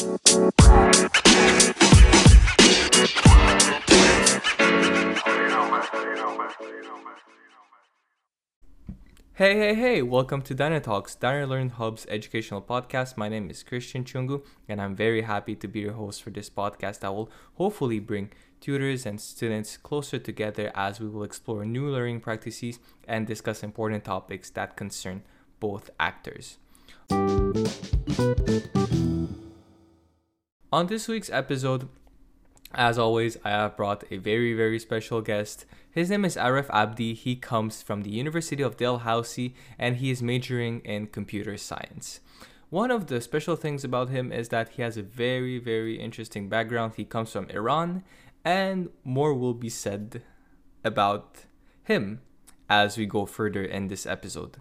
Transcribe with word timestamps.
Hey, 0.00 0.08
hey, 9.36 9.74
hey, 9.74 10.00
welcome 10.00 10.40
to 10.40 10.54
Diner 10.54 10.80
Talks, 10.80 11.14
Diner 11.14 11.46
Learn 11.46 11.68
Hub's 11.68 12.06
educational 12.08 12.62
podcast. 12.62 13.18
My 13.18 13.28
name 13.28 13.50
is 13.50 13.62
Christian 13.62 14.04
Chungu, 14.04 14.42
and 14.66 14.80
I'm 14.80 14.96
very 14.96 15.20
happy 15.20 15.54
to 15.56 15.68
be 15.68 15.80
your 15.80 15.92
host 15.92 16.22
for 16.22 16.30
this 16.30 16.48
podcast 16.48 17.00
that 17.00 17.12
will 17.12 17.30
hopefully 17.56 17.98
bring 17.98 18.32
tutors 18.62 19.04
and 19.04 19.20
students 19.20 19.76
closer 19.76 20.18
together 20.18 20.72
as 20.74 20.98
we 20.98 21.08
will 21.08 21.24
explore 21.24 21.66
new 21.66 21.90
learning 21.90 22.20
practices 22.20 22.78
and 23.06 23.26
discuss 23.26 23.62
important 23.62 24.04
topics 24.04 24.48
that 24.48 24.76
concern 24.76 25.24
both 25.58 25.90
actors. 26.00 26.56
On 30.72 30.86
this 30.86 31.08
week's 31.08 31.30
episode, 31.30 31.88
as 32.74 32.96
always, 32.96 33.36
I 33.44 33.50
have 33.50 33.76
brought 33.76 34.04
a 34.08 34.18
very, 34.18 34.54
very 34.54 34.78
special 34.78 35.20
guest. 35.20 35.64
His 35.90 36.10
name 36.10 36.24
is 36.24 36.36
Arif 36.36 36.70
Abdi. 36.70 37.14
He 37.14 37.34
comes 37.34 37.82
from 37.82 38.02
the 38.02 38.10
University 38.10 38.62
of 38.62 38.76
Dalhousie 38.76 39.56
and 39.80 39.96
he 39.96 40.12
is 40.12 40.22
majoring 40.22 40.78
in 40.84 41.08
computer 41.08 41.56
science. 41.56 42.20
One 42.68 42.92
of 42.92 43.08
the 43.08 43.20
special 43.20 43.56
things 43.56 43.82
about 43.82 44.10
him 44.10 44.30
is 44.30 44.50
that 44.50 44.68
he 44.68 44.82
has 44.82 44.96
a 44.96 45.02
very, 45.02 45.58
very 45.58 45.98
interesting 45.98 46.48
background. 46.48 46.92
He 46.96 47.04
comes 47.04 47.32
from 47.32 47.50
Iran, 47.50 48.04
and 48.44 48.90
more 49.02 49.34
will 49.34 49.54
be 49.54 49.68
said 49.68 50.22
about 50.84 51.46
him 51.82 52.20
as 52.68 52.96
we 52.96 53.06
go 53.06 53.26
further 53.26 53.64
in 53.64 53.88
this 53.88 54.06
episode. 54.06 54.58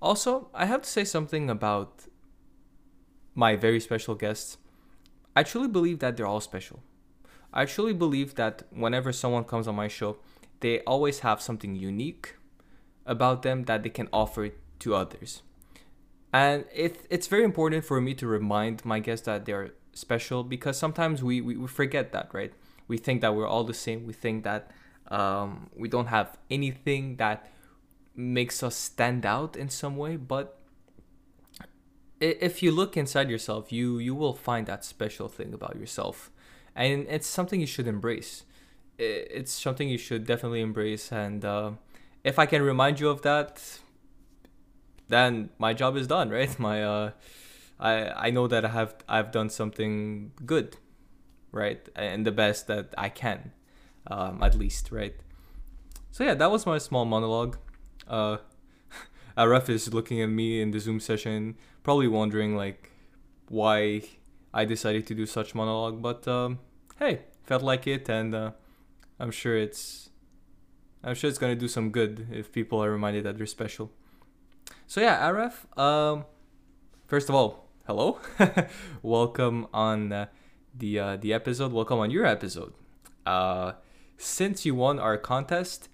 Also, 0.00 0.48
I 0.54 0.64
have 0.64 0.80
to 0.80 0.88
say 0.88 1.04
something 1.04 1.50
about 1.50 2.04
my 3.34 3.56
very 3.56 3.78
special 3.78 4.14
guests. 4.14 4.56
I 5.36 5.42
truly 5.42 5.68
believe 5.68 5.98
that 5.98 6.16
they're 6.16 6.26
all 6.26 6.40
special. 6.40 6.82
I 7.52 7.64
truly 7.66 7.92
believe 7.92 8.34
that 8.34 8.62
whenever 8.70 9.12
someone 9.12 9.44
comes 9.44 9.68
on 9.68 9.74
my 9.76 9.88
show, 9.88 10.16
they 10.60 10.80
always 10.80 11.20
have 11.20 11.40
something 11.40 11.76
unique 11.76 12.36
about 13.06 13.42
them 13.42 13.64
that 13.64 13.82
they 13.82 13.90
can 13.90 14.08
offer 14.12 14.50
to 14.80 14.94
others. 14.94 15.42
And 16.32 16.64
it, 16.74 17.06
it's 17.10 17.28
very 17.28 17.44
important 17.44 17.84
for 17.84 18.00
me 18.00 18.14
to 18.14 18.26
remind 18.26 18.84
my 18.84 18.98
guests 18.98 19.26
that 19.26 19.44
they're 19.44 19.70
special 19.92 20.42
because 20.42 20.76
sometimes 20.76 21.22
we, 21.22 21.40
we, 21.40 21.56
we 21.56 21.68
forget 21.68 22.12
that, 22.12 22.30
right? 22.32 22.52
We 22.88 22.98
think 22.98 23.20
that 23.20 23.34
we're 23.36 23.46
all 23.46 23.62
the 23.62 23.74
same. 23.74 24.06
We 24.06 24.12
think 24.12 24.42
that 24.44 24.70
um, 25.08 25.70
we 25.76 25.88
don't 25.88 26.06
have 26.06 26.36
anything 26.50 27.16
that 27.16 27.48
makes 28.16 28.62
us 28.62 28.74
stand 28.74 29.24
out 29.24 29.54
in 29.56 29.68
some 29.68 29.96
way. 29.96 30.16
But 30.16 30.58
if 32.24 32.62
you 32.62 32.70
look 32.72 32.96
inside 32.96 33.28
yourself, 33.30 33.72
you, 33.72 33.98
you 33.98 34.14
will 34.14 34.34
find 34.34 34.66
that 34.66 34.84
special 34.84 35.28
thing 35.28 35.52
about 35.54 35.76
yourself. 35.76 36.30
And 36.74 37.06
it's 37.08 37.26
something 37.26 37.60
you 37.60 37.66
should 37.66 37.86
embrace 37.86 38.44
it's 38.98 39.52
something 39.52 39.88
you 39.88 39.98
should 39.98 40.26
definitely 40.26 40.60
embrace. 40.60 41.10
And 41.12 41.44
uh, 41.44 41.72
if 42.22 42.38
I 42.38 42.46
can 42.46 42.62
remind 42.62 43.00
you 43.00 43.08
of 43.08 43.22
that, 43.22 43.80
then 45.08 45.50
my 45.58 45.74
job 45.74 45.96
is 45.96 46.06
done, 46.06 46.30
right? 46.38 46.58
My 46.58 46.82
uh, 46.82 47.10
I 47.78 48.28
I 48.28 48.30
know 48.30 48.46
that 48.46 48.64
I 48.64 48.68
have 48.68 48.94
I've 49.08 49.30
done 49.30 49.50
something 49.50 50.32
good, 50.44 50.76
right, 51.52 51.86
and 51.96 52.26
the 52.26 52.32
best 52.32 52.66
that 52.68 52.94
I 52.96 53.08
can, 53.08 53.52
um, 54.06 54.42
at 54.42 54.54
least, 54.54 54.90
right. 54.92 55.14
So 56.10 56.24
yeah, 56.24 56.34
that 56.34 56.50
was 56.50 56.64
my 56.64 56.78
small 56.78 57.04
monologue. 57.04 57.58
Uh, 58.06 58.38
Aref 59.36 59.68
is 59.68 59.92
looking 59.92 60.20
at 60.20 60.28
me 60.28 60.60
in 60.60 60.70
the 60.70 60.78
Zoom 60.78 61.00
session, 61.00 61.56
probably 61.82 62.06
wondering 62.06 62.56
like 62.56 62.92
why 63.48 64.02
I 64.52 64.64
decided 64.64 65.06
to 65.08 65.14
do 65.14 65.26
such 65.26 65.54
monologue, 65.54 66.00
but 66.00 66.26
um, 66.28 66.60
hey, 66.98 67.22
felt 67.42 67.62
like 67.62 67.86
it, 67.86 68.08
and 68.08 68.34
uh, 68.34 68.52
I'm 69.18 69.32
sure 69.32 69.56
it's 69.56 70.10
I'm 71.02 71.14
sure 71.14 71.28
it's 71.28 71.38
gonna 71.38 71.56
do 71.56 71.68
some 71.68 71.90
good 71.90 72.28
if 72.32 72.52
people 72.52 72.82
are 72.82 72.90
reminded 72.90 73.24
that 73.24 73.36
they're 73.36 73.46
special. 73.46 73.90
So 74.86 75.00
yeah, 75.00 75.28
Aref. 75.28 75.78
Um, 75.78 76.26
first 77.08 77.28
of 77.28 77.34
all, 77.34 77.68
hello, 77.88 78.20
welcome 79.02 79.66
on 79.74 80.12
uh, 80.12 80.26
the 80.72 80.98
uh, 80.98 81.16
the 81.16 81.32
episode. 81.32 81.72
Welcome 81.72 81.98
on 81.98 82.12
your 82.12 82.24
episode. 82.24 82.72
Uh, 83.26 83.72
since 84.16 84.64
you 84.64 84.76
won 84.76 85.00
our 85.00 85.18
contest, 85.18 85.88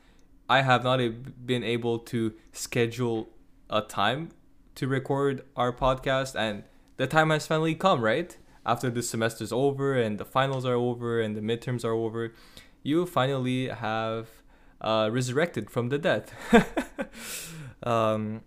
I 0.51 0.63
have 0.63 0.85
not 0.85 0.99
been 1.47 1.65
able 1.65 2.01
to 2.01 2.35
schedule 2.53 3.31
a 3.71 3.81
time 3.81 4.31
to 4.75 4.89
record 4.89 5.45
our 5.57 5.73
podcast, 5.73 6.35
and 6.39 6.65
the 6.97 7.07
time 7.07 7.31
has 7.31 7.47
finally 7.47 7.75
come. 7.75 8.03
Right 8.03 8.37
after 8.67 8.91
the 8.91 9.03
semester's 9.03 9.53
over 9.53 9.95
and 9.95 10.19
the 10.19 10.25
finals 10.25 10.67
are 10.67 10.75
over 10.75 11.21
and 11.21 11.35
the 11.35 11.41
midterms 11.41 11.83
are 11.83 11.95
over 11.95 12.35
you 12.83 13.07
finally 13.07 13.69
have 13.69 14.29
uh, 14.81 15.09
resurrected 15.13 15.71
from 15.71 15.89
the 15.89 15.99
dead. 15.99 16.31
um, 17.83 18.43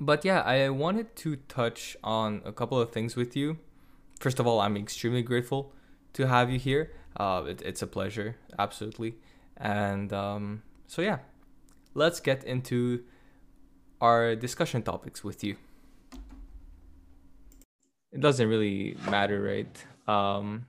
but 0.00 0.24
yeah, 0.24 0.40
I 0.40 0.68
wanted 0.70 1.14
to 1.16 1.36
touch 1.36 1.96
on 2.02 2.42
a 2.44 2.52
couple 2.52 2.80
of 2.80 2.90
things 2.90 3.16
with 3.16 3.36
you. 3.36 3.58
First 4.20 4.40
of 4.40 4.46
all, 4.46 4.60
I'm 4.60 4.76
extremely 4.76 5.22
grateful 5.22 5.72
to 6.14 6.26
have 6.26 6.50
you 6.50 6.58
here. 6.58 6.92
Uh, 7.16 7.44
it, 7.48 7.62
it's 7.62 7.82
a 7.82 7.86
pleasure, 7.86 8.36
absolutely. 8.58 9.16
And 9.56 10.12
um, 10.12 10.62
so, 10.94 11.02
yeah, 11.02 11.18
let's 11.94 12.20
get 12.20 12.44
into 12.44 13.02
our 14.00 14.36
discussion 14.36 14.80
topics 14.80 15.24
with 15.24 15.42
you. 15.42 15.56
It 18.12 18.20
doesn't 18.20 18.48
really 18.48 18.96
matter, 19.10 19.42
right? 19.42 19.74
Um, 20.06 20.66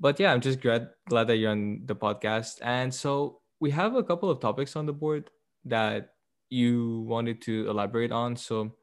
but 0.00 0.18
yeah, 0.18 0.32
I'm 0.32 0.40
just 0.40 0.60
glad 0.60 0.88
glad 1.08 1.28
that 1.28 1.36
you're 1.36 1.52
on 1.52 1.82
the 1.86 1.94
podcast. 1.94 2.58
And 2.62 2.92
so 2.92 3.42
we 3.60 3.70
have 3.70 3.94
a 3.94 4.02
couple 4.02 4.28
of 4.28 4.40
topics 4.40 4.74
on 4.74 4.86
the 4.86 4.92
board 4.92 5.30
that 5.66 6.14
you 6.50 7.06
wanted 7.06 7.40
to 7.42 7.70
elaborate 7.70 8.10
on. 8.10 8.34
So 8.34 8.74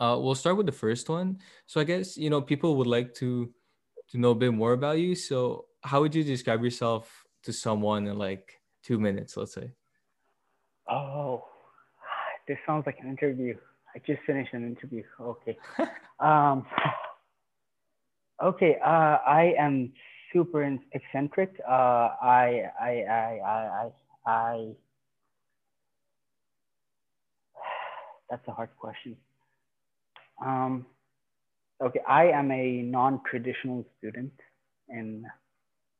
uh, 0.00 0.18
we'll 0.18 0.34
start 0.34 0.56
with 0.56 0.66
the 0.66 0.72
first 0.72 1.08
one. 1.08 1.38
So 1.66 1.80
I 1.80 1.84
guess 1.84 2.16
you 2.16 2.28
know 2.28 2.42
people 2.42 2.74
would 2.74 2.88
like 2.88 3.14
to 3.22 3.54
to 4.10 4.18
know 4.18 4.30
a 4.30 4.34
bit 4.34 4.52
more 4.52 4.72
about 4.72 4.98
you. 4.98 5.14
So 5.14 5.66
how 5.84 6.00
would 6.00 6.14
you 6.16 6.24
describe 6.24 6.64
yourself 6.64 7.06
to 7.44 7.52
someone 7.52 8.08
in 8.08 8.18
like 8.18 8.59
two 8.82 8.98
minutes, 8.98 9.36
let's 9.36 9.54
say? 9.54 9.70
Oh, 10.88 11.44
this 12.48 12.58
sounds 12.66 12.84
like 12.86 12.98
an 13.00 13.08
interview. 13.08 13.56
I 13.94 13.98
just 14.06 14.22
finished 14.26 14.52
an 14.54 14.64
interview. 14.66 15.02
Okay. 15.20 15.56
um, 16.20 16.66
Okay, 18.42 18.78
uh, 18.82 19.18
I 19.26 19.52
am 19.58 19.92
super 20.32 20.78
eccentric. 20.92 21.60
Uh, 21.68 22.08
I, 22.22 22.70
I, 22.80 22.90
I, 23.02 23.40
I, 23.44 23.90
I, 24.26 24.30
I, 24.30 24.68
that's 28.30 28.48
a 28.48 28.52
hard 28.52 28.70
question. 28.78 29.14
Um, 30.42 30.86
okay, 31.82 32.00
I 32.08 32.28
am 32.28 32.50
a 32.50 32.80
non-traditional 32.80 33.84
student 33.98 34.32
in, 34.88 35.26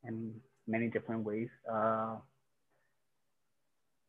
in 0.08 0.34
many 0.66 0.88
different 0.88 1.22
ways. 1.24 1.48
Uh, 1.70 2.16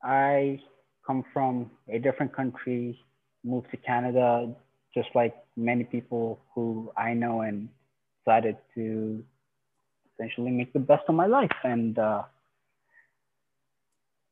I 0.04 0.60
come 1.06 1.24
from 1.34 1.72
a 1.90 2.00
different 2.00 2.36
country, 2.36 3.00
moved 3.44 3.72
to 3.72 3.78
Canada, 3.78 4.54
just 4.94 5.10
like 5.16 5.36
many 5.56 5.84
people 5.84 6.40
who 6.54 6.92
I 6.98 7.14
know 7.14 7.42
and 7.42 7.70
decided 8.20 8.58
to 8.76 9.24
essentially 10.14 10.52
make 10.52 10.74
the 10.74 10.80
best 10.80 11.04
of 11.08 11.16
my 11.16 11.26
life. 11.26 11.52
And 11.64 11.98
uh, 11.98 12.24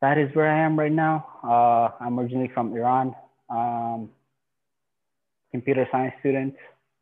that 0.01 0.17
is 0.17 0.33
where 0.35 0.49
I 0.49 0.59
am 0.59 0.77
right 0.77 0.91
now. 0.91 1.25
Uh, 1.43 2.03
I'm 2.03 2.19
originally 2.19 2.51
from 2.53 2.75
Iran, 2.75 3.15
um, 3.49 4.09
computer 5.51 5.87
science 5.91 6.13
student, 6.19 6.55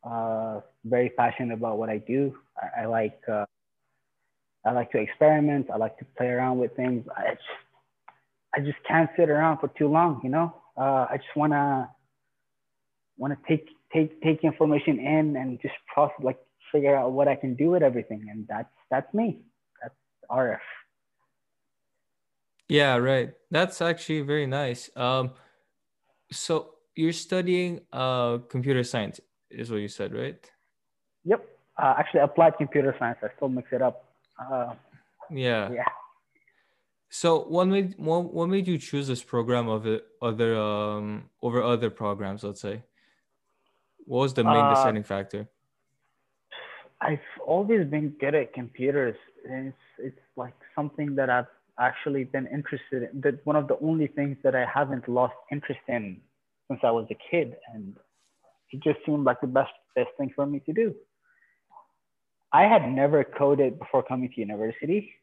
uh, 0.03 0.61
very 0.85 1.09
passionate 1.09 1.53
about 1.53 1.77
what 1.77 1.89
I 1.89 1.97
do. 1.97 2.35
I, 2.61 2.83
I 2.83 2.85
like 2.85 3.19
uh, 3.27 3.45
I 4.65 4.71
like 4.71 4.91
to 4.91 4.97
experiment. 4.97 5.67
I 5.73 5.77
like 5.77 5.97
to 5.99 6.05
play 6.17 6.27
around 6.27 6.57
with 6.59 6.75
things. 6.75 7.05
I 7.15 7.31
just, 7.31 7.43
I 8.57 8.61
just 8.61 8.79
can't 8.87 9.09
sit 9.15 9.29
around 9.29 9.59
for 9.59 9.67
too 9.77 9.87
long, 9.87 10.19
you 10.23 10.29
know. 10.29 10.51
Uh, 10.75 11.05
I 11.09 11.17
just 11.17 11.35
wanna 11.35 11.89
wanna 13.17 13.37
take 13.47 13.67
take 13.93 14.19
take 14.21 14.43
information 14.43 14.99
in 14.99 15.37
and 15.37 15.61
just 15.61 15.75
process 15.93 16.17
like 16.23 16.39
figure 16.71 16.95
out 16.95 17.11
what 17.11 17.27
I 17.27 17.35
can 17.35 17.53
do 17.55 17.69
with 17.69 17.83
everything. 17.83 18.27
And 18.31 18.47
that's 18.47 18.73
that's 18.89 19.13
me. 19.13 19.41
That's 19.81 19.93
Aref. 20.31 20.57
Yeah, 22.67 22.95
right. 22.95 23.31
That's 23.51 23.79
actually 23.79 24.21
very 24.21 24.47
nice. 24.47 24.89
Um, 24.95 25.31
so 26.31 26.73
you're 26.95 27.13
studying 27.13 27.81
uh 27.93 28.39
computer 28.49 28.83
science, 28.83 29.19
is 29.51 29.69
what 29.69 29.81
you 29.81 29.87
said, 29.87 30.13
right? 30.13 30.51
Yep. 31.25 31.47
Uh, 31.77 31.93
actually, 31.99 32.21
applied 32.21 32.57
computer 32.57 32.95
science. 32.97 33.19
I 33.21 33.27
still 33.35 33.49
mix 33.49 33.69
it 33.71 33.83
up. 33.83 34.03
Uh, 34.39 34.73
yeah. 35.29 35.69
Yeah. 35.71 35.83
So 37.09 37.43
what 37.43 37.65
made 37.65 37.95
what, 37.97 38.33
what 38.33 38.47
made 38.47 38.67
you 38.67 38.77
choose 38.77 39.07
this 39.07 39.23
program 39.23 39.69
over 39.69 40.01
other 40.21 40.57
um 40.57 41.29
over 41.41 41.63
other 41.63 41.89
programs? 41.89 42.43
Let's 42.43 42.61
say. 42.61 42.83
What 44.05 44.19
was 44.19 44.33
the 44.33 44.43
main 44.43 44.65
uh, 44.65 44.73
deciding 44.73 45.03
factor? 45.03 45.47
I've 47.01 47.19
always 47.45 47.85
been 47.87 48.15
good 48.19 48.35
at 48.35 48.53
computers. 48.53 49.17
And 49.49 49.67
it's 49.67 49.77
it's 49.99 50.25
like 50.35 50.53
something 50.75 51.15
that 51.15 51.29
I've 51.29 51.47
actually 51.79 52.25
been 52.25 52.47
interested 52.47 53.09
in. 53.11 53.21
That 53.21 53.45
one 53.45 53.55
of 53.55 53.67
the 53.67 53.77
only 53.81 54.07
things 54.07 54.37
that 54.43 54.55
I 54.55 54.65
haven't 54.65 55.07
lost 55.07 55.35
interest 55.51 55.81
in 55.87 56.19
since 56.67 56.81
I 56.83 56.91
was 56.91 57.07
a 57.09 57.17
kid, 57.31 57.55
and 57.73 57.95
it 58.71 58.83
just 58.83 58.99
seemed 59.05 59.23
like 59.23 59.39
the 59.41 59.47
best 59.47 59.71
best 59.95 60.09
thing 60.17 60.31
for 60.35 60.45
me 60.45 60.59
to 60.65 60.73
do. 60.73 60.95
I 62.51 62.63
had 62.63 62.89
never 62.89 63.23
coded 63.23 63.77
before 63.79 64.03
coming 64.03 64.29
to 64.33 64.39
university, 64.39 65.13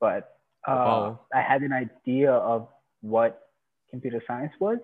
but 0.00 0.38
wow. 0.66 1.06
Um, 1.06 1.18
I 1.34 1.42
had 1.42 1.62
an 1.62 1.72
idea 1.72 2.32
of 2.32 2.68
what 3.00 3.48
computer 3.90 4.22
science 4.26 4.52
was. 4.60 4.78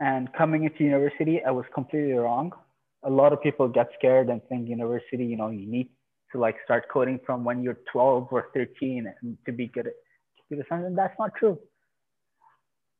And 0.00 0.32
coming 0.32 0.64
into 0.64 0.84
university, 0.84 1.42
I 1.44 1.50
was 1.50 1.64
completely 1.74 2.12
wrong. 2.12 2.52
A 3.04 3.10
lot 3.10 3.32
of 3.32 3.42
people 3.42 3.68
get 3.68 3.88
scared 3.98 4.28
and 4.28 4.40
think 4.48 4.68
university, 4.68 5.24
you 5.24 5.36
know, 5.36 5.50
you 5.50 5.66
need 5.66 5.88
to 6.32 6.38
like 6.38 6.56
start 6.64 6.86
coding 6.92 7.20
from 7.24 7.44
when 7.44 7.62
you're 7.62 7.78
12 7.92 8.28
or 8.30 8.48
13 8.54 9.12
and 9.22 9.38
to 9.46 9.52
be 9.52 9.68
good 9.68 9.86
at 9.86 9.92
computer 10.38 10.66
science. 10.68 10.86
And 10.86 10.98
that's 10.98 11.14
not 11.18 11.32
true. 11.38 11.58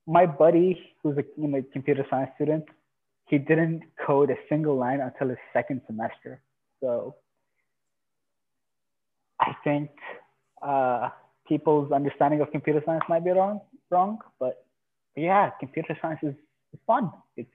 My 0.06 0.26
buddy, 0.26 0.78
who's 1.02 1.16
a 1.16 1.24
you 1.36 1.48
know, 1.48 1.64
computer 1.72 2.06
science 2.10 2.30
student, 2.36 2.64
he 3.26 3.38
didn't 3.38 3.82
code 4.06 4.30
a 4.30 4.36
single 4.48 4.76
line 4.76 5.00
until 5.00 5.28
his 5.28 5.38
second 5.52 5.80
semester. 5.86 6.42
So 6.80 7.16
I 9.40 9.54
think 9.64 9.90
uh, 10.64 11.10
people's 11.46 11.92
understanding 11.92 12.40
of 12.40 12.50
computer 12.50 12.82
science 12.84 13.04
might 13.08 13.24
be 13.24 13.30
wrong, 13.30 13.60
wrong, 13.90 14.18
but 14.38 14.64
yeah, 15.16 15.50
computer 15.60 15.96
science 16.00 16.20
is 16.22 16.34
fun. 16.86 17.10
It's 17.36 17.48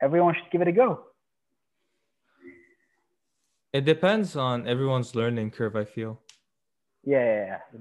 everyone 0.00 0.34
should 0.34 0.50
give 0.50 0.62
it 0.62 0.68
a 0.68 0.72
go. 0.72 1.00
It 3.72 3.84
depends 3.84 4.36
on 4.36 4.66
everyone's 4.66 5.14
learning 5.14 5.50
curve. 5.50 5.76
I 5.76 5.84
feel. 5.84 6.20
Yeah, 7.04 7.24
yeah, 7.24 7.46
yeah. 7.46 7.80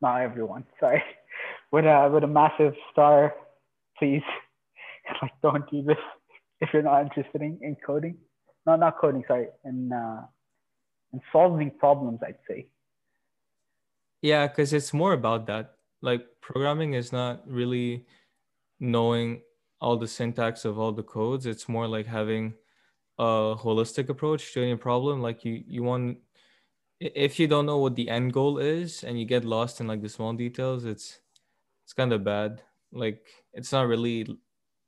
not 0.00 0.20
everyone. 0.20 0.64
Sorry, 0.80 1.02
with 1.72 1.84
a 1.84 2.10
with 2.12 2.24
a 2.24 2.28
massive 2.28 2.74
star, 2.92 3.34
please. 3.98 4.22
like, 5.22 5.32
don't 5.42 5.68
do 5.70 5.82
this 5.82 5.98
if 6.60 6.70
you're 6.72 6.82
not 6.82 7.02
interested 7.02 7.42
in, 7.42 7.58
in 7.62 7.76
coding. 7.86 8.16
No, 8.66 8.76
not 8.76 8.98
coding. 8.98 9.24
Sorry, 9.26 9.48
in 9.64 9.92
uh, 9.92 10.22
in 11.12 11.20
solving 11.32 11.70
problems. 11.70 12.20
I'd 12.26 12.38
say. 12.48 12.66
Yeah, 14.26 14.48
because 14.48 14.72
it's 14.72 14.92
more 14.92 15.12
about 15.12 15.46
that. 15.46 15.76
Like 16.02 16.26
programming 16.40 16.94
is 16.94 17.12
not 17.12 17.46
really 17.46 18.06
knowing 18.80 19.42
all 19.80 19.96
the 19.96 20.08
syntax 20.08 20.64
of 20.64 20.80
all 20.80 20.90
the 20.90 21.04
codes. 21.04 21.46
It's 21.46 21.68
more 21.68 21.86
like 21.86 22.06
having 22.06 22.54
a 23.20 23.54
holistic 23.54 24.08
approach 24.08 24.52
to 24.54 24.62
any 24.62 24.74
problem. 24.74 25.22
Like 25.22 25.44
you, 25.44 25.62
you 25.68 25.84
want, 25.84 26.18
if 26.98 27.38
you 27.38 27.46
don't 27.46 27.66
know 27.66 27.78
what 27.78 27.94
the 27.94 28.10
end 28.10 28.32
goal 28.32 28.58
is 28.58 29.04
and 29.04 29.16
you 29.16 29.26
get 29.26 29.44
lost 29.44 29.80
in 29.80 29.86
like 29.86 30.02
the 30.02 30.08
small 30.08 30.32
details, 30.32 30.84
it's, 30.84 31.20
it's 31.84 31.92
kind 31.92 32.12
of 32.12 32.24
bad. 32.24 32.62
Like 32.90 33.24
it's 33.52 33.70
not 33.70 33.86
really 33.86 34.26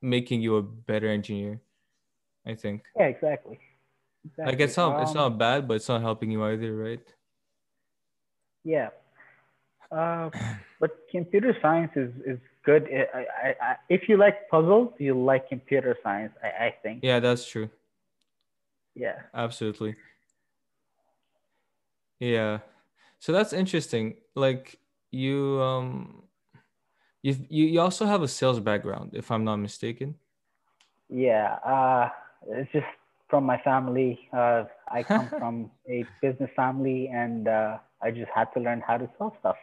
making 0.03 0.43
you 0.43 0.57
a 0.57 0.63
better 0.63 1.07
engineer. 1.07 1.61
I 2.45 2.57
think. 2.57 2.83
Yeah, 2.97 3.07
exactly. 3.07 3.61
exactly. 4.25 4.53
Like 4.53 4.61
it's 4.61 4.77
not, 4.77 4.97
um, 4.97 5.03
it's 5.03 5.15
not 5.15 5.39
bad, 5.39 5.69
but 5.69 5.75
it's 5.75 5.89
not 5.89 6.01
helping 6.01 6.33
you 6.33 6.43
either, 6.43 6.75
right? 6.75 7.07
Yeah. 8.65 8.89
Uh, 9.91 10.31
but 10.81 10.91
computer 11.11 11.57
science 11.61 11.93
is, 11.97 12.11
is 12.27 12.39
good. 12.65 12.89
I, 12.93 13.19
I, 13.19 13.55
I, 13.61 13.77
if 13.89 14.09
you 14.09 14.17
like 14.17 14.49
puzzles, 14.51 14.93
you 14.99 15.15
like 15.15 15.49
computer 15.49 15.97
science. 16.03 16.33
I, 16.43 16.67
I 16.67 16.75
think. 16.83 17.01
Yeah, 17.03 17.21
that's 17.21 17.47
true. 17.47 17.71
Yeah. 18.95 19.21
Absolutely. 19.33 19.95
Yeah. 22.21 22.59
So 23.21 23.33
that's 23.33 23.53
interesting. 23.53 24.17
Like 24.35 24.79
you 25.11 25.61
um 25.63 26.25
you 27.23 27.37
you 27.49 27.81
also 27.81 28.07
have 28.07 28.23
a 28.23 28.29
sales 28.29 28.61
background 28.61 29.13
if 29.15 29.31
I'm 29.31 29.45
not 29.45 29.57
mistaken. 29.57 30.17
Yeah, 31.09 31.55
uh 31.65 32.09
it's 32.49 32.71
just 32.73 32.87
from 33.29 33.45
my 33.45 33.59
family. 33.63 34.29
Uh 34.33 34.65
I 34.89 35.03
come 35.03 35.31
from 35.39 35.71
a 35.89 36.07
business 36.21 36.51
family 36.57 37.09
and 37.09 37.49
uh 37.49 37.79
I 38.03 38.11
just 38.11 38.31
had 38.35 38.53
to 38.55 38.61
learn 38.61 38.83
how 38.87 38.99
to 38.99 39.09
sell 39.19 39.37
stuff. 39.41 39.57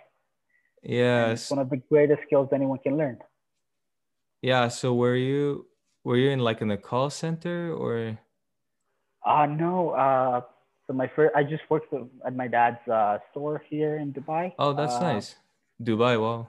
Yes. 0.86 1.42
It's 1.42 1.52
one 1.52 1.60
of 1.60 1.70
the 1.70 1.78
greatest 1.78 2.22
skills 2.28 2.50
anyone 2.54 2.78
can 2.80 2.96
learn. 2.96 3.18
Yeah. 4.42 4.68
So 4.68 4.94
were 4.94 5.16
you 5.16 5.66
were 6.04 6.16
you 6.18 6.30
in 6.30 6.40
like 6.40 6.62
in 6.62 6.68
the 6.68 6.78
call 6.78 7.10
center 7.10 7.74
or? 7.74 8.20
Uh 9.26 9.48
no. 9.48 9.90
Uh, 9.90 10.42
so 10.86 10.94
my 10.94 11.10
first, 11.16 11.36
I 11.36 11.44
just 11.44 11.64
worked 11.68 11.92
at 12.26 12.36
my 12.36 12.48
dad's 12.48 12.88
uh, 12.88 13.18
store 13.32 13.64
here 13.68 13.98
in 13.98 14.14
Dubai. 14.14 14.54
Oh, 14.60 14.74
that's 14.74 14.98
uh, 14.98 15.14
nice. 15.14 15.36
Dubai, 15.82 16.22
wow. 16.22 16.48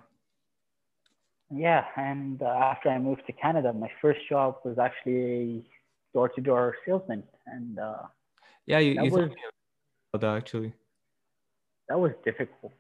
Yeah, 1.50 1.84
and 1.96 2.42
uh, 2.42 2.46
after 2.46 2.90
I 2.90 2.98
moved 2.98 3.22
to 3.28 3.32
Canada, 3.32 3.72
my 3.72 3.90
first 4.02 4.20
job 4.28 4.56
was 4.62 4.78
actually 4.78 5.16
a 5.16 5.64
door-to-door 6.12 6.76
salesman, 6.84 7.22
and 7.46 7.78
uh, 7.78 8.02
yeah, 8.66 8.80
you, 8.80 9.00
you 9.00 9.10
was, 9.10 9.30
that 10.12 10.24
actually. 10.24 10.74
That 11.88 11.98
was 11.98 12.12
difficult 12.24 12.74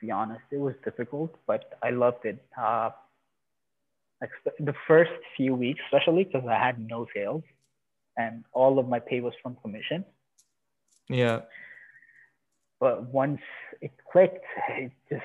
be 0.00 0.10
honest. 0.10 0.42
It 0.50 0.58
was 0.58 0.74
difficult, 0.84 1.34
but 1.46 1.78
I 1.82 1.90
loved 1.90 2.24
it. 2.24 2.44
Uh, 2.56 2.90
the 4.58 4.74
first 4.86 5.12
few 5.36 5.54
weeks, 5.54 5.80
especially 5.86 6.24
because 6.24 6.46
I 6.48 6.58
had 6.58 6.78
no 6.78 7.06
sales 7.14 7.42
and 8.16 8.44
all 8.52 8.78
of 8.78 8.88
my 8.88 8.98
pay 8.98 9.20
was 9.20 9.34
from 9.42 9.56
commission. 9.56 10.04
Yeah. 11.08 11.42
But 12.80 13.04
once 13.04 13.40
it 13.80 13.92
clicked, 14.10 14.44
it 14.70 14.92
just 15.08 15.22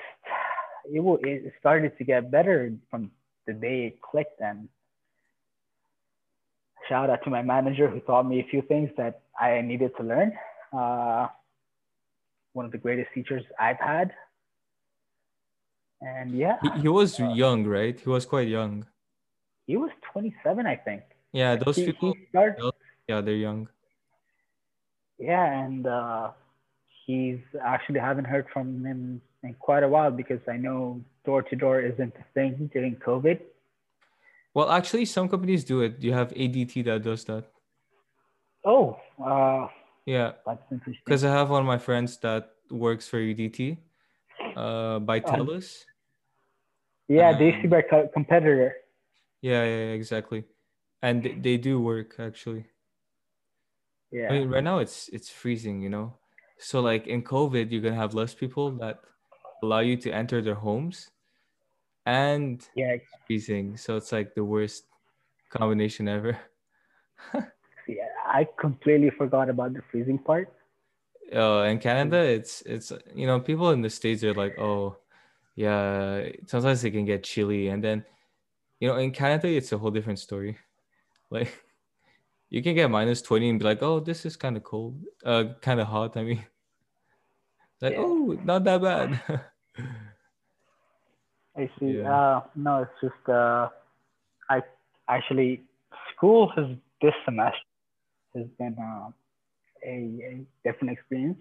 it, 0.84 1.20
it 1.22 1.52
started 1.58 1.96
to 1.98 2.04
get 2.04 2.30
better 2.30 2.72
from 2.90 3.10
the 3.46 3.52
day 3.52 3.86
it 3.86 4.00
clicked. 4.00 4.40
And 4.40 4.68
shout 6.88 7.10
out 7.10 7.24
to 7.24 7.30
my 7.30 7.42
manager 7.42 7.88
who 7.88 8.00
taught 8.00 8.26
me 8.26 8.40
a 8.40 8.50
few 8.50 8.62
things 8.62 8.90
that 8.96 9.22
I 9.38 9.60
needed 9.60 9.92
to 9.96 10.02
learn. 10.02 10.32
Uh, 10.72 11.28
one 12.52 12.66
of 12.66 12.72
the 12.72 12.78
greatest 12.78 13.10
teachers 13.14 13.42
I've 13.58 13.80
had 13.80 14.12
and 16.02 16.32
yeah, 16.32 16.58
he, 16.62 16.82
he 16.82 16.88
was 16.88 17.18
uh, 17.20 17.28
young, 17.28 17.64
right? 17.64 17.98
He 17.98 18.08
was 18.08 18.26
quite 18.26 18.48
young. 18.48 18.86
He 19.66 19.76
was 19.76 19.90
27, 20.12 20.66
I 20.66 20.76
think. 20.76 21.02
Yeah, 21.32 21.56
those 21.56 21.76
he, 21.76 21.86
people. 21.86 22.14
He 22.14 22.38
yeah, 23.08 23.20
they're 23.20 23.34
young. 23.34 23.68
Yeah, 25.18 25.44
and 25.64 25.86
uh, 25.86 26.30
he's 27.06 27.38
actually 27.62 28.00
haven't 28.00 28.26
heard 28.26 28.46
from 28.52 28.84
him 28.84 29.20
in 29.42 29.54
quite 29.54 29.82
a 29.82 29.88
while 29.88 30.10
because 30.10 30.40
I 30.48 30.56
know 30.56 31.00
door 31.24 31.42
to 31.42 31.56
door 31.56 31.80
isn't 31.80 32.14
a 32.18 32.24
thing 32.34 32.70
during 32.72 32.96
COVID. 32.96 33.40
Well, 34.54 34.70
actually, 34.70 35.06
some 35.06 35.28
companies 35.28 35.64
do 35.64 35.80
it. 35.80 36.02
You 36.02 36.12
have 36.12 36.34
ADT 36.34 36.84
that 36.84 37.02
does 37.02 37.24
that. 37.24 37.44
Oh, 38.64 38.98
uh, 39.24 39.68
yeah. 40.04 40.32
Because 41.04 41.24
I 41.24 41.30
have 41.30 41.50
one 41.50 41.60
of 41.60 41.66
my 41.66 41.78
friends 41.78 42.18
that 42.18 42.50
works 42.70 43.08
for 43.08 43.18
ADT 43.18 43.78
uh, 44.56 44.98
by 44.98 45.18
oh. 45.20 45.30
TELUS. 45.30 45.84
Yeah, 47.08 47.30
um, 47.30 47.38
they 47.38 47.46
used 47.46 47.62
to 47.62 47.68
be 47.68 47.76
a 47.76 48.08
competitor. 48.08 48.74
Yeah, 49.40 49.64
yeah, 49.64 49.92
exactly. 49.92 50.44
And 51.02 51.22
they, 51.22 51.34
they 51.34 51.56
do 51.56 51.80
work 51.80 52.16
actually. 52.18 52.66
Yeah. 54.12 54.28
I 54.28 54.32
mean, 54.32 54.48
right 54.48 54.62
now 54.62 54.78
it's 54.78 55.08
it's 55.08 55.28
freezing, 55.30 55.82
you 55.82 55.88
know. 55.88 56.14
So 56.58 56.80
like 56.80 57.06
in 57.06 57.22
COVID, 57.22 57.72
you're 57.72 57.80
gonna 57.80 57.96
have 57.96 58.14
less 58.14 58.34
people 58.34 58.70
that 58.78 59.00
allow 59.62 59.80
you 59.80 59.96
to 59.96 60.12
enter 60.12 60.42
their 60.42 60.54
homes, 60.54 61.10
and 62.06 62.62
yeah, 62.76 62.92
it's 62.92 63.10
freezing. 63.26 63.76
So 63.76 63.96
it's 63.96 64.12
like 64.12 64.34
the 64.34 64.44
worst 64.44 64.84
combination 65.50 66.08
ever. 66.08 66.38
yeah, 67.88 68.12
I 68.26 68.46
completely 68.60 69.10
forgot 69.10 69.48
about 69.48 69.74
the 69.74 69.82
freezing 69.90 70.18
part. 70.18 70.52
Uh, 71.34 71.62
in 71.62 71.78
Canada, 71.78 72.18
it's 72.18 72.62
it's 72.62 72.92
you 73.14 73.26
know 73.26 73.40
people 73.40 73.70
in 73.70 73.80
the 73.80 73.90
states 73.90 74.22
are 74.22 74.34
like, 74.34 74.58
oh, 74.58 74.98
yeah, 75.54 76.28
sometimes 76.46 76.84
it 76.84 76.90
can 76.92 77.04
get 77.04 77.24
chilly. 77.24 77.68
And 77.68 77.82
then, 77.82 78.04
you 78.80 78.88
know, 78.88 78.96
in 78.96 79.10
Canada, 79.10 79.48
it's 79.48 79.72
a 79.72 79.78
whole 79.78 79.90
different 79.90 80.18
story. 80.18 80.58
Like, 81.30 81.64
you 82.50 82.62
can 82.62 82.74
get 82.74 82.90
minus 82.90 83.22
20 83.22 83.48
and 83.48 83.58
be 83.58 83.64
like, 83.64 83.82
oh, 83.82 84.00
this 84.00 84.26
is 84.26 84.36
kind 84.36 84.54
of 84.58 84.62
cold, 84.64 85.02
uh, 85.24 85.44
kind 85.62 85.80
of 85.80 85.86
hot. 85.86 86.14
I 86.14 86.24
mean, 86.24 86.44
like, 87.80 87.94
yeah. 87.94 88.00
oh, 88.00 88.38
not 88.44 88.64
that 88.64 88.82
bad. 88.82 89.18
I 91.56 91.70
see. 91.80 91.92
Yeah. 91.92 92.14
Uh, 92.14 92.42
no, 92.54 92.82
it's 92.82 92.90
just, 93.00 93.28
uh, 93.30 93.70
I 94.50 94.62
actually, 95.08 95.62
school 96.14 96.52
has 96.54 96.66
this 97.00 97.14
semester 97.24 97.56
has 98.36 98.46
been 98.58 98.76
uh, 98.78 99.08
a, 99.86 99.90
a 99.90 100.44
different 100.64 100.92
experience. 100.92 101.40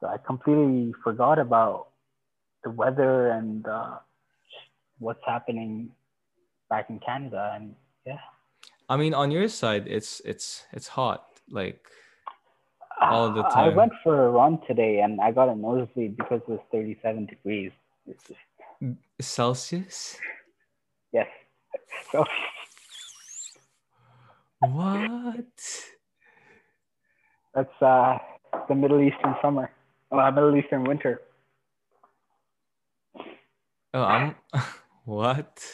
So 0.00 0.06
I 0.06 0.16
completely 0.16 0.94
forgot 1.04 1.38
about 1.38 1.88
the 2.64 2.70
weather 2.70 3.30
and 3.30 3.66
uh, 3.66 3.98
what's 4.98 5.20
happening 5.26 5.90
back 6.68 6.90
in 6.90 6.98
Canada. 6.98 7.52
And 7.54 7.74
yeah. 8.06 8.18
I 8.88 8.96
mean, 8.96 9.14
on 9.14 9.30
your 9.30 9.48
side, 9.48 9.84
it's 9.86 10.20
it's 10.24 10.64
it's 10.72 10.88
hot. 10.88 11.26
Like 11.50 11.86
all 13.00 13.30
the 13.30 13.42
time. 13.42 13.72
I 13.72 13.76
went 13.76 13.92
for 14.02 14.26
a 14.26 14.30
run 14.30 14.58
today 14.66 15.00
and 15.00 15.20
I 15.20 15.30
got 15.30 15.48
a 15.48 15.54
nosebleed 15.54 16.16
because 16.16 16.40
it 16.46 16.48
was 16.48 16.60
37 16.72 17.26
degrees. 17.26 17.72
Just, 18.06 18.40
Celsius? 19.20 20.18
yes. 21.12 21.26
So 22.12 22.24
What? 24.60 25.44
that's 27.54 27.82
uh, 27.82 28.18
the 28.68 28.74
Middle 28.74 29.00
Eastern 29.00 29.34
summer, 29.42 29.70
uh, 30.12 30.30
Middle 30.30 30.56
Eastern 30.56 30.84
winter. 30.84 31.20
Oh, 33.94 34.02
I'm 34.02 34.34
what? 35.04 35.64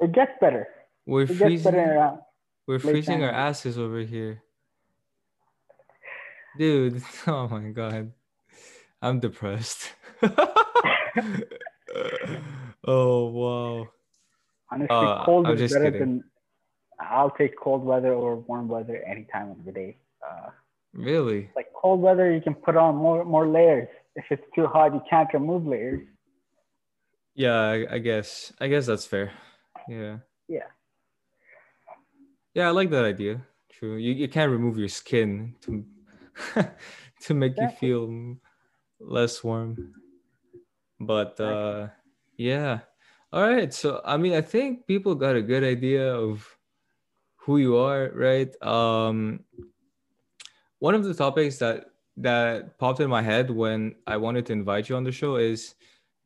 It 0.00 0.12
gets 0.12 0.32
better. 0.40 0.66
We're 1.06 1.22
It 1.22 1.36
freezing. 1.36 1.70
better. 1.72 2.18
We're 2.66 2.78
freezing 2.80 3.22
our 3.22 3.30
asses 3.30 3.78
over 3.78 4.00
here. 4.00 4.42
Dude, 6.58 7.02
oh 7.26 7.48
my 7.48 7.70
god. 7.70 8.12
I'm 9.00 9.20
depressed. 9.20 9.92
oh 12.86 13.26
wow. 13.28 13.88
Honestly, 14.72 14.96
Uh, 14.96 15.24
cold 15.24 15.46
I'm 15.46 15.54
is 15.54 15.60
just 15.60 15.74
better 15.74 15.92
kidding. 15.92 16.00
than. 16.00 16.24
I'll 17.00 17.30
take 17.30 17.58
cold 17.60 17.84
weather 17.84 18.14
or 18.14 18.36
warm 18.36 18.68
weather 18.68 19.02
any 19.06 19.26
time 19.32 19.50
of 19.50 19.64
the 19.64 19.72
day. 19.72 19.98
Uh, 20.26 20.50
Really? 20.94 21.50
like 21.56 21.66
cold 21.74 22.00
weather, 22.00 22.32
you 22.32 22.40
can 22.40 22.54
put 22.54 22.76
on 22.76 22.94
more 22.96 23.24
more 23.24 23.46
layers. 23.48 23.88
If 24.16 24.24
it's 24.30 24.44
too 24.54 24.66
hot, 24.66 24.94
you 24.94 25.02
can't 25.10 25.28
remove 25.34 25.66
layers. 25.66 26.06
Yeah, 27.34 27.58
I, 27.58 27.94
I 27.94 27.98
guess. 27.98 28.52
I 28.60 28.68
guess 28.68 28.86
that's 28.86 29.06
fair. 29.06 29.32
Yeah. 29.88 30.18
Yeah. 30.48 30.68
Yeah, 32.54 32.68
I 32.68 32.70
like 32.70 32.90
that 32.90 33.04
idea. 33.04 33.44
True. 33.68 33.96
You 33.96 34.12
you 34.12 34.28
can't 34.28 34.52
remove 34.52 34.78
your 34.78 34.88
skin 34.88 35.56
to 35.62 35.84
to 37.22 37.34
make 37.34 37.58
you 37.58 37.68
feel 37.68 38.36
less 39.00 39.42
warm. 39.42 39.94
But 41.00 41.38
uh 41.40 41.88
yeah. 42.36 42.80
All 43.32 43.42
right. 43.42 43.74
So 43.74 44.00
I 44.04 44.16
mean, 44.16 44.34
I 44.34 44.40
think 44.40 44.86
people 44.86 45.16
got 45.16 45.34
a 45.34 45.42
good 45.42 45.64
idea 45.64 46.14
of 46.14 46.46
who 47.34 47.58
you 47.58 47.76
are, 47.76 48.10
right? 48.14 48.54
Um 48.62 49.44
one 50.78 50.94
of 50.94 51.02
the 51.02 51.14
topics 51.14 51.58
that 51.58 51.86
that 52.16 52.78
popped 52.78 53.00
in 53.00 53.10
my 53.10 53.22
head 53.22 53.50
when 53.50 53.96
I 54.06 54.16
wanted 54.18 54.46
to 54.46 54.52
invite 54.52 54.88
you 54.88 54.94
on 54.94 55.02
the 55.02 55.10
show 55.10 55.36
is 55.36 55.74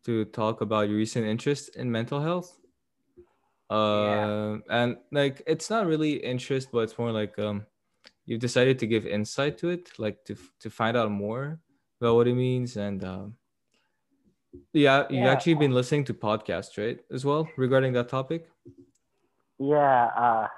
to 0.05 0.25
talk 0.27 0.61
about 0.61 0.89
your 0.89 0.97
recent 0.99 1.27
interest 1.27 1.77
in 1.77 1.91
mental 1.91 2.21
health. 2.21 2.59
Uh, 3.71 4.59
and 4.71 4.97
like 5.13 5.43
it's 5.47 5.69
not 5.69 5.87
really 5.87 6.13
interest, 6.15 6.71
but 6.73 6.81
it's 6.81 6.99
more 6.99 7.13
like 7.13 7.39
um, 7.39 7.67
you've 8.25 8.41
decided 8.41 8.79
to 8.79 8.87
give 8.87 9.07
insight 9.07 9.59
to 9.59 9.69
it, 9.69 9.91
like 9.99 10.25
to 10.25 10.37
to 10.61 10.71
find 10.71 10.97
out 10.97 11.11
more 11.11 11.61
about 12.01 12.15
what 12.15 12.29
it 12.29 12.35
means. 12.35 12.77
And 12.77 13.05
um, 13.05 13.35
yeah, 14.73 15.05
you've 15.11 15.25
Yeah. 15.25 15.33
actually 15.33 15.55
been 15.55 15.73
listening 15.73 16.05
to 16.05 16.15
podcasts, 16.15 16.79
right, 16.79 16.99
as 17.13 17.25
well 17.25 17.49
regarding 17.57 17.93
that 17.93 18.09
topic. 18.09 18.49
Yeah, 19.59 20.05
uh, 20.17 20.49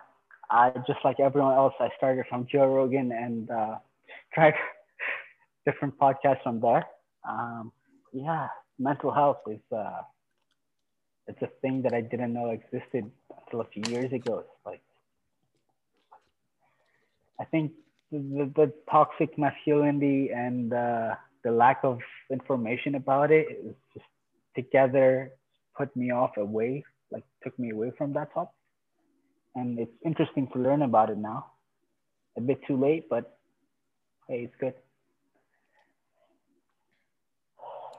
I 0.51 0.71
just 0.87 1.01
like 1.05 1.19
everyone 1.21 1.55
else, 1.55 1.75
I 1.81 1.89
started 1.97 2.27
from 2.29 2.47
Joe 2.51 2.67
Rogan 2.67 3.13
and 3.13 3.51
uh, 3.51 3.77
tried 4.35 4.55
different 5.67 5.99
podcasts 5.99 6.43
from 6.43 6.61
there. 6.61 6.87
Um, 7.29 7.73
yeah, 8.13 8.49
mental 8.81 9.13
health 9.13 9.43
is 9.49 9.61
uh, 9.73 10.03
it's 11.29 11.43
a 11.43 11.51
thing 11.63 11.83
that 11.83 11.95
I 11.95 12.01
didn't 12.01 12.33
know 12.33 12.51
existed 12.51 13.11
until 13.45 13.61
a 13.61 13.65
few 13.73 13.85
years 13.89 14.13
ago. 14.13 14.41
It's 14.41 14.67
like 14.67 14.83
I 17.39 17.45
think 17.45 17.73
the, 18.11 18.19
the, 18.19 18.53
the 18.57 18.73
toxic 18.91 19.39
masculinity 19.39 20.31
and 20.35 20.73
uh, 20.73 21.15
the 21.45 21.53
lack 21.53 21.81
of 21.85 22.01
information 22.31 22.97
about 22.97 23.31
it 23.31 23.47
is 23.65 23.75
just 23.95 24.07
together 24.57 25.33
put 25.77 25.95
me 25.97 26.11
off 26.11 26.37
away, 26.37 26.85
like 27.13 27.25
took 27.45 27.57
me 27.59 27.71
away 27.71 27.93
from 27.97 28.13
that 28.15 28.35
topic 28.35 28.55
and 29.55 29.79
it's 29.79 29.93
interesting 30.05 30.49
to 30.53 30.59
learn 30.59 30.83
about 30.83 31.11
it 31.11 31.19
now. 31.19 31.47
A 32.37 32.41
bit 32.41 32.61
too 32.67 32.77
late, 32.77 33.09
but 33.09 33.39
hey, 34.29 34.45
it's 34.45 34.55
good. 34.61 34.75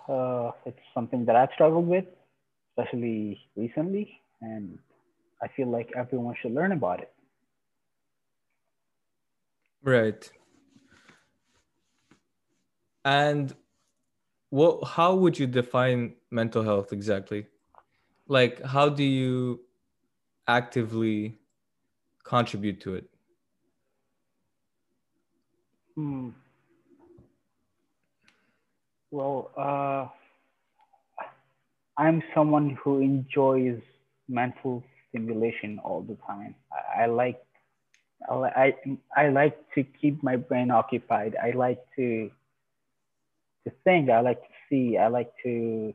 Uh, 0.08 0.52
it's 0.66 0.80
something 0.94 1.26
that 1.26 1.36
I've 1.36 1.50
struggled 1.54 1.88
with, 1.88 2.06
especially 2.78 3.40
recently, 3.56 4.22
and 4.42 4.78
I 5.42 5.48
feel 5.50 5.70
like 5.70 5.92
everyone 5.96 6.36
should 6.42 6.54
learn 6.54 6.72
about 6.72 7.02
it. 7.02 7.14
Right. 9.84 10.32
And 13.06 13.56
what 14.50 14.84
how 14.88 15.16
would 15.16 15.40
you 15.40 15.48
define 15.48 16.16
mental 16.32 16.64
health 16.64 16.94
exactly? 16.94 17.48
Like 18.28 18.62
how 18.64 18.90
do 18.90 19.04
you 19.04 19.62
actively 20.48 21.40
contribute 22.24 22.82
to 22.82 22.96
it? 22.96 23.10
Hmm. 25.96 26.32
Well, 29.12 29.52
uh, 29.58 30.08
I'm 31.98 32.24
someone 32.34 32.78
who 32.82 33.00
enjoys 33.00 33.80
mental 34.30 34.84
stimulation 35.10 35.80
all 35.84 36.02
the 36.02 36.18
time. 36.26 36.56
I, 36.72 37.04
I 37.04 37.06
like, 37.08 37.42
I, 38.30 38.74
I, 39.18 39.30
like 39.30 39.58
to 39.76 39.84
keep 39.84 40.24
my 40.24 40.38
brain 40.38 40.72
occupied. 40.72 41.36
I 41.44 41.52
like 41.52 41.80
to, 41.98 42.32
to 43.66 43.74
think. 43.84 44.10
I 44.10 44.22
like 44.22 44.42
to 44.42 44.54
see. 44.70 44.98
I 44.98 45.08
like 45.08 45.32
to, 45.44 45.94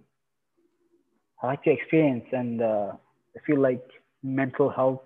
I 1.43 1.47
like 1.47 1.65
to 1.65 1.71
experience. 1.71 2.27
And 2.33 2.61
uh, 2.61 2.93
I 3.35 3.41
feel 3.47 3.61
like 3.61 3.85
mental 4.23 4.69
health 4.69 5.01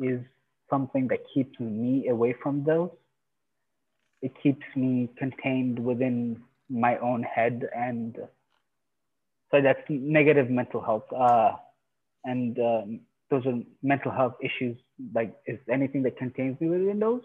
is 0.00 0.20
something 0.68 1.06
that 1.08 1.20
keeps 1.32 1.58
me 1.60 2.08
away 2.08 2.34
from 2.42 2.64
those 2.64 2.90
it 4.22 4.32
keeps 4.40 4.64
me 4.76 5.10
contained 5.18 5.78
within 5.78 6.40
my 6.72 6.96
own 6.98 7.22
head 7.22 7.68
and 7.76 8.16
so 9.52 9.60
that's 9.60 9.80
negative 9.88 10.50
mental 10.50 10.80
health. 10.80 11.04
Uh, 11.12 11.52
and 12.24 12.58
uh, 12.58 12.82
those 13.30 13.44
are 13.46 13.60
mental 13.82 14.10
health 14.10 14.34
issues 14.42 14.78
like 15.14 15.34
is 15.46 15.58
anything 15.70 16.02
that 16.04 16.16
contains 16.16 16.58
me 16.60 16.68
within 16.68 16.98
those. 16.98 17.22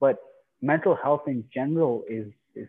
But 0.00 0.22
mental 0.62 0.94
health 0.94 1.22
in 1.26 1.44
general 1.52 2.04
is 2.08 2.28
is 2.54 2.68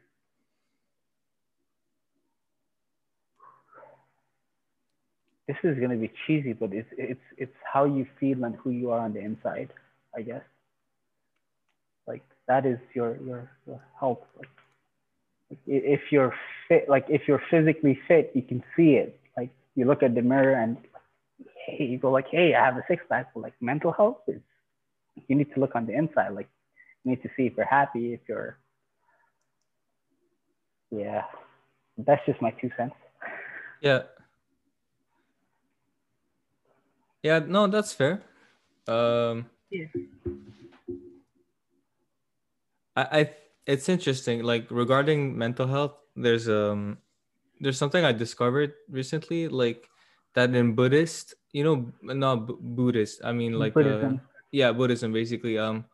this 5.47 5.57
is 5.63 5.77
going 5.77 5.91
to 5.91 5.97
be 5.97 6.11
cheesy 6.25 6.53
but 6.53 6.71
it's 6.73 6.89
it's 6.97 7.21
it's 7.37 7.55
how 7.71 7.85
you 7.85 8.05
feel 8.19 8.43
and 8.43 8.55
who 8.55 8.69
you 8.69 8.91
are 8.91 8.99
on 8.99 9.13
the 9.13 9.19
inside 9.19 9.69
i 10.15 10.21
guess. 10.21 10.43
Like 12.07 12.23
that 12.47 12.65
is 12.65 12.79
your 12.95 13.17
your, 13.17 13.51
your 13.67 13.81
health 13.99 14.19
like, 14.37 14.49
if 15.65 16.01
you're 16.11 16.33
fit 16.67 16.87
like 16.89 17.05
if 17.09 17.27
you're 17.27 17.41
physically 17.49 17.99
fit 18.07 18.31
you 18.35 18.41
can 18.41 18.63
see 18.75 18.91
it 18.93 19.19
like 19.37 19.49
you 19.75 19.85
look 19.85 20.03
at 20.03 20.13
the 20.15 20.21
mirror 20.21 20.53
and 20.53 20.77
hey 21.65 21.83
you 21.85 21.97
go 21.97 22.11
like 22.11 22.27
hey 22.29 22.53
i 22.53 22.63
have 22.63 22.77
a 22.77 22.83
six 22.87 23.03
pack 23.09 23.31
but 23.33 23.41
like 23.41 23.53
mental 23.61 23.91
health 23.91 24.17
is 24.27 24.41
you 25.27 25.35
need 25.35 25.51
to 25.53 25.59
look 25.59 25.75
on 25.75 25.85
the 25.85 25.93
inside 25.93 26.29
like 26.33 26.47
you 27.03 27.11
need 27.11 27.21
to 27.23 27.29
see 27.35 27.45
if 27.45 27.53
you're 27.57 27.65
happy 27.65 28.13
if 28.13 28.19
you're 28.27 28.57
yeah 30.91 31.23
that's 31.97 32.25
just 32.25 32.41
my 32.41 32.51
two 32.61 32.69
cents 32.77 32.95
Yeah. 33.81 34.03
Yeah, 37.23 37.39
no, 37.39 37.67
that's 37.67 37.93
fair. 37.93 38.21
Um 38.87 39.49
Yeah. 39.69 39.85
I, 42.95 43.19
I 43.19 43.29
it's 43.69 43.89
interesting 43.89 44.43
like 44.43 44.69
regarding 44.71 45.37
mental 45.37 45.67
health 45.67 46.01
there's 46.15 46.49
um 46.49 46.97
there's 47.61 47.77
something 47.77 48.05
I 48.05 48.13
discovered 48.13 48.73
recently 48.89 49.47
like 49.49 49.89
that 50.35 50.55
in 50.55 50.75
Buddhist, 50.75 51.35
you 51.53 51.63
know, 51.63 51.93
not 52.03 52.47
Bu- 52.47 52.59
Buddhist, 52.61 53.21
I 53.25 53.33
mean 53.33 53.53
like 53.59 53.81
uh, 53.81 54.11
yeah, 54.51 54.73
Buddhism 54.73 55.13
basically 55.13 55.57
um 55.59 55.85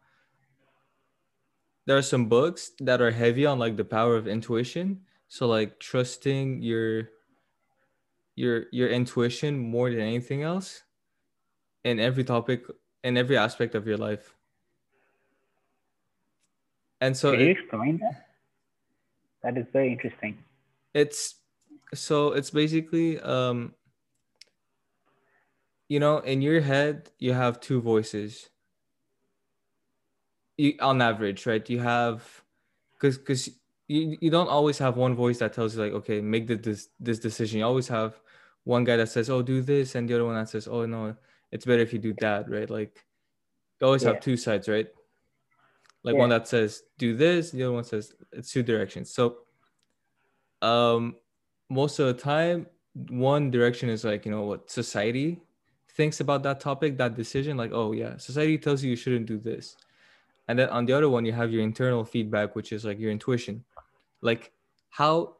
there 1.85 1.97
are 1.97 2.01
some 2.01 2.29
books 2.29 2.71
that 2.79 3.01
are 3.01 3.11
heavy 3.11 3.45
on 3.45 3.59
like 3.59 3.75
the 3.77 3.85
power 3.85 4.15
of 4.15 4.27
intuition, 4.27 5.05
so 5.27 5.47
like 5.47 5.79
trusting 5.79 6.61
your 6.61 7.09
your 8.35 8.65
your 8.71 8.89
intuition 8.89 9.57
more 9.57 9.89
than 9.89 9.99
anything 9.99 10.41
else 10.43 10.83
in 11.83 11.99
every 11.99 12.23
topic 12.23 12.65
in 13.03 13.17
every 13.17 13.37
aspect 13.37 13.75
of 13.75 13.87
your 13.87 13.97
life. 13.97 14.34
And 17.01 17.15
so 17.15 17.31
can 17.31 17.39
you 17.39 17.47
it, 17.47 17.57
explain 17.59 17.97
that 17.99 18.27
that 19.43 19.57
is 19.57 19.65
very 19.71 19.91
interesting 19.91 20.37
it's 20.93 21.35
so 21.93 22.31
it's 22.31 22.49
basically 22.49 23.19
um 23.19 23.73
you 25.87 25.99
know 25.99 26.17
in 26.19 26.41
your 26.41 26.61
head 26.61 27.11
you 27.19 27.33
have 27.33 27.59
two 27.59 27.79
voices 27.79 28.49
you, 30.57 30.75
on 30.79 31.01
average, 31.01 31.45
right? 31.45 31.67
You 31.69 31.79
have 31.79 32.43
because 32.93 33.17
because 33.17 33.49
you, 33.87 34.17
you 34.19 34.29
don't 34.29 34.47
always 34.49 34.77
have 34.77 34.97
one 34.97 35.15
voice 35.15 35.39
that 35.39 35.53
tells 35.53 35.75
you 35.75 35.83
like, 35.83 35.93
okay, 35.93 36.21
make 36.21 36.47
the, 36.47 36.55
this 36.55 36.89
this 36.99 37.19
decision. 37.19 37.59
You 37.59 37.65
always 37.65 37.87
have 37.87 38.19
one 38.63 38.83
guy 38.83 38.97
that 38.97 39.09
says, 39.09 39.29
oh, 39.29 39.41
do 39.41 39.61
this, 39.61 39.95
and 39.95 40.09
the 40.09 40.15
other 40.15 40.25
one 40.25 40.35
that 40.35 40.49
says, 40.49 40.67
oh 40.67 40.85
no, 40.85 41.15
it's 41.51 41.65
better 41.65 41.81
if 41.81 41.93
you 41.93 41.99
do 41.99 42.15
that, 42.19 42.49
right? 42.49 42.69
Like 42.69 43.03
you 43.79 43.87
always 43.87 44.03
yeah. 44.03 44.13
have 44.13 44.21
two 44.21 44.37
sides, 44.37 44.67
right? 44.67 44.87
Like 46.05 46.13
yeah. 46.13 46.19
one 46.21 46.29
that 46.29 46.47
says 46.47 46.83
do 46.97 47.15
this, 47.17 47.51
the 47.51 47.63
other 47.63 47.73
one 47.73 47.83
says 47.83 48.13
it's 48.31 48.51
two 48.51 48.63
directions. 48.63 49.11
So 49.11 49.39
um 50.61 51.15
most 51.69 51.99
of 51.99 52.05
the 52.05 52.13
time 52.13 52.67
one 53.09 53.49
direction 53.49 53.89
is 53.89 54.05
like, 54.05 54.25
you 54.25 54.31
know, 54.31 54.43
what 54.43 54.69
society 54.69 55.41
thinks 55.89 56.19
about 56.19 56.43
that 56.43 56.59
topic, 56.59 56.97
that 56.97 57.15
decision, 57.15 57.57
like, 57.57 57.71
oh 57.73 57.91
yeah, 57.91 58.17
society 58.17 58.57
tells 58.57 58.83
you 58.83 58.91
you 58.91 58.95
shouldn't 58.95 59.25
do 59.25 59.39
this. 59.39 59.75
And 60.47 60.59
then 60.59 60.69
on 60.69 60.85
the 60.85 60.93
other 60.93 61.09
one, 61.09 61.25
you 61.25 61.33
have 61.33 61.51
your 61.51 61.63
internal 61.63 62.05
feedback, 62.05 62.55
which 62.55 62.71
is 62.71 62.85
like 62.85 62.99
your 62.99 63.11
intuition. 63.11 63.65
Like 64.21 64.51
how 64.89 65.37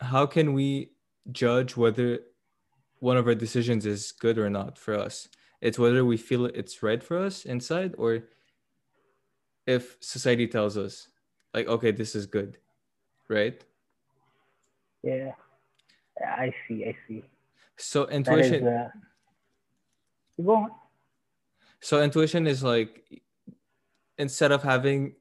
how 0.00 0.24
can 0.24 0.52
we 0.52 0.92
judge 1.32 1.76
whether 1.76 2.20
one 3.00 3.16
of 3.16 3.26
our 3.26 3.34
decisions 3.34 3.86
is 3.86 4.12
good 4.12 4.38
or 4.38 4.48
not 4.48 4.78
for 4.78 4.94
us? 4.94 5.28
It's 5.60 5.80
whether 5.80 6.04
we 6.04 6.16
feel 6.16 6.46
it's 6.46 6.80
right 6.82 7.02
for 7.02 7.18
us 7.18 7.44
inside 7.44 7.94
or 7.98 8.22
if 9.68 9.98
society 10.00 10.48
tells 10.48 10.78
us 10.78 11.08
like 11.52 11.68
okay 11.68 11.92
this 11.92 12.16
is 12.16 12.24
good 12.24 12.56
right? 13.28 13.62
Yeah. 15.02 15.32
I 16.18 16.52
see 16.66 16.84
i 16.84 16.96
see. 17.06 17.22
So 17.76 18.08
intuition 18.08 18.66
is, 18.66 18.74
uh... 18.74 18.88
go 20.42 20.56
on. 20.56 20.70
So 21.80 22.02
intuition 22.02 22.46
is 22.46 22.64
like 22.64 23.22
instead 24.16 24.50
of 24.50 24.62
having 24.62 25.14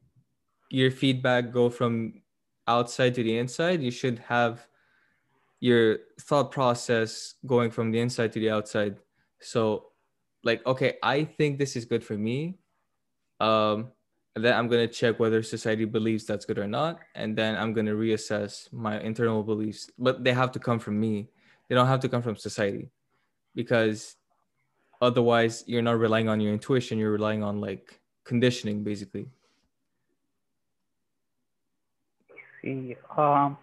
your 0.72 0.90
feedback 0.90 1.52
go 1.52 1.70
from 1.70 2.22
outside 2.68 3.14
to 3.16 3.24
the 3.24 3.38
inside 3.38 3.82
you 3.82 3.92
should 3.92 4.20
have 4.20 4.68
your 5.60 6.00
thought 6.20 6.52
process 6.52 7.36
going 7.46 7.72
from 7.72 7.92
the 7.92 8.00
inside 8.00 8.32
to 8.32 8.40
the 8.40 8.50
outside. 8.50 8.98
So 9.40 9.92
like 10.44 10.66
okay 10.66 10.98
i 11.04 11.26
think 11.26 11.60
this 11.60 11.76
is 11.76 11.84
good 11.86 12.04
for 12.04 12.18
me. 12.18 12.58
Um 13.40 13.92
and 14.38 14.46
then 14.46 14.54
i'm 14.54 14.68
going 14.68 14.88
to 14.88 14.94
check 14.94 15.20
whether 15.20 15.42
society 15.42 15.84
believes 15.84 16.24
that's 16.24 16.46
good 16.46 16.60
or 16.60 16.68
not 16.68 17.00
and 17.16 17.36
then 17.36 17.56
i'm 17.58 17.74
going 17.74 17.88
to 17.88 17.98
reassess 18.06 18.72
my 18.72 19.00
internal 19.02 19.42
beliefs. 19.42 19.90
But 19.98 20.24
they 20.24 20.32
have 20.32 20.52
to 20.52 20.60
come 20.60 20.78
from 20.78 21.00
me. 21.00 21.30
They 21.68 21.74
don't 21.74 21.88
have 21.88 22.02
to 22.02 22.10
come 22.10 22.22
from 22.22 22.36
society 22.36 22.92
because 23.56 24.16
otherwise 25.02 25.64
you're 25.66 25.82
not 25.82 25.98
relying 25.98 26.30
on 26.30 26.40
your 26.40 26.54
intuition 26.54 27.00
you're 27.00 27.18
relying 27.20 27.42
on 27.42 27.60
like 27.60 28.00
conditioning 28.26 28.84
basically. 28.84 29.26
See 32.62 32.96
um 33.18 33.58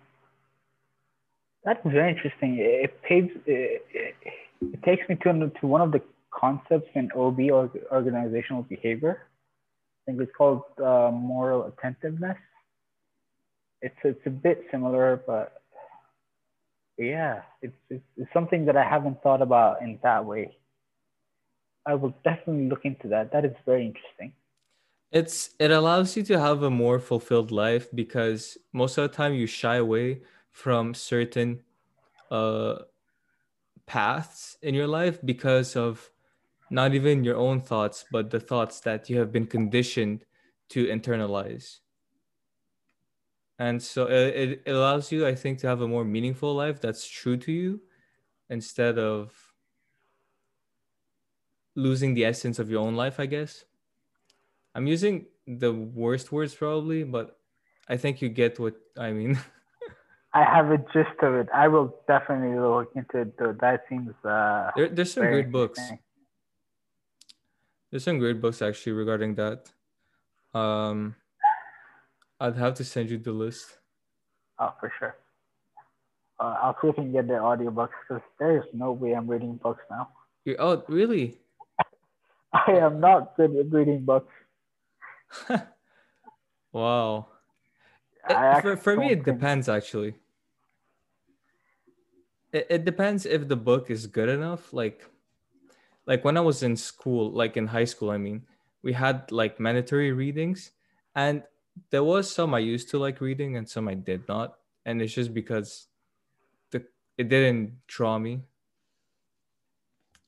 that's 1.65 1.85
very 1.87 2.11
interesting. 2.15 2.59
It 2.59 3.01
paves 3.03 3.31
it, 3.47 3.87
it, 3.95 4.15
it 4.75 4.83
takes 4.83 5.09
me 5.09 5.15
to, 5.23 5.53
to 5.61 5.67
one 5.69 5.83
of 5.83 5.93
the 5.93 6.03
concepts 6.33 6.91
in 6.97 7.13
ob 7.13 7.39
or 7.39 7.71
organizational 7.93 8.65
behavior 8.65 9.29
think 10.07 10.21
it's 10.21 10.33
called 10.37 10.63
uh, 10.79 11.11
moral 11.13 11.65
attentiveness. 11.65 12.37
It's 13.83 13.97
it's 14.05 14.27
a 14.27 14.31
bit 14.31 14.65
similar 14.71 15.23
but 15.27 15.63
yeah 16.97 17.43
it's, 17.61 17.75
it's, 17.91 18.05
it's 18.17 18.33
something 18.33 18.65
that 18.67 18.77
i 18.77 18.85
haven't 18.85 19.23
thought 19.23 19.43
about 19.43 19.83
in 19.83 19.99
that 20.03 20.25
way. 20.25 20.57
I 21.87 21.95
will 21.95 22.15
definitely 22.25 22.69
look 22.69 22.85
into 22.85 23.09
that. 23.09 23.31
That 23.33 23.45
is 23.45 23.53
very 23.67 23.85
interesting. 23.85 24.33
It's 25.13 25.51
it 25.59 25.71
allows 25.71 26.17
you 26.17 26.23
to 26.25 26.41
have 26.41 26.63
a 26.63 26.71
more 26.71 26.99
fulfilled 26.99 27.53
life 27.53 27.89
because 27.95 28.57
most 28.73 28.97
of 28.99 29.03
the 29.09 29.15
time 29.15 29.35
you 29.35 29.47
shy 29.47 29.77
away 29.77 30.23
from 30.51 30.95
certain 30.95 31.63
uh 32.31 32.77
paths 33.87 34.57
in 34.63 34.75
your 34.75 34.87
life 34.87 35.19
because 35.25 35.77
of 35.77 36.11
not 36.71 36.95
even 36.95 37.25
your 37.25 37.37
own 37.37 37.61
thoughts 37.61 38.05
but 38.11 38.31
the 38.31 38.41
thoughts 38.41 38.81
that 38.81 39.09
you 39.11 39.19
have 39.19 39.33
been 39.33 39.47
conditioned 39.47 40.25
to 40.69 40.87
internalize 40.87 41.81
and 43.59 43.83
so 43.83 44.07
it, 44.07 44.63
it 44.67 44.71
allows 44.71 45.13
you 45.13 45.27
i 45.27 45.35
think 45.35 45.59
to 45.59 45.67
have 45.67 45.81
a 45.81 45.89
more 45.89 46.05
meaningful 46.05 46.55
life 46.55 46.81
that's 46.81 47.07
true 47.07 47.37
to 47.37 47.53
you 47.53 47.81
instead 48.51 48.99
of 48.99 49.53
losing 51.77 52.15
the 52.15 52.25
essence 52.25 52.59
of 52.59 52.71
your 52.71 52.81
own 52.81 52.95
life 52.97 53.21
i 53.21 53.27
guess 53.27 53.65
I'm 54.75 54.87
using 54.87 55.27
the 55.47 55.73
worst 55.73 56.33
words 56.33 56.55
probably, 56.55 57.05
but 57.05 57.39
I 57.89 57.97
think 57.97 58.21
you 58.21 58.29
get 58.29 58.59
what 58.59 58.75
I 58.99 59.13
mean. 59.13 59.39
I 60.35 60.43
have 60.43 60.71
a 60.73 60.79
gist 60.79 61.23
of 61.23 61.35
it. 61.35 61.49
I 61.55 61.69
will 61.69 61.95
definitely 62.09 62.59
look 62.59 62.91
into 62.97 63.19
it 63.21 63.39
though. 63.39 63.53
That 63.53 63.85
seems 63.89 64.13
uh 64.25 64.73
there, 64.75 64.89
there's 64.89 65.13
some 65.13 65.27
great 65.27 65.53
books. 65.53 65.81
There's 67.95 68.03
some 68.03 68.19
great 68.19 68.41
books 68.41 68.61
actually 68.61 68.91
regarding 68.91 69.37
that. 69.37 69.71
Um 70.53 71.15
I'd 72.41 72.57
have 72.57 72.75
to 72.75 72.85
send 72.85 73.09
you 73.09 73.19
the 73.19 73.31
list. 73.31 73.79
Oh, 74.59 74.75
for 74.81 74.93
sure. 74.99 75.15
Uh, 76.41 76.57
I'll 76.61 76.77
see 76.83 76.89
if 76.89 76.99
I 76.99 77.03
can 77.03 77.13
get 77.13 77.29
the 77.29 77.35
audiobooks 77.35 77.95
because 78.03 78.25
there's 78.41 78.65
no 78.73 78.91
way 78.91 79.13
I'm 79.13 79.31
reading 79.31 79.61
books 79.63 79.83
now. 79.89 80.09
You're, 80.45 80.57
oh, 80.59 80.83
really? 80.89 81.39
I 82.53 82.73
am 82.73 82.99
not 82.99 83.37
good 83.37 83.55
at 83.55 83.71
reading 83.71 84.05
books. 84.05 84.33
wow. 86.73 87.29
It, 88.29 88.61
for, 88.61 88.77
for 88.77 88.97
me, 88.97 89.13
it 89.13 89.25
depends 89.25 89.69
actually. 89.69 90.17
It, 92.53 92.67
it 92.69 92.85
depends 92.85 93.25
if 93.25 93.47
the 93.47 93.57
book 93.57 93.89
is 93.89 94.09
good 94.09 94.29
enough. 94.29 94.73
Like, 94.73 95.05
like 96.07 96.25
when 96.25 96.37
I 96.37 96.41
was 96.41 96.63
in 96.63 96.77
school, 96.77 97.31
like 97.31 97.57
in 97.57 97.67
high 97.67 97.85
school, 97.85 98.11
I 98.11 98.19
mean, 98.19 98.47
we 98.83 98.93
had 98.93 99.31
like 99.33 99.59
mandatory 99.59 100.13
readings, 100.13 100.73
and 101.15 101.43
there 101.91 102.05
was 102.05 102.31
some 102.31 102.55
I 102.55 102.61
used 102.61 102.91
to 102.91 102.99
like 102.99 103.21
reading 103.21 103.57
and 103.57 103.69
some 103.69 103.89
I 103.89 103.95
did 103.95 104.29
not, 104.29 104.59
and 104.85 105.01
it's 105.01 105.15
just 105.15 105.33
because 105.35 105.89
the 106.71 106.85
it 107.17 107.29
didn't 107.29 107.87
draw 107.87 108.19
me. 108.19 108.43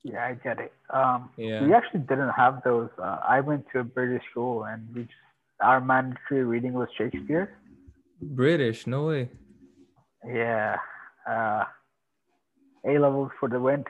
Yeah, 0.03 0.25
I 0.25 0.33
get 0.35 0.59
it. 0.59 0.73
Um, 0.89 1.31
yeah. 1.35 1.65
We 1.65 1.73
actually 1.73 2.01
didn't 2.01 2.29
have 2.29 2.63
those. 2.63 2.89
Uh, 2.97 3.19
I 3.27 3.41
went 3.41 3.65
to 3.73 3.79
a 3.79 3.83
British 3.83 4.23
school 4.31 4.63
and 4.63 4.87
we 4.95 5.03
just, 5.03 5.13
our 5.59 5.81
mandatory 5.81 6.45
reading 6.45 6.73
was 6.73 6.87
Shakespeare. 6.97 7.57
British? 8.21 8.87
No 8.87 9.07
way. 9.07 9.29
Yeah. 10.25 10.77
Uh, 11.29 11.65
a 12.85 12.97
levels 12.99 13.31
for 13.39 13.49
the 13.49 13.59
win. 13.59 13.83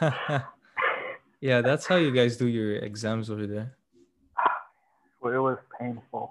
yeah, 1.44 1.60
that's 1.60 1.84
how 1.84 1.96
you 1.96 2.10
guys 2.10 2.38
do 2.38 2.46
your 2.46 2.76
exams 2.76 3.28
over 3.28 3.46
there. 3.46 3.76
Well, 5.20 5.34
it 5.34 5.38
was 5.38 5.58
painful. 5.78 6.30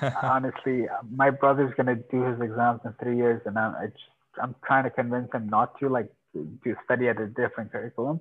Honestly, 0.22 0.86
my 1.10 1.30
brother's 1.30 1.74
gonna 1.76 1.96
do 1.96 2.22
his 2.22 2.40
exams 2.40 2.80
in 2.84 2.94
three 3.02 3.16
years, 3.16 3.42
and 3.46 3.58
I'm 3.58 3.74
just, 3.90 3.98
I'm 4.40 4.54
trying 4.64 4.84
to 4.84 4.90
convince 4.90 5.32
him 5.32 5.48
not 5.48 5.76
to. 5.80 5.88
Like, 5.88 6.12
to 6.34 6.76
study 6.84 7.08
at 7.08 7.20
a 7.20 7.26
different 7.26 7.72
curriculum. 7.72 8.20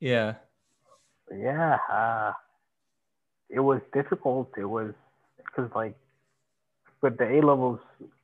Yeah. 0.00 0.34
Yeah. 1.30 1.76
Uh, 1.90 2.32
it 3.50 3.60
was 3.60 3.80
difficult. 3.92 4.50
It 4.56 4.64
was 4.64 4.94
because 5.36 5.70
like 5.74 5.94
with 7.02 7.18
the 7.18 7.24
A 7.24 7.44
levels, 7.44 7.80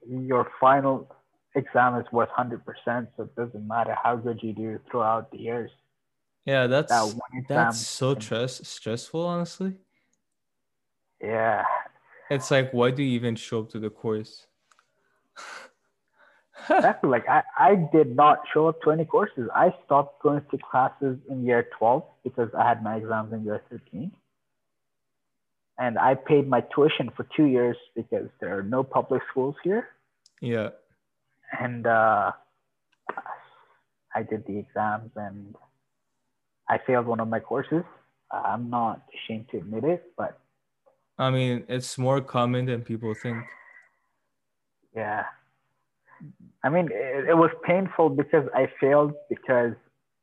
your 0.09 0.51
final 0.59 1.14
exam 1.55 1.97
is 1.97 2.07
worth 2.11 2.31
hundred 2.31 2.64
percent, 2.64 3.11
so 3.17 3.25
it 3.25 3.37
doesn't 3.37 3.67
matter 3.67 3.95
how 4.03 4.17
good 4.17 4.41
you 4.43 4.55
do 4.55 4.81
throughout 4.91 5.31
the 5.31 5.38
years. 5.38 5.71
Yeah, 6.44 6.66
that's 6.66 6.90
that 6.90 7.44
that's 7.48 7.87
so 7.87 8.18
stress 8.18 8.66
stressful, 8.66 9.24
honestly. 9.24 9.74
Yeah. 11.20 11.64
It's 12.31 12.51
like, 12.51 12.72
why 12.72 12.90
do 12.90 13.03
you 13.03 13.11
even 13.11 13.37
show 13.37 13.61
up 13.61 13.70
to 13.70 13.79
the 13.79 13.90
course? 13.90 14.46
exactly. 16.70 17.11
Like 17.11 17.29
I, 17.29 17.42
I 17.59 17.88
did 17.92 18.14
not 18.14 18.40
show 18.53 18.68
up 18.68 18.81
to 18.83 18.90
any 18.90 19.05
courses. 19.05 19.48
I 19.55 19.74
stopped 19.85 20.22
going 20.22 20.42
to 20.51 20.59
classes 20.59 21.18
in 21.31 21.44
year 21.44 21.68
12 21.79 22.03
because 22.24 22.51
I 22.57 22.68
had 22.68 22.83
my 22.83 22.96
exams 22.96 23.33
in 23.33 23.44
year 23.44 23.62
13. 23.70 24.12
And 25.79 25.98
I 25.98 26.14
paid 26.14 26.48
my 26.48 26.61
tuition 26.74 27.11
for 27.16 27.27
two 27.37 27.44
years 27.44 27.77
because 27.94 28.29
there 28.40 28.59
are 28.59 28.62
no 28.62 28.83
public 28.83 29.22
schools 29.31 29.55
here. 29.62 29.88
Yeah. 30.40 30.70
And 31.59 31.87
uh, 31.87 32.33
I 34.14 34.22
did 34.29 34.44
the 34.46 34.59
exams 34.59 35.12
and 35.16 35.55
I 36.68 36.78
failed 36.87 37.07
one 37.07 37.20
of 37.20 37.28
my 37.28 37.40
courses. 37.40 37.83
I'm 38.31 38.68
not 38.68 39.02
ashamed 39.14 39.46
to 39.50 39.59
admit 39.59 39.85
it, 39.85 40.12
but 40.16 40.38
I 41.18 41.31
mean, 41.31 41.64
it's 41.68 41.98
more 41.98 42.20
common 42.20 42.66
than 42.66 42.83
people 42.83 43.12
think. 43.14 43.38
Yeah. 44.94 45.24
I 46.62 46.68
mean, 46.68 46.88
it, 46.92 47.28
it, 47.28 47.37
was 47.37 47.50
painful 47.64 48.11
because 48.11 48.48
I 48.54 48.68
failed 48.81 49.14
because 49.28 49.74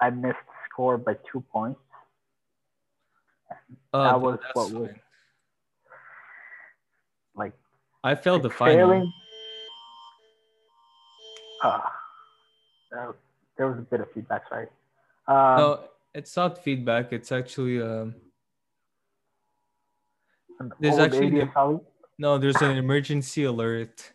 I 0.01 0.10
missed 0.10 0.38
score 0.69 0.97
by 0.97 1.15
two 1.31 1.43
points. 1.51 1.79
Uh, 3.93 4.03
that 4.03 4.21
was 4.21 4.39
what 4.53 4.71
was. 4.71 4.89
like 7.36 7.53
I 8.03 8.15
failed 8.15 8.43
the 8.43 8.49
final. 8.49 8.75
failing. 8.75 9.13
Uh, 11.63 11.79
uh, 12.97 13.12
there 13.58 13.67
was 13.67 13.79
a 13.79 13.81
bit 13.81 14.01
of 14.01 14.12
feedback. 14.13 14.43
Sorry. 14.49 14.67
Um, 15.27 15.58
No, 15.58 15.84
it's 16.15 16.36
not 16.36 16.58
feedback. 16.63 17.13
It's 17.13 17.32
actually 17.32 17.82
um. 17.82 18.15
there's 20.80 20.97
actually-. 20.97 21.47
No, 22.17 22.38
there's 22.38 22.62
an 22.62 22.78
emergency 22.78 23.43
alert 23.43 24.13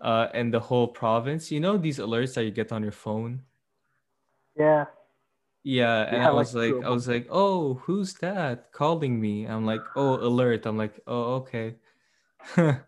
uh 0.00 0.28
in 0.34 0.50
the 0.50 0.60
whole 0.60 0.88
province. 0.88 1.50
You 1.50 1.60
know 1.60 1.76
these 1.76 1.98
alerts 1.98 2.34
that 2.34 2.44
you 2.44 2.50
get 2.50 2.72
on 2.72 2.82
your 2.82 2.92
phone? 2.92 3.42
Yeah. 4.56 4.86
Yeah, 5.64 6.02
and 6.06 6.16
Yeah, 6.18 6.28
I 6.30 6.32
was 6.32 6.54
like 6.54 6.74
of 6.74 6.84
I 6.84 6.90
was 6.90 7.08
like, 7.08 7.26
"Oh, 7.30 7.74
who's 7.74 8.14
that 8.14 8.72
calling 8.72 9.20
me?" 9.20 9.46
I'm 9.46 9.66
like, 9.66 9.82
"Oh, 9.96 10.14
alert." 10.16 10.66
I'm 10.66 10.78
like, 10.78 11.00
"Oh, 11.06 11.42
okay." 11.44 11.76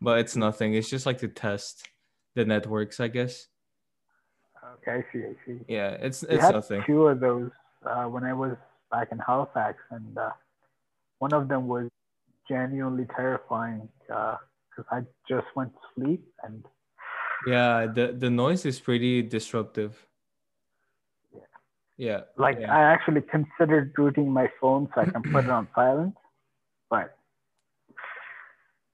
But 0.00 0.18
it's 0.20 0.36
nothing. 0.36 0.74
It's 0.74 0.90
just 0.90 1.06
like 1.06 1.18
to 1.18 1.28
test 1.28 1.88
the 2.34 2.44
networks, 2.44 3.00
I 3.00 3.08
guess. 3.08 3.48
I 4.88 5.04
see. 5.12 5.20
I 5.24 5.34
see. 5.46 5.58
Yeah, 5.68 5.90
it's 6.00 6.22
We 6.22 6.34
it's 6.36 6.44
had 6.44 6.54
nothing. 6.54 6.82
two 6.86 7.06
of 7.06 7.20
those 7.20 7.50
uh, 7.86 8.04
when 8.04 8.24
I 8.24 8.32
was 8.32 8.56
back 8.90 9.08
in 9.12 9.18
Halifax, 9.18 9.78
and 9.90 10.16
uh, 10.18 10.30
one 11.18 11.32
of 11.32 11.48
them 11.48 11.68
was 11.68 11.88
genuinely 12.48 13.06
terrifying 13.16 13.88
because 14.06 14.86
I 14.90 15.00
just 15.28 15.46
went 15.56 15.72
to 15.72 15.80
sleep 15.94 16.24
and 16.42 16.64
Yeah, 17.46 17.86
the 17.86 18.12
the 18.12 18.30
noise 18.30 18.64
is 18.66 18.80
pretty 18.80 19.22
disruptive. 19.22 20.06
Yeah. 21.32 21.40
Yeah 21.96 22.20
like 22.36 22.58
yeah. 22.60 22.72
I 22.72 22.82
actually 22.92 23.22
considered 23.22 23.92
rooting 23.96 24.30
my 24.30 24.50
phone 24.60 24.88
so 24.94 25.00
I 25.00 25.06
can 25.06 25.22
put 25.22 25.44
it 25.44 25.50
on 25.50 25.68
silent, 25.74 26.14
but 26.90 27.16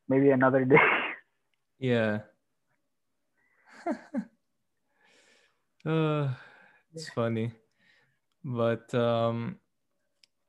maybe 0.09 0.31
another 0.31 0.65
day. 0.75 0.77
Yeah. 1.79 2.21
uh, 5.87 6.35
it's 6.93 7.09
funny. 7.11 7.53
But 8.45 8.93
um 8.95 9.59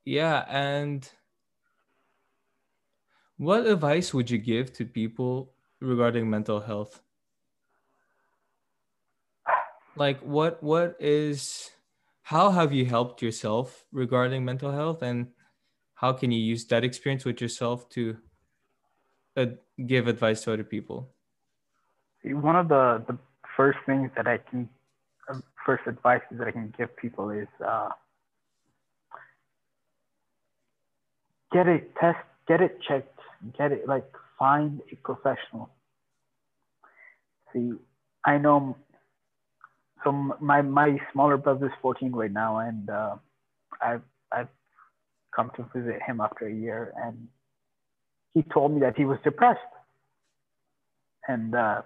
yeah, 0.04 0.44
and 0.48 1.08
what 3.36 3.66
advice 3.66 4.14
would 4.14 4.30
you 4.30 4.38
give 4.38 4.72
to 4.74 4.84
people 4.84 5.52
regarding 5.80 6.28
mental 6.30 6.60
health? 6.60 7.02
Like 9.96 10.20
what 10.20 10.62
what 10.62 10.96
is 11.00 11.70
how 12.22 12.50
have 12.50 12.72
you 12.72 12.86
helped 12.86 13.20
yourself 13.20 13.84
regarding 13.92 14.44
mental 14.44 14.72
health 14.72 15.02
and 15.02 15.32
how 15.94 16.12
can 16.12 16.30
you 16.30 16.40
use 16.40 16.64
that 16.66 16.84
experience 16.84 17.24
with 17.24 17.40
yourself 17.40 17.88
to 17.90 18.16
uh, 19.36 19.46
give 19.86 20.08
advice 20.08 20.42
to 20.44 20.52
other 20.52 20.64
people? 20.64 21.14
One 22.24 22.56
of 22.56 22.68
the, 22.68 23.04
the 23.06 23.18
first 23.56 23.78
things 23.84 24.10
that 24.16 24.26
I 24.26 24.38
can, 24.38 24.68
first 25.64 25.84
advice 25.86 26.22
that 26.30 26.46
I 26.46 26.50
can 26.50 26.72
give 26.76 26.96
people 26.96 27.30
is 27.30 27.48
uh, 27.64 27.90
get 31.52 31.68
it 31.68 31.94
test, 32.00 32.18
get 32.48 32.60
it 32.60 32.78
checked, 32.86 33.18
get 33.56 33.72
it 33.72 33.86
like 33.86 34.06
find 34.38 34.80
a 34.90 34.96
professional. 34.96 35.70
See, 37.52 37.72
I 38.24 38.38
know. 38.38 38.76
So 40.04 40.12
my 40.40 40.62
my 40.62 40.98
smaller 41.12 41.36
brother 41.36 41.66
is 41.66 41.72
14 41.80 42.12
right 42.12 42.32
now, 42.32 42.58
and 42.58 42.90
uh, 42.90 43.16
I've 43.80 44.02
I've 44.32 44.48
come 45.34 45.50
to 45.56 45.66
visit 45.74 46.00
him 46.06 46.20
after 46.20 46.46
a 46.46 46.52
year, 46.52 46.92
and 46.96 47.28
he 48.34 48.42
told 48.42 48.72
me 48.72 48.80
that 48.80 48.96
he 48.96 49.04
was 49.04 49.18
depressed, 49.22 49.60
and 51.28 51.54
uh, 51.54 51.82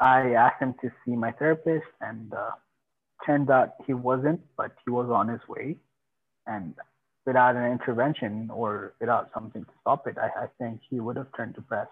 I 0.00 0.32
asked 0.32 0.60
him 0.60 0.74
to 0.82 0.90
see 1.04 1.14
my 1.16 1.32
therapist, 1.32 1.86
and 2.00 2.32
uh, 2.32 2.50
turned 3.24 3.50
out 3.50 3.74
he 3.86 3.94
wasn't, 3.94 4.40
but 4.56 4.72
he 4.84 4.90
was 4.90 5.08
on 5.10 5.28
his 5.28 5.40
way, 5.48 5.76
and 6.46 6.74
without 7.26 7.56
an 7.56 7.70
intervention 7.70 8.50
or 8.52 8.94
without 9.00 9.30
something 9.32 9.64
to 9.64 9.70
stop 9.80 10.06
it, 10.06 10.16
I, 10.18 10.44
I 10.44 10.46
think 10.58 10.80
he 10.90 11.00
would 11.00 11.16
have 11.16 11.28
turned 11.36 11.54
depressed. 11.54 11.90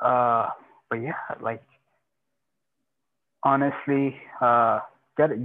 Uh, 0.00 0.48
but 0.90 0.96
yeah, 0.96 1.12
like 1.40 1.62
honestly, 3.42 4.16
uh, 4.40 4.80
get 5.16 5.30
it, 5.30 5.40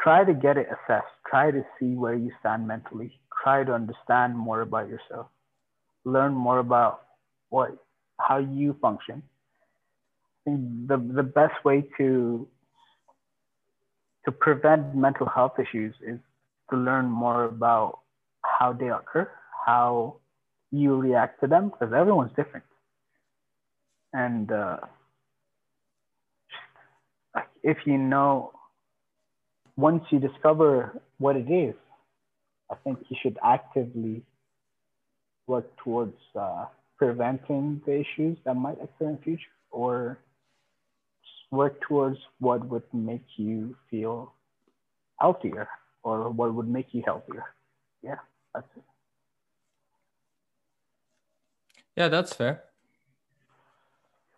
try 0.00 0.24
to 0.24 0.34
get 0.34 0.56
it 0.56 0.66
assessed. 0.68 1.06
Try 1.28 1.50
to 1.50 1.64
see 1.78 1.94
where 1.94 2.14
you 2.14 2.30
stand 2.40 2.66
mentally. 2.66 3.18
Try 3.42 3.64
to 3.64 3.72
understand 3.72 4.36
more 4.36 4.62
about 4.62 4.88
yourself. 4.88 5.26
Learn 6.04 6.34
more 6.34 6.58
about 6.58 7.02
what 7.50 7.76
how 8.18 8.38
you 8.38 8.76
function. 8.80 9.22
Think 10.48 10.88
the 10.88 10.96
the 10.96 11.22
best 11.22 11.62
way 11.62 11.84
to 11.98 12.48
to 14.24 14.32
prevent 14.32 14.94
mental 14.94 15.26
health 15.26 15.58
issues 15.58 15.94
is 16.00 16.18
to 16.70 16.76
learn 16.76 17.06
more 17.06 17.44
about 17.44 18.00
how 18.42 18.72
they 18.72 18.88
occur, 18.88 19.30
how 19.66 20.16
you 20.70 20.96
react 20.96 21.40
to 21.40 21.46
them, 21.46 21.68
because 21.68 21.92
everyone's 21.92 22.32
different. 22.34 22.64
And 24.14 24.50
uh, 24.50 24.78
if 27.62 27.76
you 27.84 27.98
know, 27.98 28.52
once 29.76 30.02
you 30.10 30.18
discover 30.18 30.98
what 31.18 31.36
it 31.36 31.50
is, 31.50 31.74
I 32.70 32.76
think 32.84 33.00
you 33.10 33.16
should 33.22 33.38
actively 33.44 34.22
work 35.46 35.66
towards 35.84 36.16
uh, 36.34 36.66
preventing 36.96 37.82
the 37.84 38.00
issues 38.00 38.38
that 38.46 38.54
might 38.54 38.78
occur 38.82 39.10
in 39.10 39.18
future 39.18 39.42
or 39.70 40.18
work 41.50 41.80
towards 41.80 42.18
what 42.40 42.66
would 42.68 42.84
make 42.92 43.24
you 43.36 43.76
feel 43.90 44.34
healthier 45.20 45.68
or 46.02 46.30
what 46.30 46.54
would 46.54 46.68
make 46.68 46.92
you 46.94 47.02
healthier. 47.04 47.44
Yeah, 48.02 48.18
that's 48.54 48.68
it. 48.76 48.82
Yeah, 51.96 52.08
that's 52.08 52.32
fair. 52.34 52.64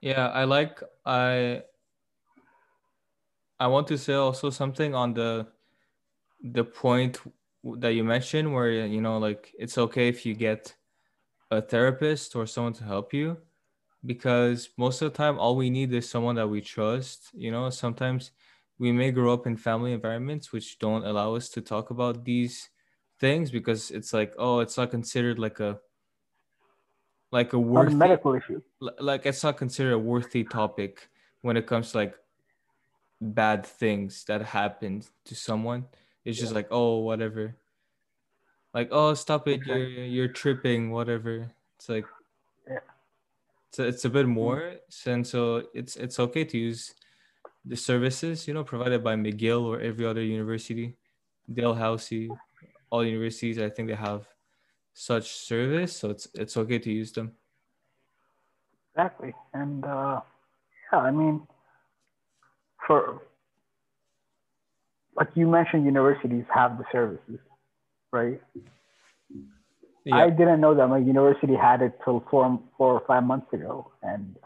Yeah, 0.00 0.28
I 0.28 0.44
like 0.44 0.82
I 1.04 1.62
I 3.58 3.66
want 3.66 3.86
to 3.88 3.98
say 3.98 4.14
also 4.14 4.48
something 4.50 4.94
on 4.94 5.12
the 5.12 5.48
the 6.42 6.64
point 6.64 7.18
that 7.64 7.92
you 7.92 8.02
mentioned 8.02 8.54
where 8.54 8.70
you 8.86 9.02
know 9.02 9.18
like 9.18 9.54
it's 9.58 9.76
okay 9.76 10.08
if 10.08 10.24
you 10.24 10.34
get 10.34 10.74
a 11.50 11.60
therapist 11.60 12.34
or 12.34 12.46
someone 12.46 12.72
to 12.72 12.84
help 12.84 13.12
you 13.12 13.36
because 14.04 14.70
most 14.76 15.02
of 15.02 15.12
the 15.12 15.16
time 15.16 15.38
all 15.38 15.56
we 15.56 15.70
need 15.70 15.92
is 15.92 16.08
someone 16.08 16.36
that 16.36 16.48
we 16.48 16.60
trust 16.60 17.30
you 17.34 17.50
know? 17.50 17.70
Sometimes 17.70 18.32
we 18.78 18.92
may 18.92 19.10
grow 19.10 19.32
up 19.32 19.46
in 19.46 19.56
family 19.56 19.92
environments 19.92 20.52
which 20.52 20.78
don't 20.78 21.04
allow 21.04 21.34
us 21.34 21.48
to 21.50 21.60
talk 21.60 21.90
about 21.90 22.24
these 22.24 22.70
things 23.18 23.50
because 23.50 23.90
it's 23.90 24.12
like 24.12 24.32
oh 24.38 24.60
it's 24.60 24.76
not 24.76 24.90
considered 24.90 25.38
like 25.38 25.60
a 25.60 25.78
like 27.32 27.52
a 27.52 27.58
worthy 27.58 27.94
medical 27.94 28.34
issue. 28.34 28.60
like 28.80 29.26
it's 29.26 29.44
not 29.44 29.56
considered 29.56 29.92
a 29.92 29.98
worthy 29.98 30.42
topic 30.42 31.08
when 31.42 31.56
it 31.56 31.66
comes 31.66 31.92
to 31.92 31.98
like 31.98 32.14
bad 33.20 33.66
things 33.66 34.24
that 34.24 34.42
happened 34.42 35.06
to 35.26 35.34
someone. 35.34 35.84
It's 36.24 36.38
just 36.38 36.54
like 36.54 36.68
oh 36.70 36.98
whatever. 36.98 37.56
Like 38.72 38.88
oh 38.90 39.14
stop 39.14 39.48
it. 39.48 39.60
You're 39.66 39.86
you're 39.86 40.28
tripping 40.28 40.90
whatever. 40.90 41.50
It's 41.76 41.88
like 41.88 42.06
Yeah. 42.68 42.80
So 43.72 43.84
it's 43.84 44.04
a 44.04 44.10
bit 44.10 44.26
more 44.26 44.74
and 45.06 45.26
so 45.26 45.62
it's 45.74 45.96
it's 45.96 46.18
okay 46.18 46.44
to 46.44 46.58
use 46.58 46.94
the 47.64 47.76
services 47.76 48.48
you 48.48 48.54
know 48.54 48.64
provided 48.64 49.02
by 49.04 49.14
mcgill 49.14 49.62
or 49.62 49.80
every 49.80 50.06
other 50.06 50.22
university 50.22 50.96
dalhousie 51.52 52.30
all 52.90 53.04
universities 53.04 53.58
i 53.58 53.68
think 53.68 53.88
they 53.88 53.94
have 53.94 54.26
such 54.94 55.30
service 55.30 55.96
so 55.96 56.10
it's 56.10 56.28
it's 56.34 56.56
okay 56.56 56.78
to 56.78 56.90
use 56.90 57.12
them 57.12 57.32
Exactly. 58.94 59.34
And 59.54 59.84
uh, 59.84 60.20
yeah, 60.92 60.98
I 60.98 61.10
mean, 61.10 61.46
for 62.86 63.22
like 65.16 65.28
you 65.34 65.46
mentioned, 65.46 65.84
universities 65.84 66.44
have 66.52 66.78
the 66.78 66.84
services, 66.92 67.38
right? 68.12 68.40
Yeah 70.04 70.16
I 70.16 70.30
didn't 70.30 70.60
know 70.60 70.74
that 70.74 70.88
my 70.88 70.98
university 70.98 71.54
had 71.54 71.82
it 71.82 71.98
till 72.04 72.24
four, 72.30 72.60
four 72.76 72.94
or 72.94 73.02
five 73.06 73.24
months 73.24 73.52
ago, 73.52 73.90
and 74.02 74.36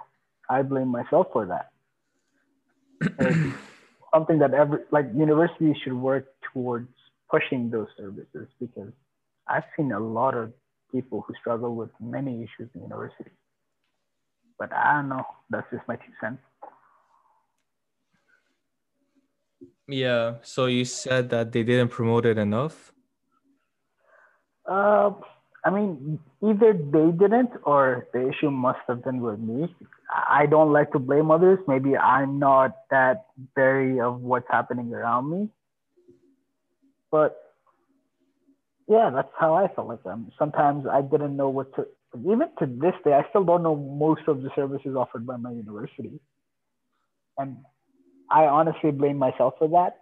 I 0.49 0.62
blame 0.62 0.88
myself 0.88 1.29
for 1.33 1.47
that. 1.47 1.71
Something 4.14 4.38
that 4.38 4.55
every 4.55 4.81
like 4.90 5.07
universities 5.14 5.77
should 5.83 5.95
work 5.95 6.27
towards 6.53 6.88
pushing 7.31 7.71
those 7.71 7.88
services 7.97 8.49
because 8.61 8.93
I've 9.49 9.64
seen 9.77 9.93
a 9.93 10.01
lot 10.01 10.35
of 10.35 10.53
people 10.93 11.25
who 11.27 11.35
struggle 11.40 11.75
with 11.75 11.90
many 12.01 12.43
issues 12.45 12.71
in 12.75 12.83
university. 12.83 13.31
But 14.59 14.73
I 14.73 14.95
don't 14.95 15.09
know. 15.09 15.25
That's 15.51 15.67
just 15.73 15.87
my 15.88 15.97
two 15.97 16.12
cents. 16.21 16.40
Yeah, 19.87 20.37
so 20.43 20.67
you 20.67 20.85
said 20.85 21.29
that 21.31 21.53
they 21.53 21.62
didn't 21.62 21.88
promote 21.88 22.25
it 22.25 22.38
enough. 22.38 22.93
Uh, 24.67 25.11
I 25.64 25.70
mean, 25.70 26.18
either 26.42 26.74
they 26.74 27.11
didn't 27.11 27.50
or 27.62 28.07
the 28.12 28.29
issue 28.29 28.50
must 28.50 28.81
have 28.87 29.03
been 29.03 29.22
with 29.22 29.40
me. 29.40 29.74
I 30.12 30.44
don't 30.44 30.72
like 30.72 30.92
to 30.92 30.98
blame 30.98 31.31
others. 31.31 31.59
Maybe 31.66 31.96
I'm 31.96 32.38
not 32.38 32.77
that 32.90 33.27
wary 33.57 33.98
of 33.98 34.20
what's 34.20 34.46
happening 34.50 34.92
around 34.92 35.31
me. 35.31 35.48
But 37.11 37.40
yeah, 38.87 39.11
that's 39.14 39.33
how 39.38 39.55
I 39.55 39.68
felt 39.68 39.88
like 39.88 40.03
them. 40.03 40.31
Sometimes 40.38 40.85
I 40.87 41.00
didn't 41.00 41.35
know 41.35 41.48
what 41.48 41.74
to, 41.77 41.87
even 42.18 42.48
to 42.59 42.66
this 42.66 42.94
day, 43.03 43.14
I 43.14 43.24
still 43.31 43.44
don't 43.44 43.62
know 43.62 43.74
most 43.74 44.22
of 44.29 44.42
the 44.42 44.50
services 44.55 44.94
offered 44.94 45.27
by 45.27 45.37
my 45.37 45.50
university. 45.53 46.20
And 47.38 47.57
I 48.31 48.44
honestly 48.44 48.90
blame 48.90 49.16
myself 49.16 49.55
for 49.59 49.68
that. 49.68 49.96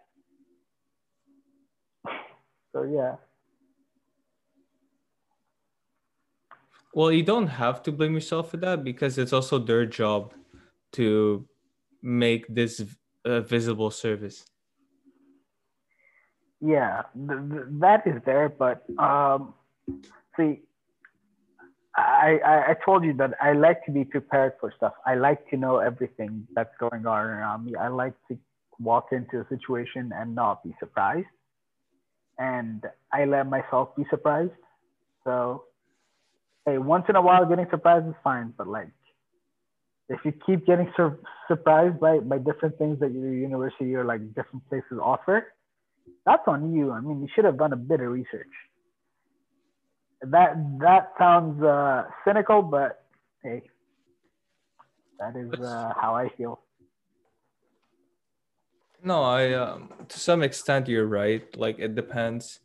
so 2.73 2.83
yeah. 2.83 3.15
Well, 6.95 7.11
you 7.11 7.23
don't 7.23 7.47
have 7.47 7.83
to 7.85 7.93
blame 7.93 8.15
yourself 8.15 8.51
for 8.51 8.59
that 8.59 8.85
because 8.85 9.17
it's 9.17 9.33
also 9.33 9.59
their 9.59 9.87
job 9.87 10.35
to 10.93 11.49
make 12.03 12.47
this 12.49 12.85
a 13.25 13.41
visible 13.41 13.91
service. 13.91 14.45
Yeah, 16.61 17.03
th- 17.17 17.41
th- 17.51 17.69
that 17.81 18.07
is 18.07 18.21
there, 18.25 18.49
but 18.49 18.85
um, 18.99 19.55
see, 20.37 20.61
I, 21.97 22.39
I 22.45 22.71
I 22.71 22.77
told 22.85 23.05
you 23.05 23.15
that 23.15 23.35
I 23.41 23.53
like 23.53 23.85
to 23.87 23.91
be 23.91 24.05
prepared 24.05 24.53
for 24.61 24.73
stuff. 24.77 24.93
I 25.07 25.15
like 25.15 25.49
to 25.51 25.57
know 25.57 25.79
everything 25.79 26.47
that's 26.55 26.75
going 26.79 27.07
on 27.07 27.27
around 27.27 27.65
me. 27.65 27.75
I 27.75 27.89
like 27.89 28.15
to 28.29 28.39
walk 28.79 29.09
into 29.13 29.41
a 29.41 29.49
situation 29.49 30.13
and 30.15 30.35
not 30.35 30.63
be 30.63 30.75
surprised, 30.79 31.27
and 32.39 32.85
I 33.13 33.25
let 33.25 33.49
myself 33.49 33.97
be 33.97 34.05
surprised. 34.09 34.53
So 35.25 35.65
hey, 36.67 36.79
once 36.79 37.05
in 37.09 37.17
a 37.17 37.23
while 37.23 37.45
getting 37.47 37.67
surprised 37.71 38.07
is 38.09 38.15
fine, 38.23 38.53
but 38.57 38.67
like 38.67 38.89
if 40.09 40.21
you 40.25 40.33
keep 40.45 40.67
getting 40.67 40.93
sur- 40.97 41.19
surprised 41.49 41.99
by, 41.99 42.19
by 42.19 42.39
different 42.39 42.77
things 42.79 43.01
that 43.01 43.13
your 43.13 43.33
university 43.33 43.95
or 43.95 44.05
like 44.05 44.21
different 44.35 44.69
places 44.69 44.99
offer, 45.03 45.55
that's 46.27 46.43
on 46.47 46.75
you. 46.75 46.93
I 46.93 47.01
mean, 47.01 47.23
you 47.23 47.29
should 47.35 47.45
have 47.45 47.59
done 47.59 47.73
a 47.73 47.77
bit 47.77 48.01
of 48.01 48.09
research. 48.09 48.53
That 50.23 50.55
that 50.81 51.13
sounds 51.19 51.63
uh, 51.63 52.05
cynical, 52.25 52.63
but 52.63 53.05
hey, 53.43 53.63
that 55.19 55.35
is 55.37 55.53
uh, 55.61 55.93
how 56.01 56.15
I 56.15 56.29
feel. 56.37 56.61
No, 59.03 59.23
I 59.23 59.53
um, 59.55 59.91
to 60.09 60.19
some 60.21 60.43
extent 60.43 60.87
you're 60.87 61.07
right. 61.07 61.45
Like 61.57 61.81
it 61.81 61.97
depends 61.97 62.61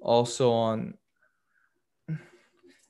also 0.00 0.52
on 0.52 0.94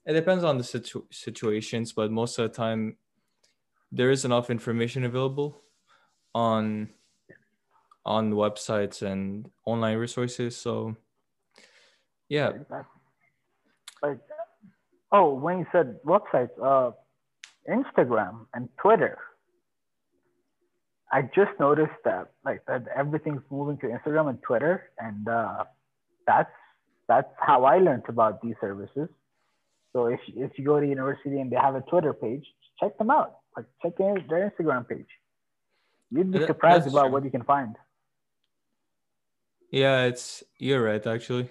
it 0.06 0.12
depends 0.14 0.44
on 0.44 0.58
the 0.58 0.64
situ- 0.64 1.06
situations, 1.10 1.92
but 1.92 2.10
most 2.10 2.38
of 2.38 2.50
the 2.50 2.56
time, 2.56 2.96
there 3.90 4.10
is 4.10 4.24
enough 4.24 4.50
information 4.50 5.04
available 5.04 5.62
on 6.34 6.90
on 8.04 8.32
websites 8.32 9.02
and 9.02 9.48
online 9.64 9.96
resources. 9.96 10.56
So, 10.56 10.96
yeah. 12.28 12.50
Like, 14.02 14.18
oh, 15.12 15.34
when 15.34 15.60
you 15.60 15.66
said 15.70 16.00
websites, 16.04 16.50
uh, 16.60 16.90
Instagram 17.68 18.46
and 18.54 18.68
Twitter. 18.80 19.18
I 21.12 21.22
just 21.22 21.52
noticed 21.60 21.92
that 22.04 22.32
like 22.44 22.64
that 22.66 22.86
everything's 22.96 23.42
moving 23.50 23.76
to 23.78 23.86
Instagram 23.86 24.30
and 24.30 24.42
Twitter, 24.42 24.90
and 24.98 25.28
uh, 25.28 25.64
that's 26.26 26.50
that's 27.06 27.28
how 27.38 27.64
I 27.64 27.78
learned 27.78 28.04
about 28.08 28.40
these 28.40 28.54
services. 28.60 29.08
So 29.92 30.07
if, 30.07 30.20
if 30.28 30.52
you 30.59 30.64
go 30.64 30.81
to 30.81 30.87
university 30.87 31.40
and 31.40 31.50
they 31.50 31.57
have 31.57 31.74
a 31.74 31.83
Twitter 31.83 32.12
page, 32.12 32.44
check 32.81 32.96
them 32.98 33.11
out. 33.11 33.37
Like 33.57 33.66
check 33.83 33.96
their, 33.98 34.14
Instagram 34.14 34.88
page. 34.88 35.07
You'd 36.11 36.31
be 36.31 36.46
surprised 36.46 36.87
about 36.88 37.05
true. 37.05 37.12
what 37.12 37.24
you 37.24 37.31
can 37.31 37.44
find. 37.44 37.76
Yeah, 39.70 40.05
it's 40.05 40.42
you're 40.59 40.83
right 40.83 41.07
actually. 41.07 41.50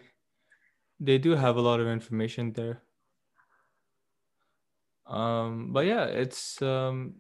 They 0.99 1.17
do 1.17 1.36
have 1.36 1.58
a 1.58 1.62
lot 1.62 1.80
of 1.80 1.88
information 1.88 2.54
there. 2.54 2.84
Um, 5.08 5.73
but 5.73 5.88
yeah, 5.88 6.06
it's 6.06 6.62
um, 6.62 7.15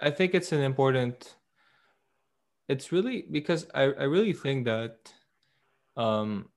I 0.00 0.10
think 0.10 0.34
it's 0.34 0.52
an 0.52 0.60
important. 0.60 1.34
It's 2.68 2.92
really 2.92 3.26
because 3.30 3.66
I 3.74 3.82
I 3.82 4.04
really 4.04 4.32
think 4.32 4.64
that 4.66 5.12
um, 5.96 6.48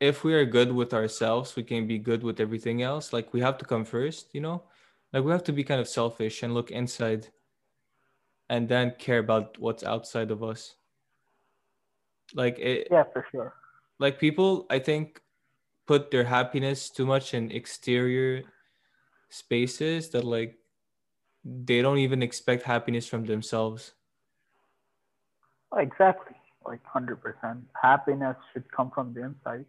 if 0.00 0.24
we 0.24 0.34
are 0.34 0.44
good 0.44 0.72
with 0.72 0.92
ourselves, 0.92 1.56
we 1.56 1.62
can 1.62 1.86
be 1.86 1.98
good 1.98 2.22
with 2.22 2.40
everything 2.40 2.82
else. 2.82 3.12
Like 3.12 3.32
we 3.32 3.40
have 3.40 3.58
to 3.58 3.64
come 3.64 3.84
first, 3.84 4.34
you 4.34 4.40
know? 4.40 4.64
Like 5.12 5.24
we 5.24 5.32
have 5.32 5.44
to 5.44 5.52
be 5.52 5.64
kind 5.64 5.80
of 5.80 5.88
selfish 5.88 6.42
and 6.42 6.52
look 6.52 6.70
inside 6.70 7.28
and 8.48 8.68
then 8.68 8.94
care 8.98 9.18
about 9.18 9.58
what's 9.58 9.82
outside 9.82 10.30
of 10.30 10.42
us. 10.42 10.76
Like 12.34 12.58
it 12.58 12.88
Yeah, 12.90 13.04
for 13.12 13.26
sure. 13.30 13.54
Like 13.98 14.18
people 14.18 14.66
I 14.68 14.78
think 14.78 15.20
put 15.86 16.10
their 16.10 16.24
happiness 16.24 16.90
too 16.90 17.06
much 17.06 17.32
in 17.32 17.50
exterior 17.50 18.42
spaces 19.30 20.10
that 20.10 20.24
like 20.24 20.58
they 21.44 21.80
don't 21.80 21.98
even 21.98 22.22
expect 22.22 22.64
happiness 22.64 23.06
from 23.06 23.24
themselves. 23.24 23.92
Exactly. 25.76 26.34
Like 26.66 26.82
100%. 26.84 27.62
Happiness 27.80 28.36
should 28.52 28.70
come 28.72 28.90
from 28.90 29.14
the 29.14 29.24
inside. 29.24 29.64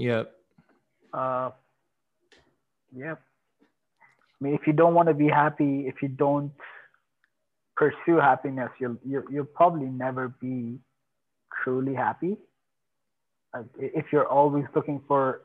Yep. 0.00 0.32
Uh, 1.12 1.50
yeah. 2.96 3.12
I 3.12 4.44
mean, 4.44 4.54
if 4.54 4.66
you 4.66 4.72
don't 4.72 4.94
want 4.94 5.08
to 5.08 5.14
be 5.14 5.28
happy, 5.28 5.86
if 5.86 5.96
you 6.00 6.08
don't 6.08 6.52
pursue 7.76 8.16
happiness, 8.16 8.70
you'll 8.80 8.96
you'll, 9.04 9.24
you'll 9.30 9.44
probably 9.44 9.88
never 9.88 10.28
be 10.40 10.78
truly 11.62 11.94
happy. 11.94 12.38
Like 13.52 13.66
if 13.78 14.06
you're 14.10 14.26
always 14.26 14.64
looking 14.74 15.02
for 15.06 15.42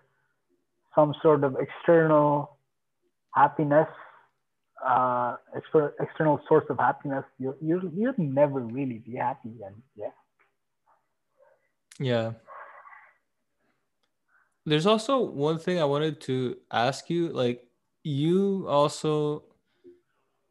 some 0.96 1.14
sort 1.22 1.44
of 1.44 1.58
external 1.60 2.58
happiness, 3.34 3.90
uh, 4.86 5.36
external 6.00 6.40
source 6.48 6.66
of 6.70 6.78
happiness, 6.80 7.26
you 7.40 7.58
you 7.60 7.92
you'll 7.94 8.14
never 8.18 8.62
really 8.62 9.00
be 9.00 9.16
happy. 9.16 9.52
And 9.66 9.76
yeah. 9.98 10.16
Yeah 12.00 12.32
there's 14.66 14.86
also 14.86 15.20
one 15.20 15.60
thing 15.60 15.80
I 15.80 15.86
wanted 15.86 16.20
to 16.22 16.58
ask 16.72 17.10
you. 17.10 17.30
Like, 17.30 17.68
you 18.04 18.66
also, 18.68 19.44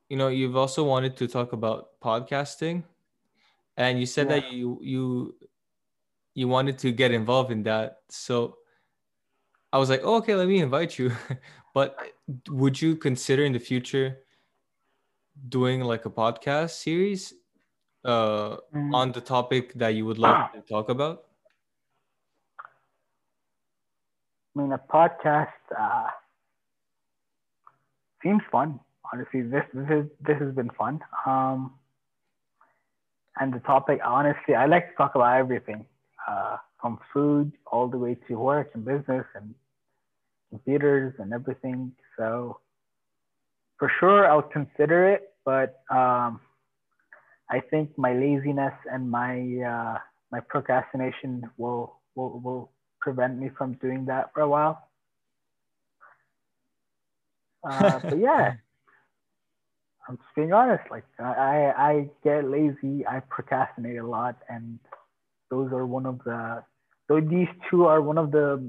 you 0.09 0.17
know, 0.17 0.29
you've 0.29 0.57
also 0.57 0.85
wanted 0.85 1.17
to 1.19 1.27
talk 1.29 1.53
about 1.53 2.01
podcasting, 2.03 2.85
and 3.77 3.99
you 3.99 4.07
said 4.07 4.29
yeah. 4.29 4.41
that 4.41 4.53
you 4.53 4.79
you 4.83 5.35
you 6.35 6.49
wanted 6.49 6.79
to 6.79 6.93
get 6.93 7.11
involved 7.11 7.51
in 7.51 7.63
that. 7.65 7.99
So 8.09 8.59
I 9.73 9.79
was 9.79 9.91
like, 9.91 10.03
oh, 10.05 10.17
okay, 10.17 10.35
let 10.35 10.49
me 10.49 10.61
invite 10.61 10.99
you. 10.99 11.13
but 11.75 11.97
would 12.49 12.81
you 12.81 12.97
consider 12.97 13.45
in 13.45 13.53
the 13.53 13.59
future 13.59 14.19
doing 15.49 15.81
like 15.81 16.07
a 16.07 16.11
podcast 16.11 16.71
series 16.71 17.35
uh, 18.05 18.57
mm. 18.75 18.95
on 18.95 19.11
the 19.11 19.21
topic 19.21 19.75
that 19.75 19.95
you 19.95 20.07
would 20.07 20.19
love 20.19 20.53
to 20.53 20.61
talk 20.61 20.89
about? 20.89 21.25
I 24.57 24.61
mean, 24.61 24.73
a 24.73 24.79
podcast 24.79 25.49
uh, 25.79 26.07
seems 28.23 28.43
fun. 28.51 28.81
Honestly, 29.13 29.43
this 29.43 29.65
this 29.75 29.89
is 29.91 30.07
this 30.27 30.39
has 30.41 30.55
been 30.55 30.71
fun. 30.71 31.01
Um, 31.27 31.73
and 33.41 33.53
the 33.53 33.59
topic, 33.61 34.01
honestly, 34.05 34.55
I 34.55 34.67
like 34.67 34.91
to 34.91 34.95
talk 34.97 35.15
about 35.17 35.37
everything, 35.39 35.87
uh, 36.29 36.57
from 36.81 36.99
food 37.13 37.53
all 37.67 37.89
the 37.89 37.99
way 37.99 38.17
to 38.29 38.35
work 38.37 38.71
and 38.75 38.85
business 38.85 39.27
and 39.35 39.55
computers 40.51 41.15
and 41.19 41.33
everything. 41.33 41.93
So, 42.17 42.61
for 43.79 43.91
sure, 43.99 44.27
I'll 44.31 44.43
consider 44.43 45.09
it. 45.09 45.31
But 45.45 45.83
um, 45.91 46.41
I 47.51 47.61
think 47.71 47.91
my 47.99 48.13
laziness 48.15 48.75
and 48.91 49.11
my 49.11 49.35
uh, 49.67 49.99
my 50.31 50.41
procrastination 50.41 51.51
will 51.59 52.01
will 52.15 52.41
will 52.41 52.71
prevent 53.05 53.39
me 53.39 53.51
from 53.57 53.75
doing 53.75 54.07
that 54.07 54.33
for 54.33 54.41
a 54.41 54.49
while. 54.49 54.89
Uh, 57.63 58.01
but 58.03 58.19
yeah, 58.19 58.55
I'm 60.09 60.17
just 60.17 60.35
being 60.35 60.53
honest. 60.55 60.85
Like 60.91 61.05
I, 61.19 61.73
I 61.77 62.11
get 62.25 62.49
lazy. 62.49 63.07
I 63.07 63.21
procrastinate 63.21 63.99
a 63.99 64.07
lot, 64.07 64.37
and 64.49 64.79
those 65.51 65.71
are 65.73 65.87
one 65.87 66.07
of 66.07 66.19
the. 66.25 66.65
So 67.09 67.21
these 67.21 67.49
two 67.71 67.85
are 67.85 68.01
one 68.01 68.17
of 68.17 68.33
the 68.33 68.67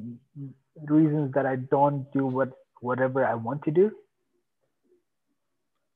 reasons 0.87 1.33
that 1.33 1.45
I 1.45 1.55
don't 1.55 2.11
do 2.11 2.25
what 2.25 2.51
whatever 2.81 3.25
I 3.25 3.35
want 3.35 3.63
to 3.63 3.71
do. 3.71 3.91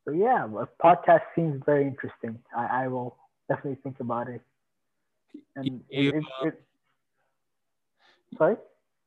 So 0.05 0.13
yeah, 0.13 0.45
a 0.45 0.67
podcast 0.83 1.23
seems 1.35 1.61
very 1.65 1.85
interesting. 1.85 2.39
I, 2.55 2.85
I 2.85 2.87
will 2.87 3.17
definitely 3.49 3.79
think 3.83 3.99
about 3.99 4.29
it. 4.29 4.41
And 5.55 5.65
you, 5.65 5.81
it, 5.89 6.15
it, 6.15 6.23
it, 6.43 6.63
sorry. 8.37 8.55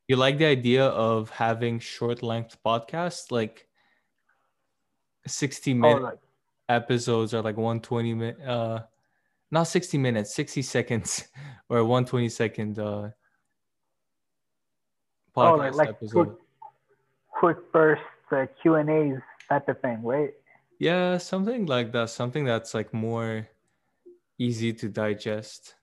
you 0.08 0.16
like 0.16 0.38
the 0.38 0.46
idea 0.46 0.86
of 0.86 1.30
having 1.30 1.78
short 1.78 2.22
length 2.22 2.56
podcasts 2.64 3.30
like 3.30 3.66
60 5.26 5.74
minute 5.74 5.98
Oh, 5.98 6.04
like 6.04 6.18
episodes 6.68 7.34
or 7.34 7.42
like 7.42 7.56
120 7.56 8.14
minute 8.14 8.40
uh 8.40 8.80
not 9.50 9.64
60 9.64 9.98
minutes 9.98 10.34
60 10.34 10.62
seconds 10.62 11.28
or 11.68 11.84
120 11.84 12.28
second 12.28 12.78
uh 12.78 12.82
oh, 12.82 13.12
podcast 15.36 15.58
like, 15.58 15.74
like 15.74 15.88
episode 15.90 16.36
quick, 17.30 17.56
quick 17.56 17.72
burst 17.72 18.02
uh, 18.32 18.46
Q 18.62 18.76
and 18.76 18.88
A's 18.88 19.20
type 19.48 19.68
of 19.68 19.78
thing, 19.80 20.02
right? 20.02 20.30
yeah 20.78 21.18
something 21.18 21.66
like 21.66 21.92
that 21.92 22.10
something 22.10 22.44
that's 22.44 22.74
like 22.74 22.92
more 22.92 23.46
easy 24.38 24.72
to 24.72 24.88
digest 24.88 25.76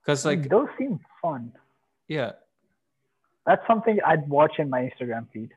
because 0.00 0.24
like 0.24 0.48
those 0.48 0.68
seem 0.78 1.00
fun. 1.20 1.52
Yeah 2.08 2.32
That's 3.46 3.66
something 3.66 3.98
I'd 4.06 4.28
watch 4.28 4.54
in 4.58 4.68
my 4.70 4.80
Instagram 4.88 5.26
feed. 5.32 5.50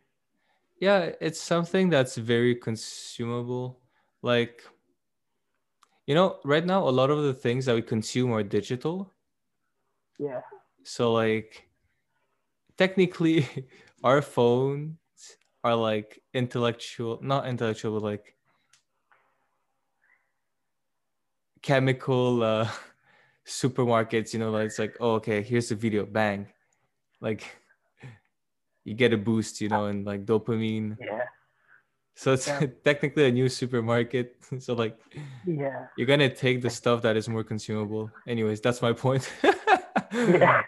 yeah 0.79 1.11
it's 1.21 1.41
something 1.41 1.89
that's 1.89 2.15
very 2.17 2.55
consumable 2.55 3.79
like 4.21 4.63
you 6.05 6.15
know 6.15 6.37
right 6.45 6.65
now 6.65 6.87
a 6.87 6.93
lot 6.99 7.09
of 7.09 7.23
the 7.23 7.33
things 7.33 7.65
that 7.65 7.75
we 7.75 7.81
consume 7.81 8.31
are 8.31 8.43
digital 8.43 9.13
Yeah. 10.19 10.41
so 10.83 11.13
like 11.13 11.67
technically 12.77 13.45
our 14.03 14.21
phones 14.21 14.97
are 15.63 15.75
like 15.75 16.21
intellectual 16.33 17.19
not 17.21 17.47
intellectual 17.47 17.99
but 17.99 18.03
like 18.05 18.35
chemical 21.61 22.43
uh 22.43 22.69
supermarkets 23.47 24.33
you 24.33 24.39
know 24.39 24.51
like 24.51 24.65
it's 24.65 24.77
like 24.79 24.97
oh 24.99 25.13
okay 25.13 25.41
here's 25.41 25.69
the 25.69 25.75
video 25.75 26.05
bang 26.05 26.47
like 27.21 27.43
you 28.83 28.93
get 28.93 29.13
a 29.13 29.17
boost 29.17 29.61
you 29.61 29.69
know 29.69 29.85
and 29.85 30.05
like 30.05 30.25
dopamine 30.25 30.97
Yeah. 30.99 31.23
so 32.15 32.33
it's 32.33 32.47
Yeah. 32.47 32.65
technically 32.83 33.25
a 33.27 33.31
new 33.31 33.47
supermarket 33.47 34.35
so 34.59 34.73
like 34.73 34.99
Yeah. 35.45 35.87
you're 35.95 36.07
gonna 36.07 36.29
take 36.33 36.61
the 36.61 36.69
stuff 36.69 37.01
that 37.03 37.15
is 37.15 37.29
more 37.29 37.43
consumable 37.43 38.11
anyways 38.27 38.59
that's 38.59 38.81
my 38.81 38.91
point 38.93 39.31
Yeah. 40.13 40.63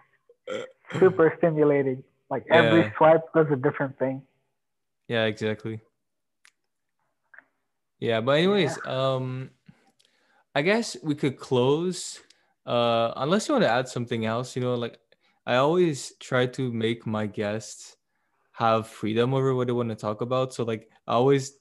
Super 1.00 1.34
stimulating. 1.38 2.04
Like 2.30 2.46
every 2.50 2.82
Yeah. 2.82 2.92
swipe 2.98 3.32
does 3.34 3.46
a 3.52 3.56
different 3.56 3.98
thing. 4.00 4.24
Yeah, 5.08 5.26
exactly. 5.26 5.82
Yeah, 8.00 8.22
but 8.22 8.32
anyways, 8.38 8.74
um 8.86 9.52
I 10.56 10.62
guess 10.64 10.98
we 11.04 11.14
could 11.16 11.38
close 11.38 12.20
uh 12.70 13.14
unless 13.18 13.50
you 13.50 13.56
want 13.56 13.64
to 13.66 13.70
add 13.72 13.90
something 13.90 14.26
else, 14.26 14.56
you 14.56 14.62
know, 14.62 14.76
like 14.76 15.00
I 15.48 15.58
always 15.58 16.14
try 16.20 16.46
to 16.48 16.72
make 16.72 17.08
my 17.08 17.26
guests 17.28 17.98
have 18.54 18.88
freedom 18.88 19.34
over 19.34 19.56
what 19.56 19.68
they 19.68 19.74
want 19.74 19.90
to 19.90 19.96
talk 19.96 20.22
about. 20.22 20.54
So 20.54 20.64
like 20.66 20.90
I 21.08 21.14
always 21.14 21.60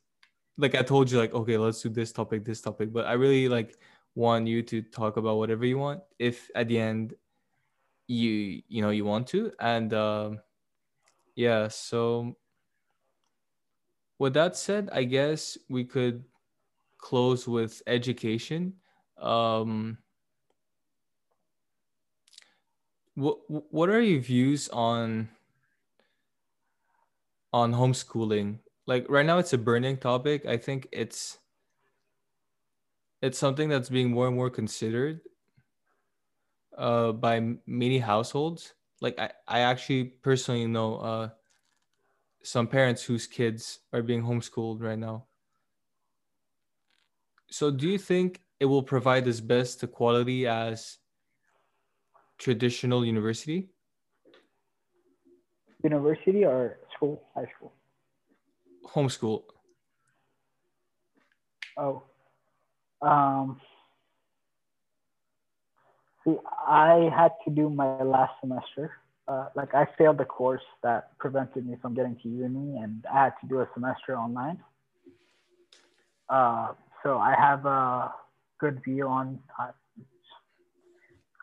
like 0.58 0.74
I 0.74 0.82
told 0.82 1.10
you 1.10 1.18
like 1.18 1.34
okay, 1.34 1.56
let's 1.58 1.82
do 1.82 1.88
this 1.90 2.12
topic, 2.12 2.44
this 2.44 2.60
topic, 2.60 2.92
but 2.92 3.06
I 3.06 3.14
really 3.14 3.48
like 3.48 3.78
want 4.14 4.48
you 4.48 4.62
to 4.64 4.82
talk 4.82 5.16
about 5.16 5.38
whatever 5.38 5.64
you 5.66 5.78
want 5.78 6.02
if 6.18 6.50
at 6.56 6.68
the 6.68 6.78
end 6.78 7.14
you 8.08 8.62
you 8.68 8.82
know 8.82 8.90
you 8.90 9.04
want 9.04 9.26
to 9.28 9.52
and 9.60 9.92
um 9.94 10.40
yeah, 11.36 11.68
so 11.68 12.36
with 14.18 14.34
that 14.34 14.56
said, 14.56 14.88
I 14.92 15.04
guess 15.04 15.56
we 15.68 15.84
could 15.84 16.24
close 16.98 17.46
with 17.46 17.82
education. 17.86 18.74
Um, 19.18 19.98
what 23.18 23.38
what 23.48 23.88
are 23.88 24.00
your 24.00 24.20
views 24.20 24.68
on 24.68 25.28
on 27.52 27.72
homeschooling? 27.72 28.60
Like 28.86 29.06
right 29.08 29.26
now, 29.26 29.38
it's 29.38 29.52
a 29.52 29.58
burning 29.58 29.96
topic. 29.96 30.46
I 30.46 30.56
think 30.56 30.88
it's 30.92 31.38
it's 33.20 33.38
something 33.38 33.68
that's 33.68 33.88
being 33.88 34.10
more 34.10 34.28
and 34.28 34.36
more 34.36 34.50
considered 34.50 35.20
uh, 36.76 37.10
by 37.12 37.56
many 37.66 37.98
households. 37.98 38.74
Like 39.00 39.18
I, 39.18 39.32
I 39.48 39.60
actually 39.60 40.04
personally 40.04 40.66
know 40.66 40.96
uh, 40.98 41.28
some 42.44 42.68
parents 42.68 43.02
whose 43.02 43.26
kids 43.26 43.80
are 43.92 44.02
being 44.02 44.22
homeschooled 44.22 44.80
right 44.80 44.98
now. 44.98 45.26
So 47.50 47.72
do 47.72 47.88
you 47.88 47.98
think 47.98 48.42
it 48.60 48.66
will 48.66 48.82
provide 48.82 49.26
as 49.26 49.40
best 49.40 49.82
a 49.82 49.88
quality 49.88 50.46
as 50.46 50.98
traditional 52.38 53.04
university? 53.04 53.68
University 55.82 56.44
or 56.44 56.78
school? 56.94 57.22
High 57.34 57.50
school. 57.56 57.72
Homeschool. 58.86 59.42
Oh. 61.76 62.02
Um, 63.00 63.60
see, 66.24 66.36
I 66.66 67.10
had 67.16 67.32
to 67.44 67.50
do 67.50 67.70
my 67.70 68.02
last 68.02 68.32
semester. 68.40 68.92
Uh, 69.28 69.48
like 69.54 69.74
I 69.74 69.86
failed 69.98 70.18
the 70.18 70.24
course 70.24 70.62
that 70.82 71.16
prevented 71.18 71.66
me 71.66 71.76
from 71.80 71.94
getting 71.94 72.16
to 72.22 72.28
uni, 72.28 72.78
and 72.78 73.04
I 73.12 73.24
had 73.24 73.34
to 73.42 73.46
do 73.46 73.60
a 73.60 73.68
semester 73.74 74.16
online. 74.16 74.58
Uh, 76.28 76.72
so 77.02 77.18
I 77.18 77.34
have 77.38 77.66
a 77.66 78.12
good 78.58 78.82
view 78.82 79.06
on. 79.06 79.38
Uh, 79.58 79.70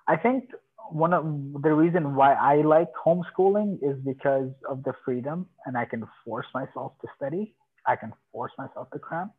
I 0.07 0.17
think 0.17 0.51
one 0.91 1.13
of 1.13 1.23
the 1.61 1.73
reason 1.73 2.15
why 2.15 2.33
I 2.33 2.61
like 2.61 2.89
homeschooling 2.93 3.79
is 3.81 3.97
because 4.05 4.49
of 4.69 4.83
the 4.83 4.93
freedom, 5.03 5.47
and 5.65 5.77
I 5.77 5.85
can 5.85 6.05
force 6.23 6.47
myself 6.53 6.93
to 7.01 7.07
study. 7.15 7.55
I 7.87 7.95
can 7.95 8.13
force 8.31 8.51
myself 8.57 8.89
to 8.91 8.99
cram. 8.99 9.31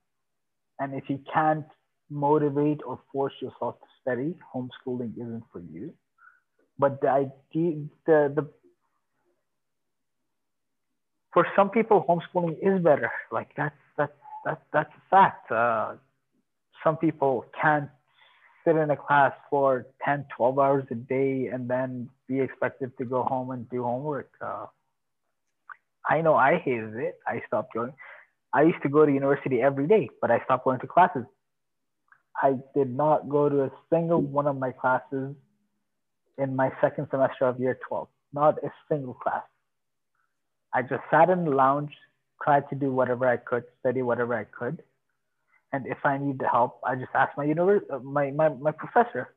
And 0.78 0.94
if 0.94 1.09
you 1.09 1.20
can't 1.32 1.66
motivate 2.11 2.80
or 2.87 3.00
force 3.12 3.32
yourself 3.40 3.76
to 3.80 3.87
study, 4.02 4.35
homeschooling 4.54 5.14
isn't 5.16 5.44
for 5.52 5.61
you. 5.61 5.92
But 6.78 7.00
the 7.00 7.09
idea, 7.09 7.85
the, 8.06 8.32
the, 8.35 8.48
for 11.32 11.46
some 11.56 11.70
people, 11.70 12.04
homeschooling 12.09 12.56
is 12.62 12.82
better. 12.82 13.11
Like 13.32 13.48
that's, 13.56 13.74
that's, 13.96 14.12
that's, 14.44 14.61
that's 14.72 14.92
a 14.94 15.11
fact. 15.11 15.50
Uh, 15.50 15.94
some 16.85 16.96
people 16.96 17.44
can't 17.61 17.88
sit 18.66 18.76
in 18.76 18.90
a 18.90 18.96
class 18.96 19.33
for 19.48 19.87
10, 20.05 20.26
12 20.37 20.59
hours 20.59 20.85
a 20.90 20.94
day 20.94 21.48
and 21.52 21.70
then 21.70 22.09
be 22.29 22.40
expected 22.40 22.96
to 22.98 23.05
go 23.05 23.22
home 23.22 23.50
and 23.50 23.68
do 23.70 23.83
homework. 23.83 24.31
Uh, 24.40 24.66
I 26.09 26.20
know 26.20 26.35
I 26.35 26.59
hated 26.59 26.96
it. 26.96 27.18
I 27.26 27.42
stopped 27.46 27.74
going. 27.74 27.92
I 28.52 28.62
used 28.62 28.83
to 28.83 28.88
go 28.88 29.07
to 29.07 29.12
university 29.12 29.62
every 29.62 29.87
day, 29.87 30.09
but 30.20 30.31
I 30.31 30.42
stopped 30.44 30.64
going 30.64 30.81
to 30.81 30.87
classes. 30.87 31.24
I 32.42 32.57
did 32.74 32.94
not 32.94 33.29
go 33.29 33.48
to 33.48 33.64
a 33.64 33.70
single 33.90 34.20
one 34.20 34.46
of 34.46 34.59
my 34.59 34.72
classes 34.72 35.35
in 36.38 36.55
my 36.55 36.70
second 36.81 37.09
semester 37.11 37.46
of 37.46 37.59
year 37.59 37.79
12. 37.88 38.09
Not 38.33 38.59
a 38.62 38.70
single 38.88 39.14
class. 39.14 39.42
I 40.72 40.83
just 40.83 41.02
sat 41.11 41.31
in 41.31 41.44
the 41.44 41.50
lounge, 41.50 41.92
tried 42.42 42.68
to 42.68 42.74
do 42.74 42.92
whatever 42.92 43.26
I 43.26 43.38
could, 43.38 43.64
study 43.81 44.02
whatever 44.02 44.35
I 44.35 44.44
could. 44.44 44.83
And 45.76 45.86
if 45.86 45.98
I 46.06 46.16
need 46.16 46.38
the 46.38 46.48
help, 46.48 46.80
I 46.86 46.94
just 46.94 47.10
ask 47.14 47.36
my 47.36 47.44
univers- 47.44 47.86
uh, 47.92 47.98
my, 47.98 48.30
my, 48.30 48.48
my 48.48 48.70
professor. 48.72 49.34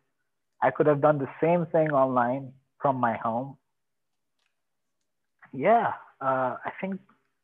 I 0.62 0.72
could 0.72 0.88
have 0.88 1.02
done 1.02 1.18
the 1.18 1.28
same 1.42 1.66
thing 1.66 1.92
online 1.92 2.54
from 2.82 2.96
my 2.96 3.18
home. 3.18 3.58
Yeah, 5.52 5.92
uh, 6.22 6.56
I 6.64 6.72
think 6.80 7.02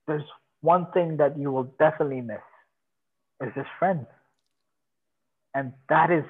there's 0.07 0.23
one 0.61 0.87
thing 0.93 1.17
that 1.17 1.37
you 1.37 1.51
will 1.51 1.65
definitely 1.77 2.21
miss 2.21 2.45
is 3.41 3.51
his 3.53 3.65
friends. 3.79 4.07
And 5.53 5.73
that 5.89 6.09
is 6.09 6.23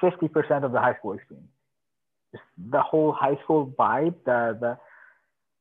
50% 0.00 0.62
of 0.62 0.70
the 0.70 0.78
high 0.80 0.94
school 0.98 1.14
experience. 1.14 1.48
Just 2.30 2.44
the 2.70 2.82
whole 2.82 3.10
high 3.10 3.36
school 3.42 3.74
vibe, 3.76 4.14
the, 4.24 4.56
the, 4.60 4.78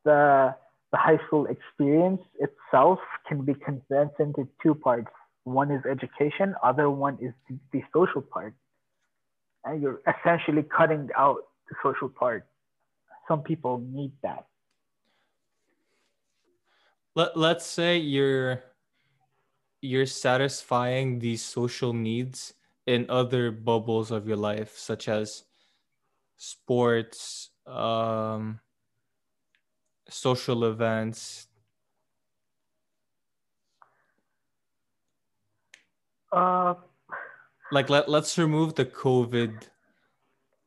the, 0.05 0.55
the 0.91 0.97
high 0.97 1.17
school 1.25 1.47
experience 1.47 2.21
itself 2.39 2.99
can 3.27 3.41
be 3.43 3.55
condensed 3.55 4.19
into 4.19 4.47
two 4.61 4.75
parts. 4.75 5.09
One 5.43 5.71
is 5.71 5.83
education, 5.89 6.55
other 6.63 6.89
one 6.89 7.17
is 7.21 7.33
the, 7.49 7.57
the 7.71 7.83
social 7.93 8.21
part. 8.21 8.53
And 9.65 9.81
you're 9.81 10.01
essentially 10.07 10.63
cutting 10.63 11.09
out 11.17 11.37
the 11.69 11.75
social 11.83 12.09
part. 12.09 12.47
Some 13.27 13.41
people 13.41 13.79
need 13.79 14.11
that. 14.23 14.45
Let, 17.15 17.37
let's 17.37 17.65
say 17.65 17.97
you're 17.97 18.63
you're 19.81 20.05
satisfying 20.05 21.19
these 21.19 21.43
social 21.43 21.93
needs 21.93 22.53
in 22.87 23.05
other 23.09 23.51
bubbles 23.51 24.11
of 24.11 24.27
your 24.27 24.37
life 24.37 24.77
such 24.77 25.09
as 25.09 25.43
sports 26.37 27.49
um, 27.67 28.59
social 30.09 30.63
events 30.65 31.47
Uh, 36.33 36.73
like 37.71 37.89
let, 37.89 38.09
let's 38.09 38.37
remove 38.37 38.73
the 38.75 38.85
covid 38.85 39.69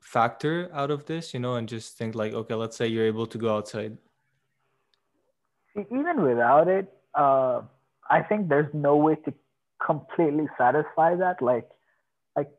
factor 0.01 0.71
out 0.73 0.91
of 0.91 1.07
this 1.07 1.35
you 1.35 1.41
know 1.41 1.57
and 1.57 1.69
just 1.69 1.99
think 1.99 2.15
like 2.15 2.33
okay 2.33 2.55
let's 2.55 2.77
say 2.77 2.87
you're 2.87 3.05
able 3.05 3.27
to 3.27 3.37
go 3.37 3.57
outside 3.57 3.99
even 5.91 6.23
without 6.23 6.69
it, 6.69 6.93
uh, 7.15 7.63
I 8.11 8.23
think 8.23 8.49
there's 8.49 8.73
no 8.73 8.97
way 8.97 9.17
to 9.25 9.35
completely 9.85 10.49
satisfy 10.57 11.15
that. 11.17 11.43
Like, 11.43 11.69
like 12.37 12.51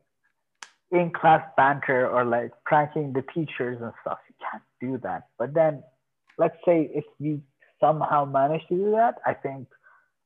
in 0.90 1.10
class 1.12 1.42
banter 1.56 2.08
or 2.08 2.24
like 2.24 2.52
pranking 2.64 3.12
the 3.12 3.22
teachers 3.34 3.78
and 3.80 3.92
stuff. 4.02 4.18
You 4.28 4.34
can't 4.50 4.62
do 4.80 4.98
that. 5.02 5.28
But 5.38 5.54
then, 5.54 5.82
let's 6.38 6.56
say 6.64 6.90
if 6.94 7.04
we 7.18 7.40
somehow 7.80 8.24
manage 8.24 8.62
to 8.68 8.76
do 8.76 8.90
that, 8.92 9.16
I 9.26 9.34
think 9.34 9.68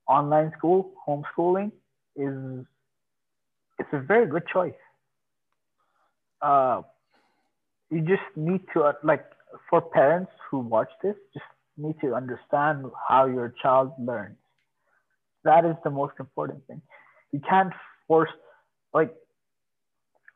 online 0.09 0.53
school, 0.59 0.93
homeschooling 1.07 1.73
is 2.17 2.65
it's 3.83 3.93
a 3.93 4.01
very 4.01 4.27
good 4.27 4.47
choice. 4.47 4.83
Uh, 6.41 6.83
you 7.91 8.01
just 8.01 8.29
need 8.37 8.61
to 8.73 8.83
uh, 8.83 8.93
like 9.03 9.25
for 9.69 9.81
parents 9.81 10.33
who 10.51 10.59
watch 10.61 10.91
this, 11.03 11.17
just 11.33 11.45
need 11.77 11.97
to 12.01 12.15
understand 12.15 12.87
how 13.09 13.27
your 13.27 13.55
child 13.63 13.93
learns. 13.99 14.37
That 15.45 15.65
is 15.65 15.77
the 15.85 15.91
most 15.91 16.15
important 16.21 16.67
thing. 16.67 16.81
You 17.33 17.41
can't 17.49 17.73
force 18.07 18.31
like 18.95 19.15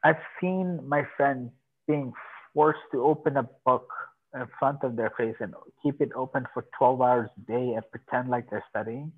I've 0.03 0.23
seen 0.41 0.81
my 0.87 1.03
friends 1.17 1.51
being 1.87 2.13
forced 2.53 2.87
to 2.93 3.03
open 3.03 3.37
a 3.37 3.49
book 3.65 3.89
in 4.35 4.47
front 4.59 4.83
of 4.83 4.97
their 4.97 5.11
face 5.17 5.37
and 5.41 5.55
keep 5.83 6.01
it 6.01 6.11
open 6.15 6.47
for 6.53 6.67
12 6.79 7.01
hours 7.01 7.31
a 7.37 7.53
day 7.53 7.75
and 7.75 7.83
pretend 7.91 8.29
like 8.29 8.51
they're 8.51 8.65
studying. 8.71 9.13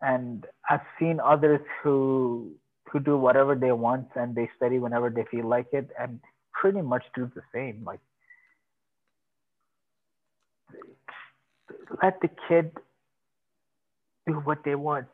And 0.00 0.46
I've 0.68 0.86
seen 0.98 1.18
others 1.18 1.60
who 1.82 2.52
who 2.94 3.00
do 3.00 3.18
whatever 3.18 3.56
they 3.56 3.72
want 3.72 4.06
and 4.14 4.36
they 4.36 4.48
study 4.56 4.78
whenever 4.78 5.10
they 5.10 5.24
feel 5.28 5.48
like 5.48 5.66
it 5.72 5.90
and 6.00 6.20
pretty 6.52 6.80
much 6.80 7.02
do 7.16 7.28
the 7.34 7.42
same. 7.52 7.82
Like 7.84 7.98
let 12.00 12.20
the 12.20 12.30
kid 12.48 12.70
do 14.28 14.34
what 14.34 14.58
they 14.64 14.76
want. 14.76 15.08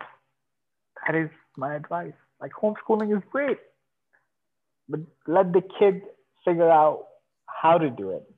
That 1.06 1.16
is 1.16 1.30
my 1.56 1.74
advice. 1.74 2.12
Like 2.38 2.52
homeschooling 2.52 3.16
is 3.16 3.22
great, 3.32 3.58
but 4.86 5.00
let 5.26 5.54
the 5.54 5.62
kid 5.78 6.02
figure 6.44 6.70
out 6.70 7.06
how 7.46 7.78
to 7.78 7.88
do 7.88 8.10
it. 8.10 8.30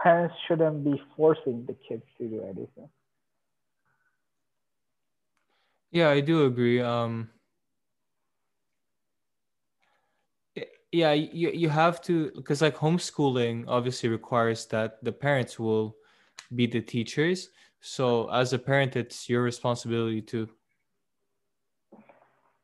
Parents 0.00 0.34
shouldn't 0.48 0.82
be 0.82 1.00
forcing 1.16 1.66
the 1.66 1.76
kids 1.88 2.02
to 2.18 2.26
do 2.26 2.42
anything. 2.42 2.88
Yeah, 5.92 6.10
I 6.10 6.18
do 6.20 6.46
agree. 6.46 6.80
Um, 6.80 7.30
yeah, 10.94 11.12
you, 11.12 11.50
you 11.50 11.68
have 11.68 12.00
to, 12.02 12.30
because 12.36 12.62
like 12.62 12.76
homeschooling 12.76 13.64
obviously 13.66 14.08
requires 14.08 14.66
that 14.66 15.02
the 15.02 15.12
parents 15.12 15.58
will 15.58 15.96
be 16.54 16.66
the 16.66 16.80
teachers. 16.80 17.50
So 17.80 18.30
as 18.30 18.52
a 18.52 18.58
parent, 18.58 18.96
it's 18.96 19.28
your 19.28 19.42
responsibility 19.42 20.22
to 20.22 20.48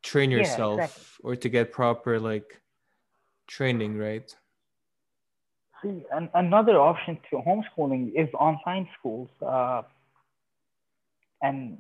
train 0.03 0.31
yourself 0.31 0.79
yeah, 0.79 0.85
exactly. 0.85 1.05
or 1.25 1.37
to 1.37 1.49
get 1.49 1.73
proper 1.73 2.19
like 2.21 2.63
training, 3.49 3.99
right? 3.99 4.35
See, 5.83 6.05
and 6.13 6.29
another 6.35 6.79
option 6.81 7.19
to 7.31 7.43
homeschooling 7.43 8.13
is 8.15 8.29
online 8.35 8.89
schools. 8.99 9.29
Uh, 9.45 9.83
and 11.43 11.79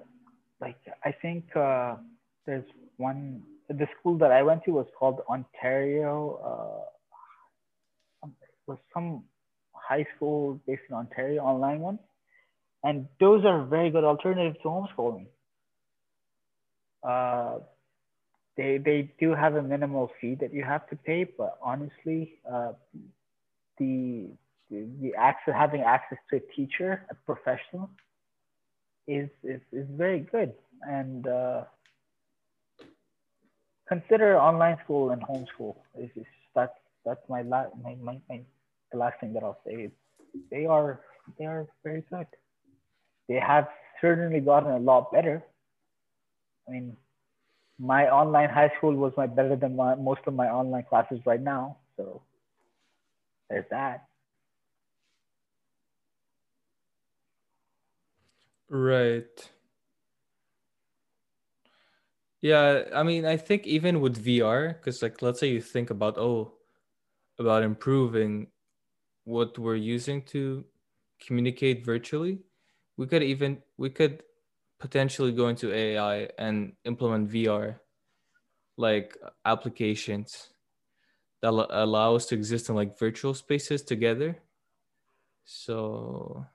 like, 0.61 0.81
I 1.05 1.13
think 1.13 1.45
uh, 1.55 1.97
there's 2.45 2.65
one, 2.97 3.43
the 3.71 3.87
school 3.99 4.19
that 4.19 4.33
I 4.33 4.43
went 4.43 4.65
to 4.65 4.73
was 4.73 4.87
called 4.99 5.21
Ontario, 5.29 6.87
uh, 8.25 8.29
was 8.67 8.79
some 8.93 9.25
high 9.73 10.07
school 10.17 10.61
based 10.67 10.83
in 10.89 10.95
Ontario 10.95 11.43
online 11.43 11.81
one. 11.81 11.99
And 12.83 13.07
those 13.21 13.45
are 13.45 13.65
very 13.65 13.91
good 13.91 14.05
alternatives 14.05 14.57
to 14.63 14.69
homeschooling. 14.69 15.27
Uh, 17.03 17.59
they, 18.57 18.79
they 18.79 19.13
do 19.21 19.35
have 19.35 19.55
a 19.55 19.63
minimal 19.63 20.11
fee 20.21 20.37
that 20.41 20.53
you 20.53 20.65
have 20.65 20.89
to 20.91 20.97
pay, 20.97 21.25
but 21.25 21.59
honestly, 21.63 22.39
uh, 22.51 22.73
the, 23.79 24.29
the, 24.71 24.87
the 25.01 25.15
access, 25.17 25.55
having 25.57 25.83
access 25.83 26.19
to 26.31 26.37
a 26.37 26.41
teacher, 26.57 27.07
a 27.11 27.15
professional, 27.15 27.91
is, 29.07 29.29
is, 29.45 29.61
is 29.73 29.87
very 29.91 30.21
good. 30.21 30.53
And 30.83 31.27
uh, 31.27 31.65
consider 33.91 34.39
online 34.39 34.79
school 34.85 35.11
and 35.11 35.21
homeschool. 35.23 35.77
Is, 35.99 36.11
is 36.17 36.27
that's, 36.55 36.73
that's 37.05 37.21
my, 37.29 37.43
la- 37.43 37.75
my, 37.83 37.97
my, 38.01 38.21
my 38.29 38.41
the 38.93 38.99
last 38.99 39.21
thing 39.21 39.33
that 39.35 39.43
I'll 39.43 39.61
say 39.67 39.91
they 40.51 40.67
are 40.67 41.01
they 41.39 41.47
are 41.47 41.67
very 41.85 42.03
good. 42.11 42.27
They 43.29 43.37
have 43.37 43.69
certainly 44.01 44.41
gotten 44.41 44.71
a 44.71 44.79
lot 44.79 45.13
better. 45.13 45.43
I 46.67 46.73
mean, 46.73 46.97
my 47.79 48.09
online 48.09 48.49
high 48.51 48.73
school 48.77 48.95
was 48.95 49.13
my 49.17 49.27
better 49.27 49.57
than 49.57 49.77
my, 49.77 49.95
most 49.95 50.21
of 50.27 50.35
my 50.35 50.49
online 50.49 50.85
classes 50.89 51.21
right 51.25 51.41
now. 51.41 51.79
So 51.97 52.23
there's 53.49 53.65
that. 53.71 54.07
Right. 58.69 59.51
Yeah, 62.43 62.85
I 62.95 63.03
mean, 63.03 63.27
I 63.27 63.37
think 63.37 63.67
even 63.67 64.01
with 64.01 64.17
VR, 64.17 64.69
because 64.75 65.03
like 65.03 65.21
let's 65.23 65.41
say 65.41 65.49
you 65.51 65.61
think 65.61 65.91
about 65.91 66.17
oh, 66.17 66.55
about 67.39 67.63
improving 67.63 68.49
what 69.25 69.59
we're 69.59 69.77
using 69.77 70.23
to 70.35 70.65
communicate 71.21 71.85
virtually, 71.87 72.41
we 72.97 73.07
could 73.07 73.23
even 73.23 73.63
we 73.79 73.91
could 73.91 74.23
potentially 74.81 75.33
go 75.33 75.49
into 75.49 75.73
AI 75.75 76.29
and 76.39 76.75
implement 76.85 77.31
VR 77.31 77.81
like 78.79 79.17
applications 79.47 80.51
that 81.43 81.51
allow 81.51 82.17
us 82.17 82.27
to 82.27 82.35
exist 82.37 82.69
in 82.71 82.77
like 82.77 82.99
virtual 82.99 83.35
spaces 83.35 83.83
together. 83.83 84.39
So 85.45 86.47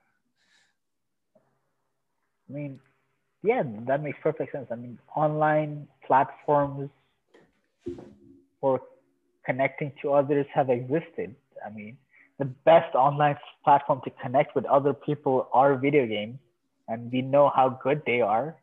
I 2.49 2.53
mean, 2.53 2.79
yeah, 3.45 3.63
that 3.87 4.01
makes 4.01 4.17
perfect 4.21 4.51
sense. 4.51 4.67
I 4.71 4.75
mean, 4.75 4.97
online 5.15 5.87
platforms 6.05 6.89
for 8.59 8.81
connecting 9.45 9.91
to 10.01 10.13
others 10.13 10.45
have 10.53 10.69
existed. 10.69 11.35
I 11.65 11.69
mean, 11.69 11.97
the 12.39 12.45
best 12.45 12.95
online 12.95 13.37
platform 13.63 14.01
to 14.03 14.11
connect 14.21 14.55
with 14.55 14.65
other 14.65 14.93
people 14.93 15.47
are 15.53 15.75
video 15.75 16.05
games 16.05 16.37
and 16.87 17.11
we 17.11 17.21
know 17.21 17.51
how 17.55 17.79
good 17.83 18.01
they 18.05 18.21
are 18.21 18.55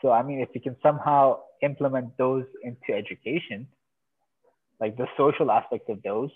so 0.00 0.10
i 0.10 0.22
mean 0.22 0.40
if 0.40 0.48
we 0.54 0.60
can 0.60 0.76
somehow 0.82 1.38
implement 1.62 2.16
those 2.18 2.44
into 2.62 2.92
education 2.94 3.66
like 4.80 4.96
the 4.96 5.06
social 5.16 5.50
aspect 5.50 5.88
of 5.88 6.02
those 6.02 6.30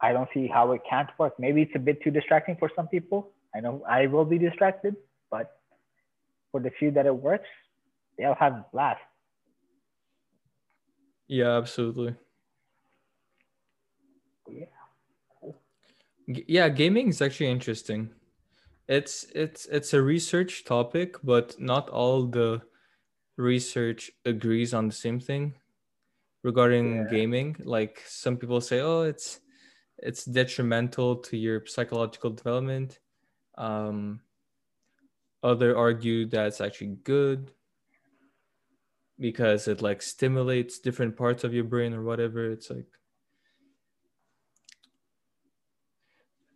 i 0.00 0.12
don't 0.12 0.28
see 0.34 0.46
how 0.46 0.72
it 0.72 0.80
can't 0.88 1.08
work 1.18 1.38
maybe 1.38 1.62
it's 1.62 1.72
a 1.74 1.78
bit 1.78 2.02
too 2.02 2.10
distracting 2.10 2.56
for 2.58 2.70
some 2.74 2.88
people 2.88 3.30
i 3.54 3.60
know 3.60 3.82
i 3.88 4.06
will 4.06 4.24
be 4.24 4.38
distracted 4.38 4.96
but 5.30 5.61
for 6.52 6.60
the 6.60 6.70
few 6.78 6.92
that 6.92 7.06
it 7.06 7.16
works 7.16 7.48
they'll 8.18 8.34
have 8.34 8.52
a 8.52 8.66
blast. 8.72 9.00
Yeah 11.28 11.56
absolutely. 11.56 12.14
Yeah. 14.48 14.66
Yeah 16.26 16.68
gaming 16.68 17.08
is 17.08 17.22
actually 17.22 17.50
interesting. 17.50 18.10
It's 18.88 19.24
it's 19.34 19.66
it's 19.66 19.94
a 19.94 20.02
research 20.02 20.64
topic 20.64 21.16
but 21.24 21.58
not 21.58 21.88
all 21.88 22.26
the 22.26 22.62
research 23.36 24.10
agrees 24.24 24.74
on 24.74 24.88
the 24.88 24.94
same 24.94 25.18
thing 25.18 25.54
regarding 26.42 26.96
yeah. 26.96 27.04
gaming. 27.10 27.56
Like 27.64 28.02
some 28.06 28.36
people 28.36 28.60
say 28.60 28.80
oh 28.80 29.02
it's 29.02 29.40
it's 29.98 30.24
detrimental 30.24 31.16
to 31.16 31.36
your 31.36 31.64
psychological 31.66 32.30
development. 32.30 32.98
Um 33.56 34.20
other 35.42 35.76
argue 35.76 36.26
that 36.26 36.46
it's 36.46 36.60
actually 36.60 36.96
good 37.04 37.50
because 39.18 39.68
it 39.68 39.82
like 39.82 40.02
stimulates 40.02 40.78
different 40.78 41.16
parts 41.16 41.44
of 41.44 41.54
your 41.54 41.64
brain 41.64 41.94
or 41.94 42.02
whatever 42.02 42.50
it's 42.50 42.70
like 42.70 42.86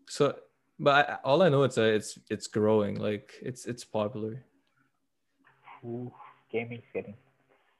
So, 0.08 0.34
but 0.78 1.10
I, 1.10 1.18
all 1.24 1.42
I 1.42 1.48
know 1.48 1.62
it's 1.64 1.78
a, 1.78 1.84
it's 1.84 2.18
it's 2.30 2.46
growing. 2.46 2.98
Like 2.98 3.34
it's 3.42 3.66
it's 3.66 3.84
popular. 3.84 4.44
Ooh, 5.84 6.12
gaming's 6.50 6.82
getting 6.94 7.14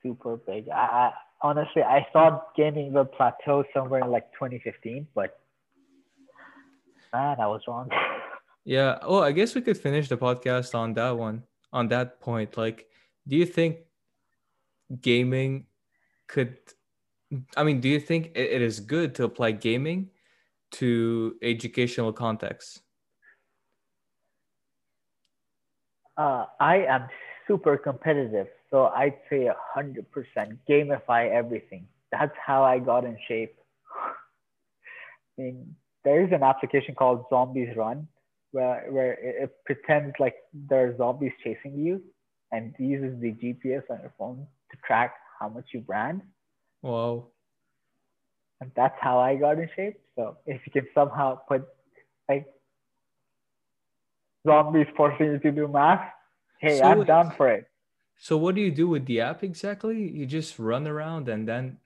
super 0.02 0.36
big. 0.36 0.68
I, 0.68 0.76
I 0.76 1.12
honestly 1.40 1.82
I 1.82 2.06
thought 2.12 2.54
gaming 2.56 2.92
will 2.92 3.04
plateau 3.04 3.64
somewhere 3.72 4.00
in 4.00 4.10
like 4.10 4.32
2015, 4.32 5.06
but 5.14 5.38
man, 7.12 7.36
I 7.40 7.46
was 7.46 7.62
wrong. 7.68 7.88
Yeah. 8.66 8.98
Oh, 9.00 9.22
I 9.22 9.30
guess 9.30 9.54
we 9.54 9.62
could 9.62 9.78
finish 9.78 10.08
the 10.08 10.18
podcast 10.18 10.74
on 10.74 10.92
that 10.94 11.16
one. 11.16 11.44
On 11.72 11.86
that 11.88 12.20
point, 12.20 12.56
like, 12.56 12.86
do 13.26 13.36
you 13.36 13.46
think 13.46 13.78
gaming 15.00 15.66
could? 16.26 16.58
I 17.56 17.62
mean, 17.62 17.80
do 17.80 17.88
you 17.88 18.00
think 18.00 18.32
it 18.34 18.62
is 18.62 18.80
good 18.80 19.14
to 19.16 19.24
apply 19.24 19.52
gaming 19.52 20.10
to 20.72 21.36
educational 21.42 22.12
context? 22.12 22.82
Uh, 26.16 26.46
I 26.58 26.78
am 26.88 27.06
super 27.46 27.76
competitive, 27.76 28.48
so 28.70 28.86
I'd 28.86 29.18
say 29.30 29.46
a 29.46 29.56
hundred 29.74 30.10
percent 30.10 30.58
gamify 30.68 31.30
everything. 31.30 31.86
That's 32.10 32.34
how 32.44 32.64
I 32.64 32.80
got 32.80 33.04
in 33.04 33.16
shape. 33.28 33.54
I 35.38 35.42
mean, 35.42 35.76
there 36.04 36.24
is 36.24 36.32
an 36.32 36.42
application 36.42 36.96
called 36.96 37.26
Zombies 37.30 37.76
Run, 37.76 38.08
where 38.56 38.86
where 38.90 39.12
it, 39.12 39.52
pretends 39.64 40.14
like 40.18 40.36
there 40.70 40.88
are 40.88 40.96
zombies 40.96 41.32
chasing 41.44 41.74
you, 41.78 42.02
and 42.52 42.74
uses 42.78 43.20
the 43.20 43.32
GPS 43.32 43.82
on 43.90 44.00
your 44.00 44.14
phone 44.18 44.46
to 44.70 44.76
track 44.86 45.14
how 45.38 45.48
much 45.48 45.66
you 45.72 45.84
ran. 45.86 46.22
Wow. 46.82 47.26
And 48.60 48.70
that's 48.74 48.96
how 49.00 49.18
I 49.18 49.36
got 49.36 49.58
in 49.58 49.68
shape. 49.76 50.00
So 50.16 50.38
if 50.46 50.62
you 50.64 50.72
can 50.72 50.86
somehow 50.94 51.36
put 51.48 51.68
like 52.28 52.46
zombies 54.46 54.86
forcing 54.96 55.26
you 55.32 55.38
to 55.38 55.52
do 55.52 55.68
math, 55.68 56.08
hey, 56.60 56.78
So 56.78 56.84
I'm 56.84 57.04
down 57.04 57.34
for 57.36 57.50
it. 57.50 57.66
So 58.18 58.38
what 58.38 58.54
do 58.54 58.62
you 58.62 58.70
do 58.70 58.88
with 58.88 59.04
the 59.04 59.20
app 59.20 59.44
exactly? 59.44 60.08
You 60.08 60.24
just 60.24 60.58
run 60.58 60.86
around 60.88 61.28
and 61.28 61.46
then 61.46 61.76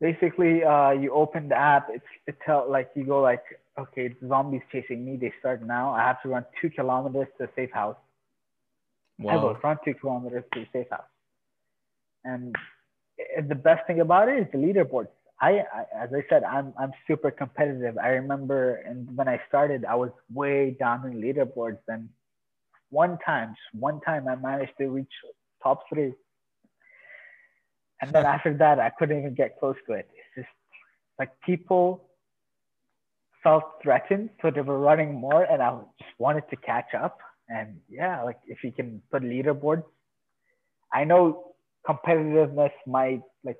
Basically, 0.00 0.62
uh, 0.62 0.90
you 0.90 1.14
open 1.14 1.48
the 1.48 1.56
app. 1.56 1.88
It's 1.88 2.04
it 2.26 2.36
tell 2.44 2.70
like 2.70 2.90
you 2.94 3.04
go 3.04 3.22
like, 3.22 3.42
okay, 3.78 4.14
zombies 4.26 4.62
chasing 4.70 5.04
me. 5.04 5.16
They 5.16 5.32
start 5.40 5.62
now. 5.62 5.92
I 5.92 6.00
have 6.00 6.22
to 6.22 6.28
run 6.28 6.44
two 6.60 6.70
kilometers 6.70 7.28
to 7.38 7.44
a 7.44 7.48
safe 7.56 7.70
house. 7.72 7.96
I 9.20 9.36
will 9.36 9.54
wow. 9.54 9.58
run 9.62 9.78
two 9.84 9.94
kilometers 9.94 10.44
to 10.52 10.60
a 10.60 10.68
safe 10.72 10.90
house. 10.90 11.02
And 12.24 12.54
the 13.48 13.54
best 13.54 13.86
thing 13.86 14.00
about 14.00 14.28
it 14.28 14.38
is 14.38 14.46
the 14.52 14.58
leaderboards. 14.58 15.08
I, 15.40 15.62
I 15.72 16.04
as 16.04 16.10
I 16.12 16.24
said, 16.28 16.42
I'm 16.44 16.72
I'm 16.78 16.92
super 17.06 17.30
competitive. 17.30 17.98
I 17.98 18.08
remember 18.08 18.76
and 18.86 19.14
when 19.16 19.28
I 19.28 19.40
started, 19.48 19.84
I 19.84 19.94
was 19.94 20.10
way 20.32 20.76
down 20.78 21.06
in 21.06 21.20
leaderboards. 21.20 21.78
And 21.88 22.08
one 22.90 23.18
time, 23.24 23.50
just 23.50 23.80
one 23.82 24.00
time, 24.00 24.26
I 24.28 24.36
managed 24.36 24.72
to 24.78 24.88
reach 24.88 25.12
top 25.62 25.82
three. 25.88 26.14
And 28.00 28.12
then 28.12 28.24
after 28.34 28.54
that, 28.54 28.78
I 28.78 28.90
couldn't 28.90 29.18
even 29.18 29.34
get 29.34 29.58
close 29.58 29.76
to 29.86 29.94
it. 29.94 30.08
It's 30.12 30.46
just 30.46 30.56
like 31.18 31.30
people 31.44 32.08
felt 33.44 33.64
threatened, 33.82 34.30
so 34.42 34.50
they 34.50 34.62
were 34.62 34.80
running 34.80 35.14
more, 35.14 35.44
and 35.44 35.62
I 35.62 35.78
just 36.00 36.10
wanted 36.18 36.48
to 36.50 36.56
catch 36.56 36.94
up. 36.94 37.18
And 37.48 37.76
yeah, 37.88 38.22
like 38.22 38.38
if 38.46 38.64
you 38.64 38.72
can 38.72 39.02
put 39.12 39.22
leaderboards, 39.22 39.84
I 40.92 41.04
know 41.04 41.54
competitiveness 41.86 42.72
might 42.86 43.20
like 43.44 43.58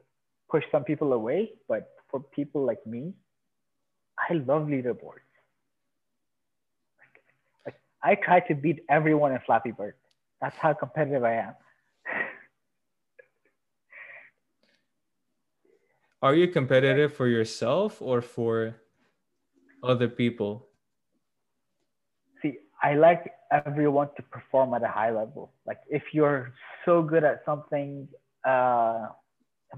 push 0.50 0.64
some 0.72 0.84
people 0.84 1.12
away, 1.12 1.52
but 1.68 1.90
for 2.10 2.20
people 2.20 2.64
like 2.64 2.84
me, 2.86 3.12
I 4.18 4.32
love 4.34 4.62
leaderboards. 4.62 5.28
Like, 6.98 7.22
like 7.66 7.76
I 8.02 8.14
try 8.14 8.40
to 8.40 8.54
beat 8.54 8.80
everyone 8.88 9.32
in 9.32 9.40
Flappy 9.44 9.72
Bird. 9.72 9.94
That's 10.40 10.56
how 10.56 10.72
competitive 10.72 11.24
I 11.24 11.34
am. 11.34 11.54
Are 16.22 16.34
you 16.34 16.48
competitive 16.48 17.12
for 17.12 17.28
yourself 17.28 18.00
or 18.00 18.22
for 18.22 18.76
other 19.84 20.08
people? 20.08 20.66
See, 22.42 22.58
I 22.82 22.94
like 22.94 23.32
everyone 23.52 24.08
to 24.16 24.22
perform 24.22 24.74
at 24.74 24.82
a 24.82 24.88
high 24.88 25.10
level. 25.10 25.52
Like 25.66 25.78
if 25.88 26.02
you're 26.12 26.52
so 26.84 27.02
good 27.02 27.24
at 27.24 27.42
something, 27.44 28.08
uh, 28.44 29.06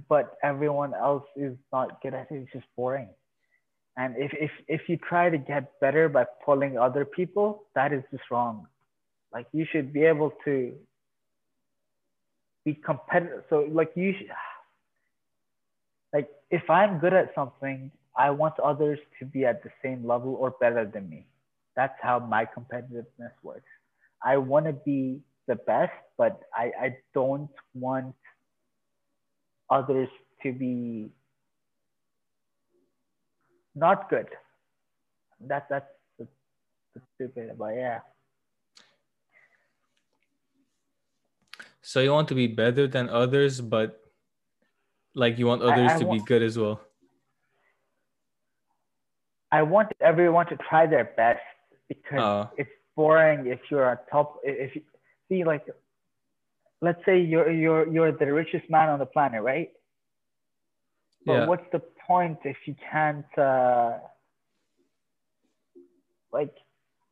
but 0.09 0.37
everyone 0.43 0.95
else 0.95 1.25
is 1.37 1.57
not 1.73 2.01
good 2.03 2.15
at 2.15 2.31
it, 2.31 2.35
it's 2.43 2.53
just 2.53 2.67
boring. 2.77 3.09
And 3.97 4.15
if, 4.19 4.33
if, 4.39 4.51
if 4.69 4.89
you 4.89 4.99
try 4.99 5.31
to 5.31 5.39
get 5.39 5.81
better 5.81 6.09
by 6.09 6.27
pulling 6.45 6.79
other 6.79 7.05
people, 7.05 7.65
that 7.75 7.93
is 7.93 8.03
just 8.11 8.25
wrong. 8.31 8.67
Like 9.33 9.47
you 9.53 9.67
should 9.71 9.93
be 9.93 10.05
able 10.05 10.33
to 10.45 10.75
be 12.65 12.75
competitive. 12.75 13.45
So 13.49 13.67
like 13.71 13.93
you 13.95 14.15
should, 14.17 14.29
like 16.13 16.29
if 16.51 16.69
I'm 16.69 16.99
good 16.99 17.15
at 17.15 17.35
something, 17.35 17.91
I 18.17 18.31
want 18.31 18.59
others 18.61 18.99
to 19.19 19.27
be 19.27 19.45
at 19.45 19.62
the 19.62 19.71
same 19.83 20.07
level 20.07 20.35
or 20.35 20.51
better 20.53 20.85
than 20.87 21.09
me. 21.09 21.27
That's 21.77 21.99
how 22.01 22.19
my 22.19 22.47
competitiveness 22.47 23.33
works. 23.43 23.69
I 24.23 24.39
want 24.39 24.67
to 24.67 24.73
be 24.73 25.23
the 25.47 25.57
best, 25.57 25.93
but 26.17 26.41
I, 26.55 26.73
I 26.81 26.99
don't 27.14 27.51
want 27.75 28.14
others 29.71 30.09
to 30.43 30.53
be 30.53 31.11
not 33.75 34.09
good. 34.11 34.29
That 35.41 35.69
that's 35.69 35.89
the, 36.19 36.29
the 36.95 37.03
stupid, 37.14 37.59
but 37.59 37.75
yeah. 37.75 38.01
So 41.81 42.01
you 42.01 42.12
want 42.12 42.29
to 42.29 42.35
be 42.35 42.49
better 42.49 42.87
than 42.87 43.09
others, 43.09 43.61
but 43.62 44.03
like 45.14 45.39
you 45.39 45.47
want 45.47 45.62
others 45.62 45.93
I 45.93 45.99
to 45.99 46.05
be 46.05 46.21
good 46.21 46.43
as 46.43 46.59
well. 46.59 46.81
I 49.53 49.63
want 49.63 49.93
everyone 50.01 50.47
to 50.47 50.57
try 50.69 50.87
their 50.87 51.05
best 51.17 51.41
because 51.89 52.21
Uh, 52.21 52.47
it's 52.57 52.71
boring 52.97 53.47
if 53.47 53.61
you're 53.71 53.89
a 53.91 53.99
top 54.11 54.41
if 54.43 54.75
you 54.75 54.83
see 55.29 55.45
like 55.45 55.65
let's 56.81 57.03
say 57.05 57.21
you're 57.21 57.51
you're 57.51 57.87
you're 57.93 58.13
the 58.13 58.33
richest 58.33 58.69
man 58.71 58.89
on 58.89 58.99
the 58.99 59.07
planet 59.07 59.43
right? 59.43 59.71
But 61.25 61.33
yeah. 61.33 61.47
what's 61.47 61.69
the 61.73 61.83
point 62.07 62.39
if 62.45 62.57
you 62.67 62.75
can't 62.91 63.33
uh 63.39 63.99
like 66.33 66.55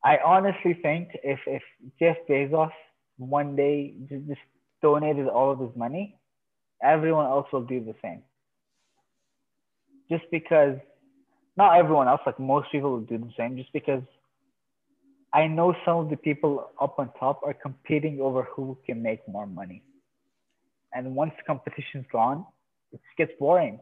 i 0.04 0.18
honestly 0.24 0.74
think 0.74 1.08
if 1.24 1.40
if 1.46 1.62
jeff 1.98 2.16
bezos 2.28 2.70
one 3.16 3.56
day 3.56 3.94
just, 4.08 4.26
just 4.26 4.40
donated 4.82 5.26
all 5.28 5.50
of 5.50 5.58
his 5.58 5.74
money 5.74 6.16
everyone 6.84 7.26
else 7.26 7.46
will 7.52 7.62
do 7.62 7.80
the 7.80 7.94
same. 8.02 8.22
Just 10.10 10.24
because 10.30 10.76
not 11.56 11.78
everyone 11.78 12.08
else 12.08 12.20
like 12.26 12.38
most 12.38 12.70
people 12.72 12.90
will 12.92 13.00
do 13.00 13.18
the 13.18 13.32
same 13.36 13.56
just 13.56 13.72
because 13.72 14.02
I 15.34 15.48
know 15.48 15.74
some 15.84 15.96
of 15.98 16.10
the 16.10 16.16
people 16.16 16.70
up 16.80 16.98
on 17.00 17.10
top 17.18 17.40
are 17.42 17.54
competing 17.54 18.20
over 18.20 18.44
who 18.44 18.78
can 18.86 19.02
make 19.02 19.26
more 19.28 19.48
money. 19.48 19.82
And 20.94 21.16
once 21.16 21.32
the 21.36 21.42
competition's 21.42 22.06
gone, 22.12 22.46
it 22.92 23.00
gets 23.18 23.32
boring. 23.40 23.80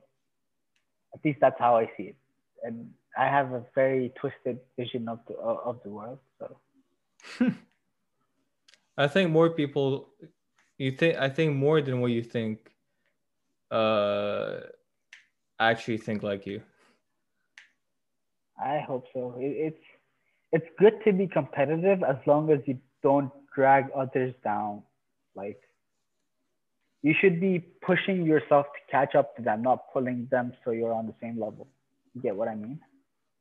At 1.13 1.21
least 1.23 1.41
that's 1.43 1.59
how 1.59 1.77
I 1.77 1.91
see 1.99 2.05
it. 2.05 2.17
And 2.63 2.91
I 3.19 3.27
have 3.27 3.53
a 3.53 3.63
very 3.75 4.13
twisted 4.19 4.61
vision 4.79 5.09
of 5.09 5.19
the 5.29 5.35
of 5.35 5.83
the 5.85 5.91
world. 5.91 6.21
So 6.39 6.57
I 8.97 9.07
think 9.09 9.31
more 9.31 9.51
people 9.51 10.09
you 10.79 10.93
think 10.93 11.19
I 11.19 11.29
think 11.29 11.55
more 11.55 11.83
than 11.83 12.01
what 12.01 12.13
you 12.13 12.23
think 12.23 12.73
uh 13.71 14.61
actually 15.61 15.99
think 15.99 16.23
like 16.23 16.47
you. 16.47 16.63
I 18.63 18.81
hope 18.81 19.07
so. 19.13 19.35
It, 19.39 19.75
it's 19.75 19.85
it's 20.53 20.67
good 20.79 20.95
to 21.05 21.13
be 21.13 21.27
competitive 21.27 22.03
as 22.03 22.17
long 22.27 22.51
as 22.51 22.61
you 22.67 22.79
don't 23.03 23.33
drag 23.55 23.91
others 23.97 24.35
down. 24.45 24.83
Like 25.35 25.61
you 27.03 27.15
should 27.21 27.41
be 27.41 27.59
pushing 27.59 28.25
yourself 28.25 28.67
to 28.67 28.91
catch 28.91 29.15
up 29.15 29.35
to 29.37 29.43
them, 29.43 29.63
not 29.63 29.93
pulling 29.93 30.29
them 30.31 30.53
so 30.65 30.71
you're 30.71 30.93
on 30.93 31.07
the 31.07 31.15
same 31.21 31.41
level. 31.41 31.67
You 32.15 32.23
get 32.23 32.37
what 32.37 32.49
I 32.49 32.55
mean? 32.55 32.79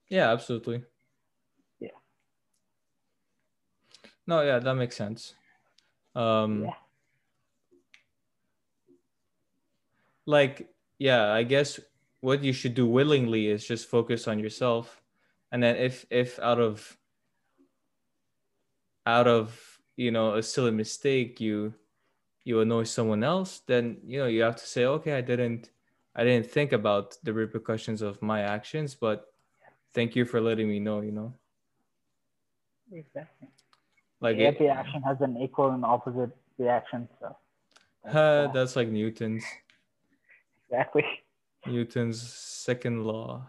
Yeah, 0.10 0.32
absolutely. 0.32 0.84
Yeah. 1.80 1.90
No, 4.26 4.42
yeah, 4.42 4.60
that 4.60 4.76
makes 4.76 4.96
sense. 4.96 5.36
Um 6.16 6.64
Yeah. 6.64 6.74
like 10.26 10.70
yeah, 10.98 11.32
I 11.34 11.44
guess 11.44 11.80
what 12.22 12.44
you 12.44 12.54
should 12.54 12.76
do 12.76 12.88
willingly 12.88 13.48
is 13.48 13.66
just 13.66 13.90
focus 13.90 14.28
on 14.28 14.40
yourself. 14.40 15.01
And 15.52 15.62
then 15.62 15.76
if 15.76 16.06
if 16.10 16.40
out 16.40 16.60
of 16.60 16.98
out 19.06 19.28
of, 19.28 19.80
you 19.98 20.12
know, 20.12 20.36
a 20.36 20.44
silly 20.44 20.72
mistake 20.72 21.40
you 21.42 21.74
you 22.44 22.60
annoy 22.60 22.84
someone 22.84 23.24
else, 23.24 23.60
then 23.68 23.98
you 24.06 24.20
know 24.20 24.28
you 24.28 24.42
have 24.44 24.56
to 24.56 24.66
say, 24.66 24.86
okay, 24.86 25.14
I 25.14 25.22
didn't 25.22 25.70
I 26.16 26.24
didn't 26.24 26.50
think 26.52 26.72
about 26.72 27.18
the 27.24 27.34
repercussions 27.34 28.02
of 28.02 28.22
my 28.22 28.42
actions, 28.42 28.96
but 28.96 29.28
thank 29.94 30.16
you 30.16 30.26
for 30.26 30.42
letting 30.42 30.68
me 30.70 30.80
know, 30.80 31.02
you 31.02 31.12
know. 31.12 31.34
Exactly. 32.92 33.48
Like 34.20 34.38
it- 34.38 34.56
Every 34.56 34.70
action 34.70 35.02
has 35.04 35.18
an 35.22 35.38
equal 35.38 35.70
and 35.72 35.86
opposite 35.86 36.32
reaction. 36.58 37.08
So 37.20 37.36
that's, 38.04 38.16
uh, 38.16 38.48
that's 38.54 38.76
like 38.76 38.88
Newton's 38.88 39.44
exactly. 40.70 41.04
Newton's 41.68 42.22
second 42.22 43.04
law. 43.06 43.48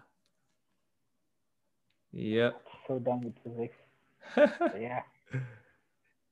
Yep. 2.13 2.61
So 2.87 2.99
done 2.99 3.21
with 3.23 3.35
physics. 3.45 3.77
Yeah. 4.81 5.03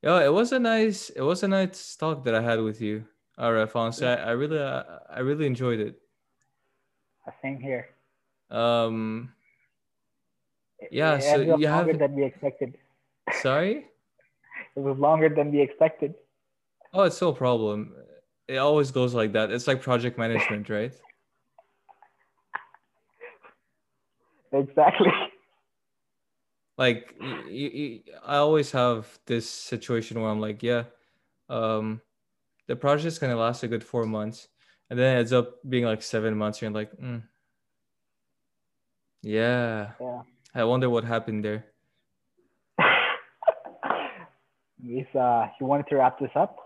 Yo, 0.02 0.16
it 0.18 0.32
was 0.32 0.52
a 0.52 0.58
nice 0.58 1.10
it 1.10 1.20
was 1.22 1.42
a 1.42 1.48
nice 1.48 1.96
talk 1.96 2.24
that 2.24 2.34
I 2.34 2.40
had 2.40 2.60
with 2.60 2.80
you. 2.80 3.04
Right, 3.38 3.68
Fonse. 3.68 4.02
I, 4.06 4.14
I 4.14 4.30
really 4.32 4.60
I, 4.60 4.82
I 5.10 5.20
really 5.20 5.46
enjoyed 5.46 5.80
it. 5.80 6.00
Same 7.42 7.60
here. 7.60 7.88
Um 8.50 9.32
Yeah, 10.90 11.16
it 11.16 11.22
so 11.22 11.28
ended 11.34 11.50
up 11.50 11.60
you 11.60 11.66
have- 11.68 11.86
longer 11.86 11.98
than 11.98 12.14
we 12.16 12.24
expected. 12.24 12.76
sorry? 13.42 13.86
it 14.76 14.80
was 14.80 14.98
longer 14.98 15.28
than 15.28 15.52
we 15.52 15.60
expected. 15.60 16.14
Oh, 16.92 17.02
it's 17.04 17.20
no 17.20 17.32
problem. 17.32 17.94
It 18.48 18.56
always 18.56 18.90
goes 18.90 19.14
like 19.14 19.32
that. 19.32 19.50
It's 19.52 19.66
like 19.68 19.80
project 19.80 20.18
management, 20.18 20.68
right? 20.68 20.92
Exactly. 24.52 25.12
Like 26.80 27.14
I 27.20 28.36
always 28.36 28.72
have 28.72 29.06
this 29.26 29.46
situation 29.46 30.18
where 30.18 30.30
I'm 30.30 30.40
like, 30.40 30.62
yeah, 30.62 30.84
um, 31.50 32.00
the 32.68 32.74
project's 32.74 33.18
gonna 33.18 33.36
last 33.36 33.62
a 33.62 33.68
good 33.68 33.84
four 33.84 34.06
months, 34.06 34.48
and 34.88 34.98
then 34.98 35.14
it 35.14 35.18
ends 35.18 35.34
up 35.34 35.60
being 35.68 35.84
like 35.84 36.00
seven 36.00 36.34
months. 36.38 36.62
And 36.62 36.72
you're 36.72 36.80
like, 36.82 36.96
mm, 36.96 37.22
yeah, 39.20 39.90
Yeah. 40.00 40.22
I 40.54 40.64
wonder 40.64 40.88
what 40.88 41.04
happened 41.04 41.44
there. 41.44 41.66
If 44.82 45.14
uh, 45.14 45.48
you 45.60 45.66
wanted 45.66 45.86
to 45.88 45.96
wrap 45.96 46.18
this 46.18 46.32
up, 46.34 46.56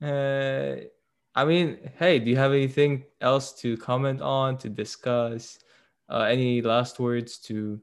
Uh, 0.00 0.76
I 1.34 1.44
mean, 1.44 1.90
hey, 1.98 2.20
do 2.20 2.30
you 2.30 2.36
have 2.36 2.52
anything 2.52 3.02
else 3.20 3.52
to 3.62 3.76
comment 3.76 4.22
on, 4.22 4.58
to 4.58 4.68
discuss? 4.68 5.58
Uh, 6.08 6.22
any 6.30 6.62
last 6.62 7.00
words 7.00 7.38
to 7.38 7.80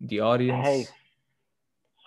the 0.00 0.20
audience? 0.20 0.64
hey, 0.66 0.86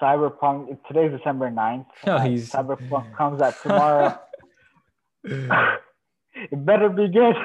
Cyberpunk. 0.02 0.78
Today's 0.88 1.12
December 1.18 1.50
9th. 1.52 1.86
Oh, 2.08 2.12
Uh, 2.14 2.20
he's- 2.22 2.52
Cyberpunk 2.52 3.16
comes 3.16 3.42
out 3.42 3.56
tomorrow. 3.62 4.20
it 5.24 6.66
better 6.66 6.90
be 6.90 7.08
good. 7.10 7.36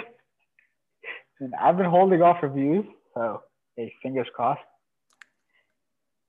And 1.41 1.53
I've 1.61 1.77
been 1.77 1.87
holding 1.91 2.23
off 2.23 2.43
reviews, 2.43 2.85
so 3.13 3.43
hey, 3.77 3.93
fingers 4.03 4.29
crossed. 4.35 4.61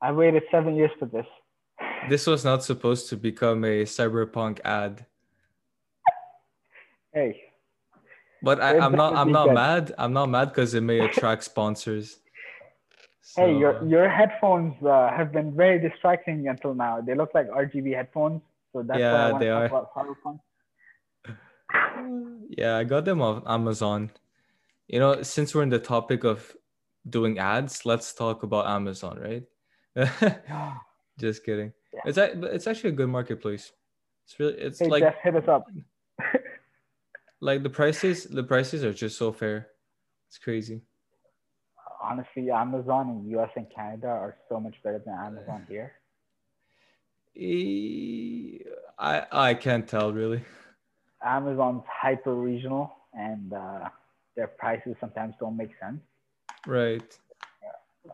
I 0.01 0.11
waited 0.11 0.43
seven 0.51 0.75
years 0.75 0.91
for 0.99 1.05
this. 1.05 1.25
this 2.09 2.25
was 2.25 2.43
not 2.43 2.63
supposed 2.63 3.09
to 3.09 3.15
become 3.17 3.63
a 3.63 3.83
cyberpunk 3.83 4.59
ad, 4.65 5.05
Hey, 7.13 7.39
but 8.41 8.59
I, 8.59 8.77
I'm 8.79 8.91
not. 8.93 9.15
I'm 9.15 9.27
be 9.27 9.33
not 9.33 9.45
good. 9.47 9.53
mad. 9.53 9.93
I'm 9.97 10.11
not 10.13 10.25
mad 10.29 10.45
because 10.49 10.73
it 10.73 10.81
may 10.81 10.99
attract 10.99 11.43
sponsors. 11.43 12.17
Hey, 13.35 13.57
your 13.57 13.83
your 13.85 14.09
headphones 14.09 14.75
uh, 14.83 15.09
have 15.15 15.31
been 15.31 15.55
very 15.55 15.79
distracting 15.79 16.47
until 16.47 16.73
now. 16.73 17.01
They 17.01 17.15
look 17.15 17.33
like 17.33 17.47
RGB 17.49 17.95
headphones, 17.95 18.41
so 18.73 18.83
that's 18.83 18.99
why 18.99 19.29
I 19.29 19.31
Yeah, 19.31 19.39
they 19.39 19.49
to 19.49 19.51
are. 19.51 19.69
talk 19.69 19.91
about 19.93 20.39
yeah, 22.49 22.77
I 22.77 22.83
got 22.83 23.05
them 23.05 23.21
off 23.21 23.43
Amazon. 23.47 24.11
You 24.87 24.99
know, 24.99 25.23
since 25.23 25.55
we're 25.55 25.63
in 25.63 25.69
the 25.69 25.79
topic 25.79 26.23
of 26.23 26.55
doing 27.09 27.39
ads, 27.39 27.85
let's 27.85 28.13
talk 28.13 28.43
about 28.43 28.67
Amazon, 28.67 29.19
right? 29.19 29.43
Just 31.19 31.43
kidding. 31.45 31.71
Yeah. 31.93 32.01
It's 32.05 32.17
a, 32.17 32.53
it's 32.53 32.67
actually 32.67 32.89
a 32.91 32.93
good 32.93 33.09
marketplace. 33.09 33.71
It's 34.25 34.39
really 34.39 34.53
it's 34.55 34.79
Hey, 34.79 34.89
like 34.89 35.03
Jeff, 35.03 35.15
hit 35.23 35.35
us 35.35 35.47
up. 35.47 35.65
like 37.41 37.63
the 37.63 37.69
prices 37.69 38.25
the 38.25 38.43
prices 38.43 38.83
are 38.83 38.93
just 38.93 39.17
so 39.17 39.31
fair. 39.31 39.69
It's 40.27 40.37
crazy. 40.37 40.81
Honestly, 42.07 42.51
Amazon 42.51 43.09
in 43.09 43.39
US 43.39 43.49
and 43.55 43.67
Canada 43.73 44.07
are 44.07 44.35
so 44.49 44.59
much 44.59 44.75
better 44.83 45.01
than 45.05 45.13
Amazon 45.13 45.65
here. 45.69 45.93
I 48.97 49.25
I 49.31 49.53
can't 49.55 49.87
tell 49.87 50.13
really. 50.13 50.43
Amazon's 51.23 51.83
hyper 51.87 52.35
regional, 52.35 52.93
and 53.13 53.51
uh, 53.51 53.89
their 54.35 54.47
prices 54.47 54.95
sometimes 54.99 55.33
don't 55.39 55.57
make 55.57 55.71
sense. 55.81 56.01
Right. 56.67 57.17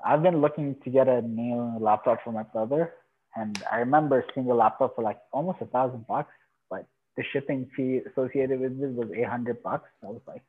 I've 0.05 0.23
been 0.23 0.39
looking 0.39 0.75
to 0.83 0.89
get 0.89 1.07
a 1.09 1.21
new 1.21 1.77
laptop 1.79 2.23
for 2.23 2.31
my 2.31 2.43
brother, 2.43 2.93
and 3.35 3.61
I 3.69 3.77
remember 3.79 4.23
seeing 4.33 4.49
a 4.49 4.53
laptop 4.53 4.95
for 4.95 5.03
like 5.03 5.19
almost 5.33 5.59
a 5.61 5.65
thousand 5.65 6.07
bucks, 6.07 6.33
but 6.69 6.85
the 7.17 7.23
shipping 7.31 7.69
fee 7.75 8.01
associated 8.09 8.61
with 8.61 8.81
it 8.81 8.93
was 8.93 9.09
eight 9.15 9.27
hundred 9.27 9.61
bucks. 9.61 9.89
I 10.01 10.07
was 10.07 10.21
like, 10.25 10.43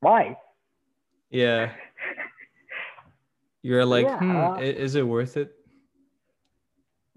why? 0.00 0.36
Yeah. 1.30 1.72
You're 3.62 3.84
like, 3.84 4.06
Yeah, 4.06 4.18
hmm, 4.18 4.36
uh, 4.36 4.58
is 4.60 4.94
it 4.94 5.06
worth 5.06 5.36
it? 5.36 5.54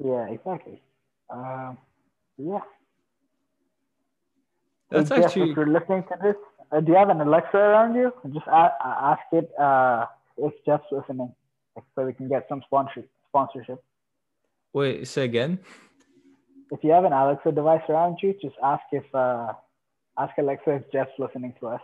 Yeah, 0.04 0.28
exactly. 0.30 0.82
Um, 1.30 1.78
yeah. 2.38 2.60
That's 4.90 5.10
actually 5.12 5.52
if 5.52 5.58
you're 5.58 5.68
listening 5.68 6.04
to 6.04 6.16
this, 6.22 6.36
uh, 6.72 6.80
do 6.82 6.92
you 6.92 6.98
have 6.98 7.10
an 7.10 7.22
Alexa 7.22 7.58
around 7.58 7.96
you? 7.96 8.14
Just 8.32 8.46
a- 8.48 8.52
a- 8.52 8.98
ask 9.14 9.22
it 9.32 9.50
uh, 9.60 10.06
if 10.38 10.54
Jeff's 10.66 10.86
listening, 10.92 11.34
so 11.96 12.06
we 12.06 12.14
can 12.14 12.28
get 12.28 12.46
some 12.50 12.62
sponsor 12.66 13.04
sponsorship. 13.30 13.84
wait, 14.74 15.08
say 15.08 15.24
again. 15.24 15.60
If 16.72 16.84
you 16.84 16.92
have 16.92 17.06
an 17.06 17.14
Alexa 17.14 17.52
device 17.52 17.82
around 17.90 18.18
you, 18.22 18.36
just 18.42 18.56
ask 18.64 18.84
if 18.92 19.06
uh, 19.16 19.54
ask 20.18 20.38
Alexa 20.38 20.72
if 20.76 20.92
Jeff's 20.92 21.18
listening 21.18 21.54
to 21.60 21.68
us. 21.68 21.82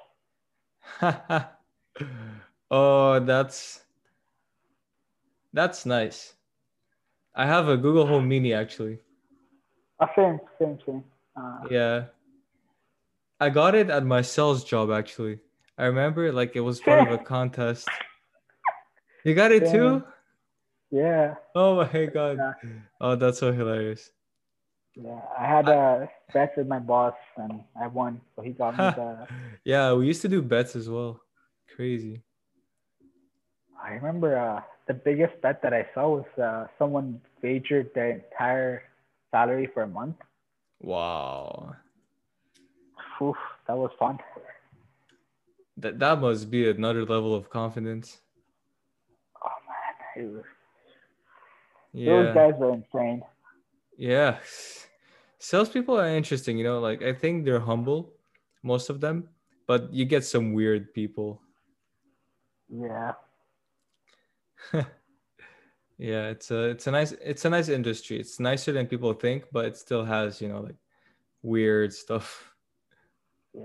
oh, 2.71 3.19
that's 3.19 3.83
that's 5.53 5.85
nice. 5.85 6.35
I 7.35 7.45
have 7.45 7.67
a 7.69 7.77
Google 7.77 8.05
Home 8.07 8.27
Mini 8.27 8.53
actually. 8.53 8.99
Uh, 9.99 10.07
same, 10.15 10.39
same, 10.59 10.79
same. 10.85 11.03
Uh, 11.35 11.59
Yeah. 11.69 12.05
I 13.39 13.49
got 13.49 13.73
it 13.75 13.89
at 13.89 14.05
my 14.05 14.21
sales 14.21 14.63
job 14.63 14.91
actually. 14.91 15.39
I 15.77 15.85
remember 15.85 16.31
like 16.31 16.55
it 16.55 16.61
was 16.61 16.79
part 16.81 17.01
of 17.07 17.11
a 17.11 17.17
contest. 17.23 17.87
You 19.23 19.33
got 19.33 19.51
it 19.51 19.71
too? 19.71 20.03
yeah, 20.91 21.35
Oh 21.55 21.75
my 21.75 22.05
god. 22.05 22.37
Oh, 22.99 23.15
that's 23.15 23.39
so 23.39 23.51
hilarious. 23.51 24.11
yeah. 24.95 25.21
I 25.37 25.45
had 25.45 25.69
a 25.69 26.09
bet 26.33 26.53
with 26.57 26.67
my 26.67 26.79
boss, 26.79 27.15
and 27.37 27.63
I 27.79 27.87
won, 27.87 28.19
so 28.35 28.41
he 28.41 28.51
got 28.51 28.77
me 28.77 28.77
the. 28.95 29.27
Yeah, 29.63 29.93
we 29.93 30.07
used 30.07 30.21
to 30.23 30.27
do 30.27 30.41
bets 30.41 30.75
as 30.75 30.89
well. 30.89 31.21
Crazy. 31.75 32.21
I 33.81 33.93
remember 33.93 34.37
uh, 34.37 34.61
the 34.87 34.93
biggest 34.93 35.41
bet 35.41 35.61
that 35.63 35.73
I 35.73 35.87
saw 35.93 36.17
was 36.17 36.25
uh, 36.41 36.67
someone 36.77 37.21
wagered 37.41 37.91
their 37.95 38.11
entire 38.11 38.83
salary 39.31 39.69
for 39.73 39.83
a 39.83 39.87
month. 39.87 40.17
Wow. 40.81 41.75
Oof, 43.21 43.37
that 43.67 43.77
was 43.77 43.91
fun. 43.99 44.19
That 45.77 45.99
that 45.99 46.19
must 46.19 46.49
be 46.51 46.69
another 46.69 47.05
level 47.05 47.33
of 47.33 47.49
confidence. 47.49 48.19
Oh 49.43 49.59
man, 49.67 50.25
it 50.25 50.29
was, 50.33 50.43
Yeah. 51.93 52.11
those 52.11 52.33
guys 52.35 52.53
were 52.59 52.73
insane. 52.73 53.23
Yeah. 53.97 54.39
Salespeople 55.37 55.97
are 55.99 56.07
interesting, 56.09 56.57
you 56.57 56.63
know, 56.63 56.79
like 56.79 57.01
I 57.01 57.13
think 57.13 57.45
they're 57.45 57.61
humble, 57.61 58.13
most 58.63 58.89
of 58.89 58.99
them, 58.99 59.29
but 59.67 59.93
you 59.93 60.03
get 60.05 60.25
some 60.25 60.53
weird 60.53 60.93
people. 60.93 61.41
Yeah, 62.71 63.13
yeah, 65.97 66.29
it's 66.29 66.51
a 66.51 66.69
it's 66.69 66.87
a 66.87 66.91
nice 66.91 67.11
it's 67.13 67.45
a 67.45 67.49
nice 67.49 67.69
industry. 67.69 68.19
It's 68.19 68.39
nicer 68.39 68.71
than 68.71 68.87
people 68.87 69.13
think, 69.13 69.45
but 69.51 69.65
it 69.65 69.77
still 69.77 70.05
has, 70.05 70.41
you 70.41 70.49
know, 70.49 70.61
like 70.61 70.75
weird 71.41 71.93
stuff. 71.93 72.53
yeah. 73.53 73.61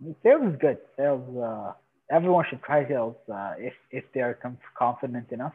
I 0.00 0.04
mean, 0.04 0.16
Sales 0.22 0.52
is 0.52 0.58
good. 0.60 0.78
Sales. 0.96 1.36
Uh, 1.36 1.72
everyone 2.10 2.44
should 2.48 2.62
try 2.62 2.86
sales 2.86 3.16
uh, 3.32 3.54
if 3.58 3.74
if 3.90 4.04
they 4.12 4.20
are 4.20 4.34
com- 4.34 4.58
confident 4.76 5.30
enough. 5.30 5.54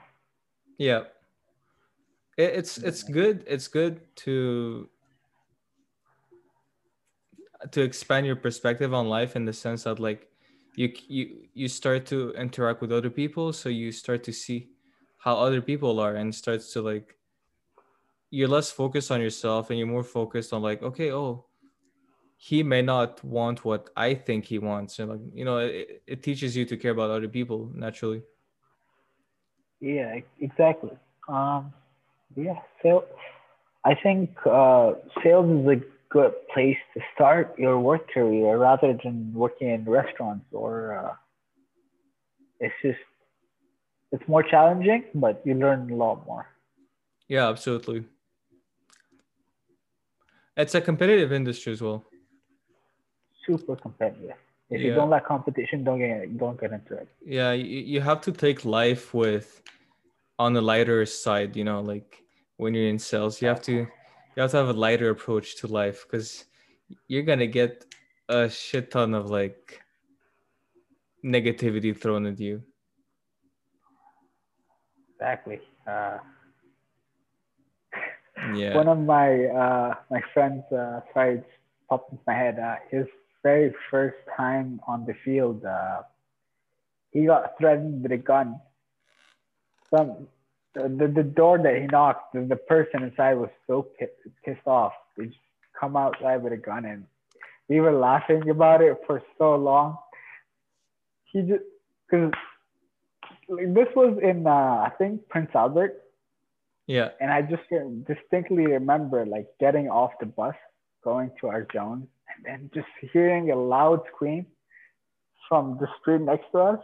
Yeah. 0.77 1.03
It, 2.37 2.53
it's 2.55 2.77
it's 2.77 3.03
good. 3.03 3.43
It's 3.47 3.67
good 3.67 4.01
to 4.25 4.89
to 7.71 7.81
expand 7.81 8.25
your 8.25 8.35
perspective 8.35 8.93
on 8.93 9.09
life 9.09 9.35
in 9.35 9.45
the 9.45 9.53
sense 9.53 9.83
that 9.83 9.99
like 9.99 10.29
you 10.77 10.93
you 11.07 11.23
you 11.53 11.67
start 11.67 12.05
to 12.05 12.31
interact 12.45 12.81
with 12.81 12.91
other 12.91 13.09
people 13.09 13.51
so 13.51 13.67
you 13.67 13.91
start 13.91 14.23
to 14.23 14.31
see 14.31 14.69
how 15.17 15.35
other 15.35 15.61
people 15.61 15.99
are 15.99 16.15
and 16.15 16.33
starts 16.33 16.71
to 16.71 16.81
like 16.81 17.17
you're 18.29 18.47
less 18.47 18.71
focused 18.71 19.11
on 19.11 19.19
yourself 19.19 19.69
and 19.69 19.79
you're 19.79 19.95
more 19.95 20.03
focused 20.03 20.53
on 20.53 20.61
like 20.61 20.81
okay 20.83 21.11
oh 21.11 21.45
he 22.37 22.61
may 22.61 22.81
not 22.81 23.23
want 23.23 23.65
what 23.65 23.89
i 23.97 24.13
think 24.13 24.45
he 24.45 24.59
wants 24.59 24.99
and 24.99 25.09
like 25.09 25.19
you 25.33 25.43
know 25.43 25.57
it, 25.57 26.03
it 26.05 26.23
teaches 26.23 26.55
you 26.55 26.63
to 26.65 26.77
care 26.77 26.91
about 26.91 27.09
other 27.09 27.27
people 27.27 27.71
naturally 27.73 28.21
Yeah, 29.79 30.19
exactly. 30.39 30.97
Um, 31.27 31.73
yeah, 32.35 32.59
so 32.81 33.05
I 33.85 33.95
think 33.95 34.35
uh, 34.45 34.93
sales 35.23 35.49
is 35.49 35.67
a 35.67 35.96
good 36.09 36.33
place 36.53 36.77
to 36.93 37.01
start 37.13 37.53
your 37.57 37.79
work 37.79 38.09
career 38.13 38.57
rather 38.57 38.97
than 39.03 39.33
working 39.33 39.69
in 39.69 39.83
restaurants 39.85 40.45
or 40.51 40.97
uh, 40.97 41.13
it's 42.59 42.73
just 42.81 42.99
it's 44.11 44.27
more 44.27 44.41
challenging, 44.43 45.03
but 45.15 45.41
you 45.45 45.53
learn 45.53 45.91
a 45.91 45.95
lot 45.95 46.25
more. 46.25 46.47
yeah 47.27 47.49
absolutely 47.49 48.05
it's 50.55 50.73
a 50.75 50.81
competitive 50.81 51.31
industry 51.31 51.73
as 51.73 51.81
well 51.81 52.05
Super 53.45 53.75
competitive. 53.75 54.35
If 54.69 54.81
you 54.81 54.93
don't 54.93 55.09
like 55.09 55.25
competition, 55.25 55.83
don't 55.85 55.99
get 55.99 56.37
don't 56.37 56.59
get 56.59 56.71
into 56.73 56.93
it. 57.01 57.07
yeah 57.25 57.51
you, 57.53 57.65
you 57.93 58.01
have 58.01 58.19
to 58.21 58.31
take 58.31 58.65
life 58.65 59.13
with 59.13 59.61
on 60.37 60.53
the 60.53 60.61
lighter 60.61 61.05
side 61.05 61.55
you 61.55 61.63
know 61.63 61.79
like 61.81 62.23
when 62.57 62.73
you're 62.73 62.89
in 62.95 62.99
sales. 62.99 63.41
You 63.41 63.47
have 63.47 63.61
to 63.63 63.87
you 64.37 64.43
have 64.43 64.51
to 64.51 64.57
have 64.57 64.69
a 64.69 64.73
lighter 64.73 65.09
approach 65.09 65.57
to 65.57 65.67
life 65.67 66.05
because 66.05 66.45
you're 67.07 67.23
gonna 67.23 67.47
get 67.47 67.85
a 68.29 68.47
shit 68.47 68.91
ton 68.91 69.15
of 69.15 69.31
like 69.31 69.81
negativity 71.25 71.97
thrown 71.99 72.27
at 72.27 72.39
you. 72.39 72.61
Exactly. 75.15 75.59
Uh, 75.87 76.19
Yeah. 78.53 78.75
One 78.75 78.87
of 78.87 78.99
my 78.99 79.45
uh, 79.45 79.95
my 80.11 80.21
friends, 80.33 80.63
uh, 80.71 81.01
sorry, 81.13 81.39
it's 81.39 81.53
popped 81.89 82.11
into 82.11 82.23
my 82.27 82.33
head. 82.35 82.59
Uh, 82.59 82.75
his 82.91 83.07
very 83.41 83.73
first 83.89 84.17
time 84.37 84.79
on 84.87 85.05
the 85.05 85.15
field, 85.25 85.65
uh, 85.65 86.03
he 87.11 87.25
got 87.25 87.57
threatened 87.57 88.03
with 88.03 88.11
a 88.11 88.17
gun. 88.17 88.61
Some 89.89 90.27
the, 90.83 91.11
the 91.13 91.23
door 91.23 91.57
that 91.57 91.75
he 91.75 91.87
knocked, 91.87 92.33
the, 92.33 92.41
the 92.41 92.55
person 92.55 93.03
inside 93.03 93.35
was 93.35 93.49
so 93.65 93.87
pi- 93.99 94.07
pissed 94.45 94.67
off. 94.67 94.93
They 95.17 95.25
just 95.25 95.37
come 95.79 95.95
outside 95.95 96.43
with 96.43 96.53
a 96.53 96.57
gun, 96.57 96.85
and 96.85 97.05
we 97.67 97.79
were 97.79 97.93
laughing 97.93 98.49
about 98.49 98.81
it 98.81 98.97
for 99.05 99.21
so 99.37 99.55
long. 99.55 99.97
He 101.31 101.41
just 101.41 101.63
because 102.09 102.31
like, 103.49 103.73
this 103.73 103.87
was 103.95 104.17
in 104.21 104.45
uh, 104.47 104.49
I 104.49 104.91
think 104.97 105.27
Prince 105.29 105.51
Albert 105.53 106.01
Yeah. 106.87 107.09
and 107.19 107.31
I 107.31 107.41
just 107.41 107.63
distinctly 108.07 108.65
remember 108.67 109.25
like 109.25 109.47
getting 109.59 109.89
off 109.89 110.11
the 110.19 110.25
bus, 110.25 110.55
going 111.03 111.31
to 111.41 111.47
our 111.47 111.67
zone, 111.73 112.07
and 112.29 112.45
then 112.45 112.69
just 112.73 112.87
hearing 113.13 113.51
a 113.51 113.55
loud 113.55 114.01
scream 114.13 114.45
from 115.49 115.77
the 115.79 115.87
street 115.99 116.21
next 116.21 116.51
to 116.51 116.59
us, 116.59 116.79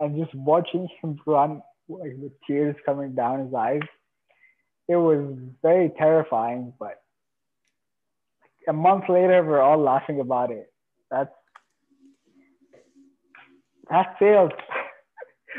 and 0.00 0.16
just 0.22 0.34
watching 0.34 0.88
him 1.00 1.18
run 1.26 1.62
like 1.88 2.12
the 2.20 2.30
tears 2.46 2.76
coming 2.86 3.14
down 3.14 3.44
his 3.46 3.54
eyes. 3.54 3.82
It 4.88 4.96
was 4.96 5.36
very 5.62 5.90
terrifying, 5.90 6.72
but 6.78 7.00
a 8.68 8.72
month 8.72 9.08
later, 9.08 9.42
we're 9.44 9.60
all 9.60 9.78
laughing 9.78 10.20
about 10.20 10.50
it. 10.50 10.72
That's 11.10 11.32
that's 13.90 14.08
sales. 14.18 14.52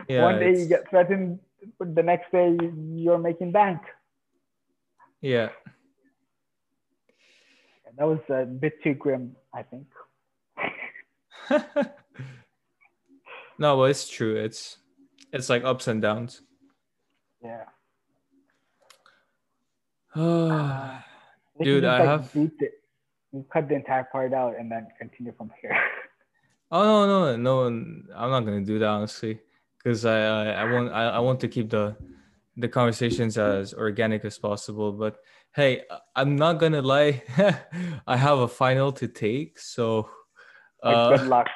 Yeah. 0.08 0.24
One 0.24 0.40
day 0.40 0.48
you 0.50 0.66
it's- 0.66 0.68
get 0.68 0.90
threatened, 0.90 1.40
the 1.80 2.04
next 2.04 2.32
day 2.32 2.50
you- 2.50 2.94
you're 2.96 3.18
making 3.18 3.52
bank. 3.52 3.82
Yeah. 5.22 5.50
That 7.98 8.06
was 8.08 8.20
a 8.30 8.44
bit 8.46 8.82
too 8.84 8.96
grim, 8.96 9.36
I 9.54 9.62
think. 9.64 9.86
no, 13.60 13.78
but 13.78 13.84
it's 13.92 14.10
true. 14.10 14.36
It's 14.36 14.78
it's 15.34 15.50
like 15.50 15.66
ups 15.66 15.88
and 15.88 16.02
downs. 16.02 16.42
Yeah. 17.44 17.66
Dude, 21.62 21.84
I 21.84 22.00
like, 22.00 22.08
have-. 22.08 22.36
We 22.36 23.44
cut 23.52 23.68
the 23.68 23.76
entire 23.76 24.04
part 24.12 24.32
out 24.34 24.54
and 24.60 24.72
then 24.72 24.88
continue 25.00 25.34
from 25.36 25.52
here. 25.60 25.76
Oh 26.72 27.06
no, 27.06 27.36
no, 27.36 27.36
no! 27.36 27.66
I'm 28.16 28.32
not 28.32 28.46
gonna 28.46 28.62
do 28.62 28.80
that 28.80 28.88
honestly, 28.88 29.40
because 29.78 30.06
I, 30.06 30.22
I 30.22 30.46
I 30.62 30.72
want 30.72 30.92
I, 30.92 31.04
I 31.10 31.20
want 31.20 31.40
to 31.42 31.48
keep 31.48 31.70
the 31.70 31.96
the 32.58 32.68
conversations 32.68 33.38
as 33.38 33.74
organic 33.74 34.26
as 34.26 34.40
possible. 34.40 34.92
But 34.92 35.18
hey, 35.54 35.84
I'm 36.16 36.36
not 36.36 36.54
gonna 36.54 36.82
lie. 36.82 37.22
I 38.08 38.18
have 38.18 38.40
a 38.40 38.48
final 38.48 38.92
to 38.94 39.08
take, 39.08 39.60
so. 39.60 40.10
Uh, 40.82 41.16
good 41.16 41.28
luck. 41.28 41.48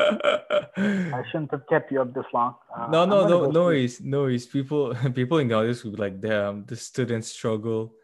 I 0.00 1.22
shouldn't 1.30 1.50
have 1.50 1.66
kept 1.68 1.92
you 1.92 2.00
up 2.00 2.14
this 2.14 2.24
long. 2.32 2.54
Uh, 2.74 2.88
no, 2.88 3.04
no, 3.04 3.26
no, 3.28 3.50
no 3.50 3.64
worries, 3.64 4.00
no 4.00 4.22
worries. 4.22 4.46
People, 4.46 4.94
people 5.14 5.38
in 5.38 5.48
the 5.48 5.54
audience 5.54 5.84
would 5.84 5.96
be 5.96 6.00
like, 6.02 6.20
"Damn, 6.20 6.64
the 6.66 6.76
students 6.76 7.28
struggle." 7.28 7.94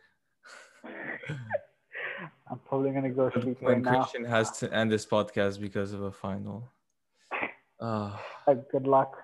I'm 2.49 2.59
probably 2.69 2.91
gonna 2.93 3.11
go 3.11 3.31
sleep 3.31 3.59
right 3.61 3.75
when 3.77 3.83
now. 3.83 4.03
Christian 4.03 4.25
has 4.25 4.53
to 4.59 4.73
end 4.73 4.91
this 4.93 5.05
podcast 5.05 5.61
because 5.61 5.93
of 5.93 6.03
a 6.03 6.13
final. 6.13 6.71
Uh, 7.81 8.17
Like, 8.47 8.71
good 8.71 8.87
luck. 8.87 9.17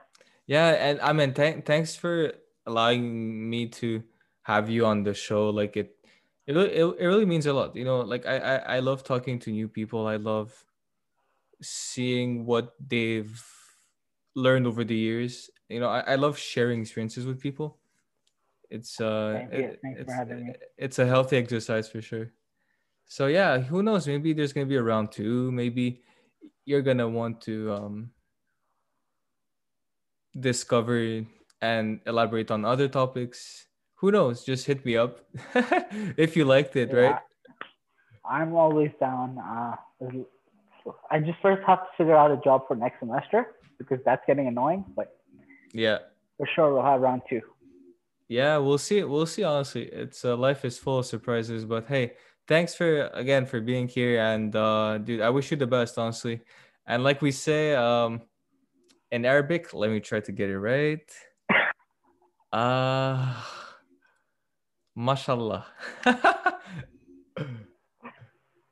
yeah, 0.47 0.71
and 0.71 1.01
I 1.01 1.13
mean, 1.13 1.33
thank 1.33 1.65
thanks 1.65 1.95
for 1.95 2.33
allowing 2.67 3.49
me 3.49 3.69
to 3.81 4.03
have 4.43 4.69
you 4.69 4.87
on 4.87 5.05
the 5.05 5.15
show. 5.15 5.51
Like 5.51 5.77
it, 5.77 5.95
it, 6.47 6.53
really- 6.55 6.75
it, 6.75 6.85
it 6.99 7.07
really 7.07 7.25
means 7.27 7.47
a 7.47 7.53
lot. 7.53 7.77
You 7.77 7.85
know, 7.85 8.01
like 8.01 8.27
I, 8.27 8.37
I, 8.39 8.57
I 8.77 8.79
love 8.81 9.05
talking 9.05 9.39
to 9.41 9.51
new 9.53 9.69
people. 9.69 10.07
I 10.07 10.17
love 10.17 10.51
seeing 11.63 12.45
what 12.47 12.75
they've 12.81 13.43
learned 14.35 14.67
over 14.67 14.85
the 14.85 14.97
years. 14.97 15.51
You 15.69 15.81
know, 15.81 15.89
I, 15.89 16.01
I 16.01 16.15
love 16.17 16.39
sharing 16.39 16.81
experiences 16.83 17.27
with 17.27 17.41
people. 17.41 17.79
It's 18.71 19.01
uh, 19.01 19.47
it- 19.53 19.81
it's, 20.01 20.13
it's 20.79 20.99
a 20.99 21.07
healthy 21.07 21.37
exercise 21.37 21.89
for 21.89 22.01
sure. 22.03 22.33
So 23.07 23.27
yeah, 23.27 23.59
who 23.59 23.83
knows? 23.83 24.07
Maybe 24.07 24.33
there's 24.33 24.53
gonna 24.53 24.67
be 24.67 24.77
a 24.77 24.83
round 24.83 25.13
two. 25.13 25.53
Maybe 25.53 26.03
you're 26.65 26.83
gonna 26.83 27.09
want 27.09 27.41
to 27.43 27.73
um, 27.73 28.11
discover 30.39 31.23
and 31.61 32.01
elaborate 32.07 32.51
on 32.51 32.65
other 32.65 32.89
topics. 32.89 33.67
Who 33.97 34.11
knows? 34.11 34.45
Just 34.45 34.67
hit 34.67 34.85
me 34.85 34.97
up 34.97 35.21
if 36.17 36.37
you 36.37 36.45
liked 36.45 36.77
it, 36.77 36.93
right? 36.93 37.19
I'm 38.25 38.55
always 38.55 38.91
down. 39.01 39.39
Uh, 39.39 39.77
I 41.11 41.21
just 41.21 41.39
first 41.41 41.63
have 41.67 41.81
to 41.81 41.89
figure 41.97 42.17
out 42.17 42.31
a 42.31 42.37
job 42.39 42.67
for 42.69 42.75
next 42.77 42.99
semester 43.01 43.47
because 43.79 43.99
that's 44.05 44.23
getting 44.27 44.47
annoying. 44.49 44.85
But 44.97 45.17
Yeah, 45.73 45.99
for 46.39 46.47
sure, 46.55 46.73
we'll 46.75 46.83
have 46.85 47.01
round 47.01 47.23
two. 47.29 47.41
yeah. 48.29 48.57
We'll 48.59 48.79
see. 48.79 49.03
We'll 49.05 49.27
see. 49.27 49.43
Honestly, 49.45 49.85
it's 49.85 50.25
uh, 50.25 50.37
life 50.37 50.65
is 50.65 50.79
full 50.79 50.99
of 51.01 51.07
surprises. 51.07 51.65
But 51.65 51.87
hey, 51.87 52.13
thanks 52.49 52.75
for 52.75 53.07
again 53.15 53.47
for 53.47 53.61
being 53.61 53.89
here, 53.89 54.21
and 54.21 54.55
uh, 54.57 54.99
dude, 54.99 55.21
I 55.21 55.31
wish 55.31 55.51
you 55.51 55.57
the 55.57 55.67
best, 55.67 55.99
honestly. 55.99 56.41
And 56.87 57.05
like 57.05 57.23
we 57.23 57.31
say, 57.31 57.75
um, 57.75 58.23
in 59.11 59.25
Arabic, 59.25 59.73
let 59.75 59.91
me 59.91 60.01
try 60.01 60.21
to 60.21 60.33
get 60.33 60.51
it 60.51 60.59
right. 60.59 61.09
Uh, 62.53 63.35
mashallah. 64.97 65.67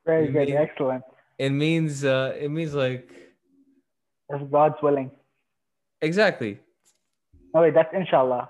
Very 0.06 0.32
good, 0.32 0.50
excellent. 0.50 1.04
It 1.46 1.50
means 1.64 2.04
uh, 2.04 2.36
it 2.44 2.50
means 2.56 2.72
like 2.84 3.08
If 4.28 4.42
God's 4.50 4.78
willing. 4.84 5.10
exactly. 6.08 6.52
No 7.54 7.62
wait, 7.62 7.74
that's 7.74 7.92
inshallah. 8.00 8.44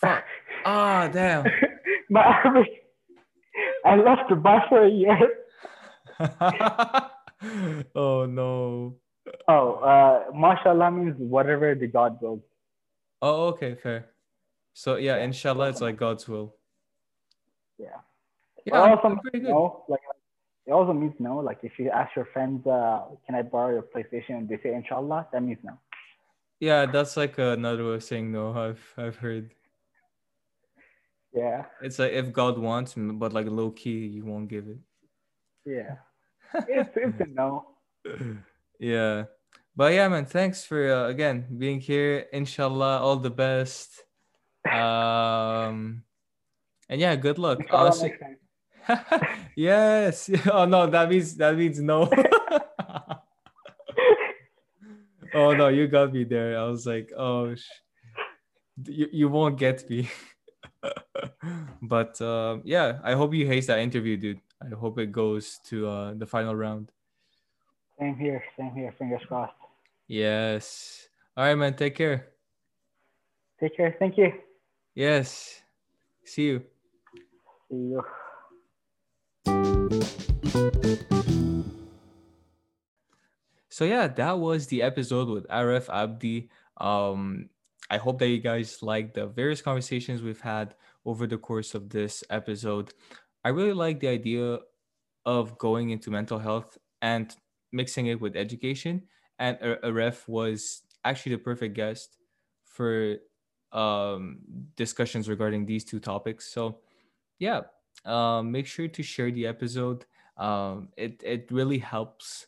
Fuck. 0.00 0.24
Ah, 0.64 1.08
damn. 1.12 1.44
My 2.14 2.22
Arabic. 2.34 2.68
I 3.84 3.96
left 3.96 4.28
Dubai 4.30 4.58
for 4.68 4.84
a 4.84 4.92
year. 5.02 5.18
oh 7.94 8.26
no. 8.26 8.96
Oh, 9.48 9.66
uh, 9.92 10.30
mashallah 10.34 10.90
means 10.90 11.16
whatever 11.18 11.74
the 11.74 11.86
God 11.86 12.20
wills. 12.20 12.42
Oh, 13.22 13.48
okay, 13.52 13.76
fair. 13.82 14.06
So 14.74 14.96
yeah, 14.96 15.16
inshallah, 15.18 15.68
it's 15.70 15.80
like 15.80 15.96
God's 15.96 16.28
will. 16.28 16.54
Yeah. 17.78 18.00
Yeah, 18.66 18.72
It 18.74 18.74
I'm- 18.78 18.90
also 18.98 19.08
I'm 19.08 19.18
pretty 19.20 19.40
good. 19.40 19.54
like 19.88 20.00
it 20.70 20.72
also 20.72 20.92
means 20.92 21.14
no. 21.18 21.38
Like 21.38 21.58
if 21.64 21.80
you 21.80 21.90
ask 21.90 22.14
your 22.14 22.26
friends, 22.26 22.64
uh, 22.64 23.02
can 23.26 23.34
I 23.34 23.42
borrow 23.42 23.72
your 23.72 23.82
PlayStation 23.82 24.38
and 24.38 24.48
they 24.48 24.56
say 24.62 24.72
inshallah, 24.72 25.26
that 25.32 25.42
means 25.42 25.58
no. 25.64 25.72
Yeah, 26.60 26.86
that's 26.86 27.16
like 27.16 27.38
another 27.38 27.84
way 27.84 27.94
of 27.94 28.04
saying 28.04 28.30
no. 28.30 28.54
I've 28.54 28.94
I've 28.96 29.16
heard. 29.16 29.50
Yeah. 31.34 31.64
It's 31.82 31.98
like 31.98 32.12
if 32.12 32.32
God 32.32 32.56
wants, 32.56 32.94
but 32.96 33.32
like 33.32 33.46
low 33.48 33.72
key, 33.72 34.06
you 34.06 34.24
won't 34.24 34.48
give 34.48 34.68
it. 34.68 34.78
Yeah. 35.66 35.96
It's 36.68 36.90
it's 36.94 37.20
a 37.20 37.26
no. 37.26 37.74
yeah, 38.78 39.24
but 39.74 39.92
yeah, 39.92 40.06
man. 40.08 40.26
Thanks 40.26 40.64
for 40.64 40.82
uh, 40.92 41.08
again 41.08 41.46
being 41.58 41.80
here. 41.80 42.26
Inshallah, 42.32 43.02
all 43.02 43.16
the 43.16 43.34
best. 43.34 43.90
Um, 44.70 46.04
and 46.90 47.00
yeah, 47.00 47.16
good 47.16 47.38
luck. 47.38 47.60
Inshallah 47.60 47.80
Honestly, 47.80 48.08
next 48.10 48.20
time. 48.20 48.39
yes. 49.56 50.30
Oh 50.52 50.64
no, 50.64 50.86
that 50.86 51.08
means 51.08 51.36
that 51.36 51.56
means 51.56 51.80
no. 51.80 52.10
oh 55.34 55.52
no, 55.52 55.68
you 55.68 55.86
got 55.88 56.12
me 56.12 56.24
there. 56.24 56.58
I 56.58 56.64
was 56.64 56.86
like, 56.86 57.12
oh, 57.16 57.54
sh- 57.54 57.68
you 58.86 59.08
you 59.12 59.28
won't 59.28 59.58
get 59.58 59.88
me. 59.88 60.08
but 61.82 62.20
um, 62.20 62.62
yeah, 62.64 62.98
I 63.02 63.14
hope 63.14 63.34
you 63.34 63.46
hate 63.46 63.66
that 63.66 63.78
interview, 63.80 64.16
dude. 64.16 64.40
I 64.62 64.74
hope 64.74 64.98
it 64.98 65.12
goes 65.12 65.58
to 65.66 65.88
uh, 65.88 66.14
the 66.14 66.26
final 66.26 66.54
round. 66.54 66.90
Same 67.98 68.16
here. 68.16 68.42
Same 68.56 68.72
here. 68.72 68.92
Fingers 68.98 69.22
crossed. 69.26 69.52
Yes. 70.06 71.08
All 71.36 71.44
right, 71.44 71.54
man. 71.54 71.74
Take 71.74 71.94
care. 71.94 72.28
Take 73.60 73.76
care. 73.76 73.94
Thank 73.98 74.16
you. 74.16 74.32
Yes. 74.94 75.60
See 76.24 76.46
you. 76.46 76.62
See 77.68 77.76
you. 77.76 78.02
So 83.80 83.86
yeah, 83.86 84.08
that 84.08 84.38
was 84.38 84.66
the 84.66 84.82
episode 84.82 85.30
with 85.30 85.48
Aref 85.48 85.88
Abdi. 85.88 86.50
Um, 86.76 87.48
I 87.88 87.96
hope 87.96 88.18
that 88.18 88.28
you 88.28 88.36
guys 88.36 88.82
liked 88.82 89.14
the 89.14 89.26
various 89.26 89.62
conversations 89.62 90.20
we've 90.20 90.42
had 90.42 90.74
over 91.06 91.26
the 91.26 91.38
course 91.38 91.74
of 91.74 91.88
this 91.88 92.22
episode. 92.28 92.92
I 93.42 93.48
really 93.48 93.72
like 93.72 94.00
the 94.00 94.08
idea 94.08 94.58
of 95.24 95.56
going 95.56 95.88
into 95.88 96.10
mental 96.10 96.38
health 96.38 96.76
and 97.00 97.34
mixing 97.72 98.08
it 98.08 98.20
with 98.20 98.36
education. 98.36 99.04
And 99.38 99.56
Aref 99.60 100.28
was 100.28 100.82
actually 101.02 101.36
the 101.36 101.42
perfect 101.42 101.74
guest 101.74 102.18
for 102.66 103.16
um, 103.72 104.40
discussions 104.76 105.26
regarding 105.26 105.64
these 105.64 105.86
two 105.86 106.00
topics. 106.00 106.52
So, 106.52 106.80
yeah, 107.38 107.62
um, 108.04 108.52
make 108.52 108.66
sure 108.66 108.88
to 108.88 109.02
share 109.02 109.30
the 109.30 109.46
episode. 109.46 110.04
Um, 110.36 110.90
it 110.98 111.22
it 111.24 111.48
really 111.50 111.78
helps 111.78 112.46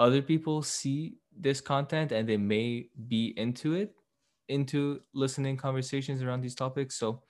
other 0.00 0.22
people 0.22 0.62
see 0.62 1.18
this 1.36 1.60
content 1.60 2.12
and 2.12 2.28
they 2.28 2.38
may 2.38 2.88
be 3.08 3.34
into 3.36 3.74
it, 3.74 3.94
into 4.48 5.02
listening 5.14 5.56
conversations 5.56 6.22
around 6.22 6.40
these 6.40 6.56
topics. 6.56 6.96
So, 6.96 7.22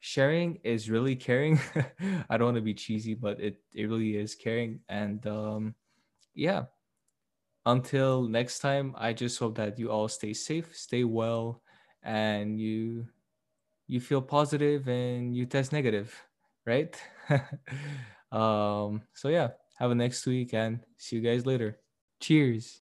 sharing 0.00 0.60
is 0.62 0.90
really 0.90 1.16
caring. 1.16 1.58
I 2.30 2.36
don't 2.36 2.52
want 2.52 2.56
to 2.56 2.62
be 2.62 2.74
cheesy, 2.74 3.14
but 3.14 3.40
it 3.40 3.56
it 3.74 3.88
really 3.88 4.16
is 4.16 4.34
caring. 4.34 4.80
And 4.88 5.26
um, 5.26 5.74
yeah, 6.34 6.66
until 7.66 8.22
next 8.28 8.60
time, 8.60 8.94
I 8.96 9.12
just 9.12 9.38
hope 9.38 9.56
that 9.56 9.78
you 9.78 9.90
all 9.90 10.08
stay 10.08 10.32
safe, 10.34 10.76
stay 10.76 11.04
well, 11.04 11.62
and 12.02 12.60
you 12.60 13.06
you 13.88 14.00
feel 14.00 14.22
positive 14.22 14.88
and 14.88 15.36
you 15.36 15.46
test 15.46 15.72
negative, 15.72 16.14
right? 16.66 16.96
um, 18.32 19.02
so 19.14 19.28
yeah, 19.28 19.50
have 19.78 19.90
a 19.90 19.94
next 19.94 20.26
week 20.26 20.54
and 20.54 20.80
see 20.98 21.16
you 21.16 21.22
guys 21.22 21.46
later. 21.46 21.78
Cheers. 22.20 22.80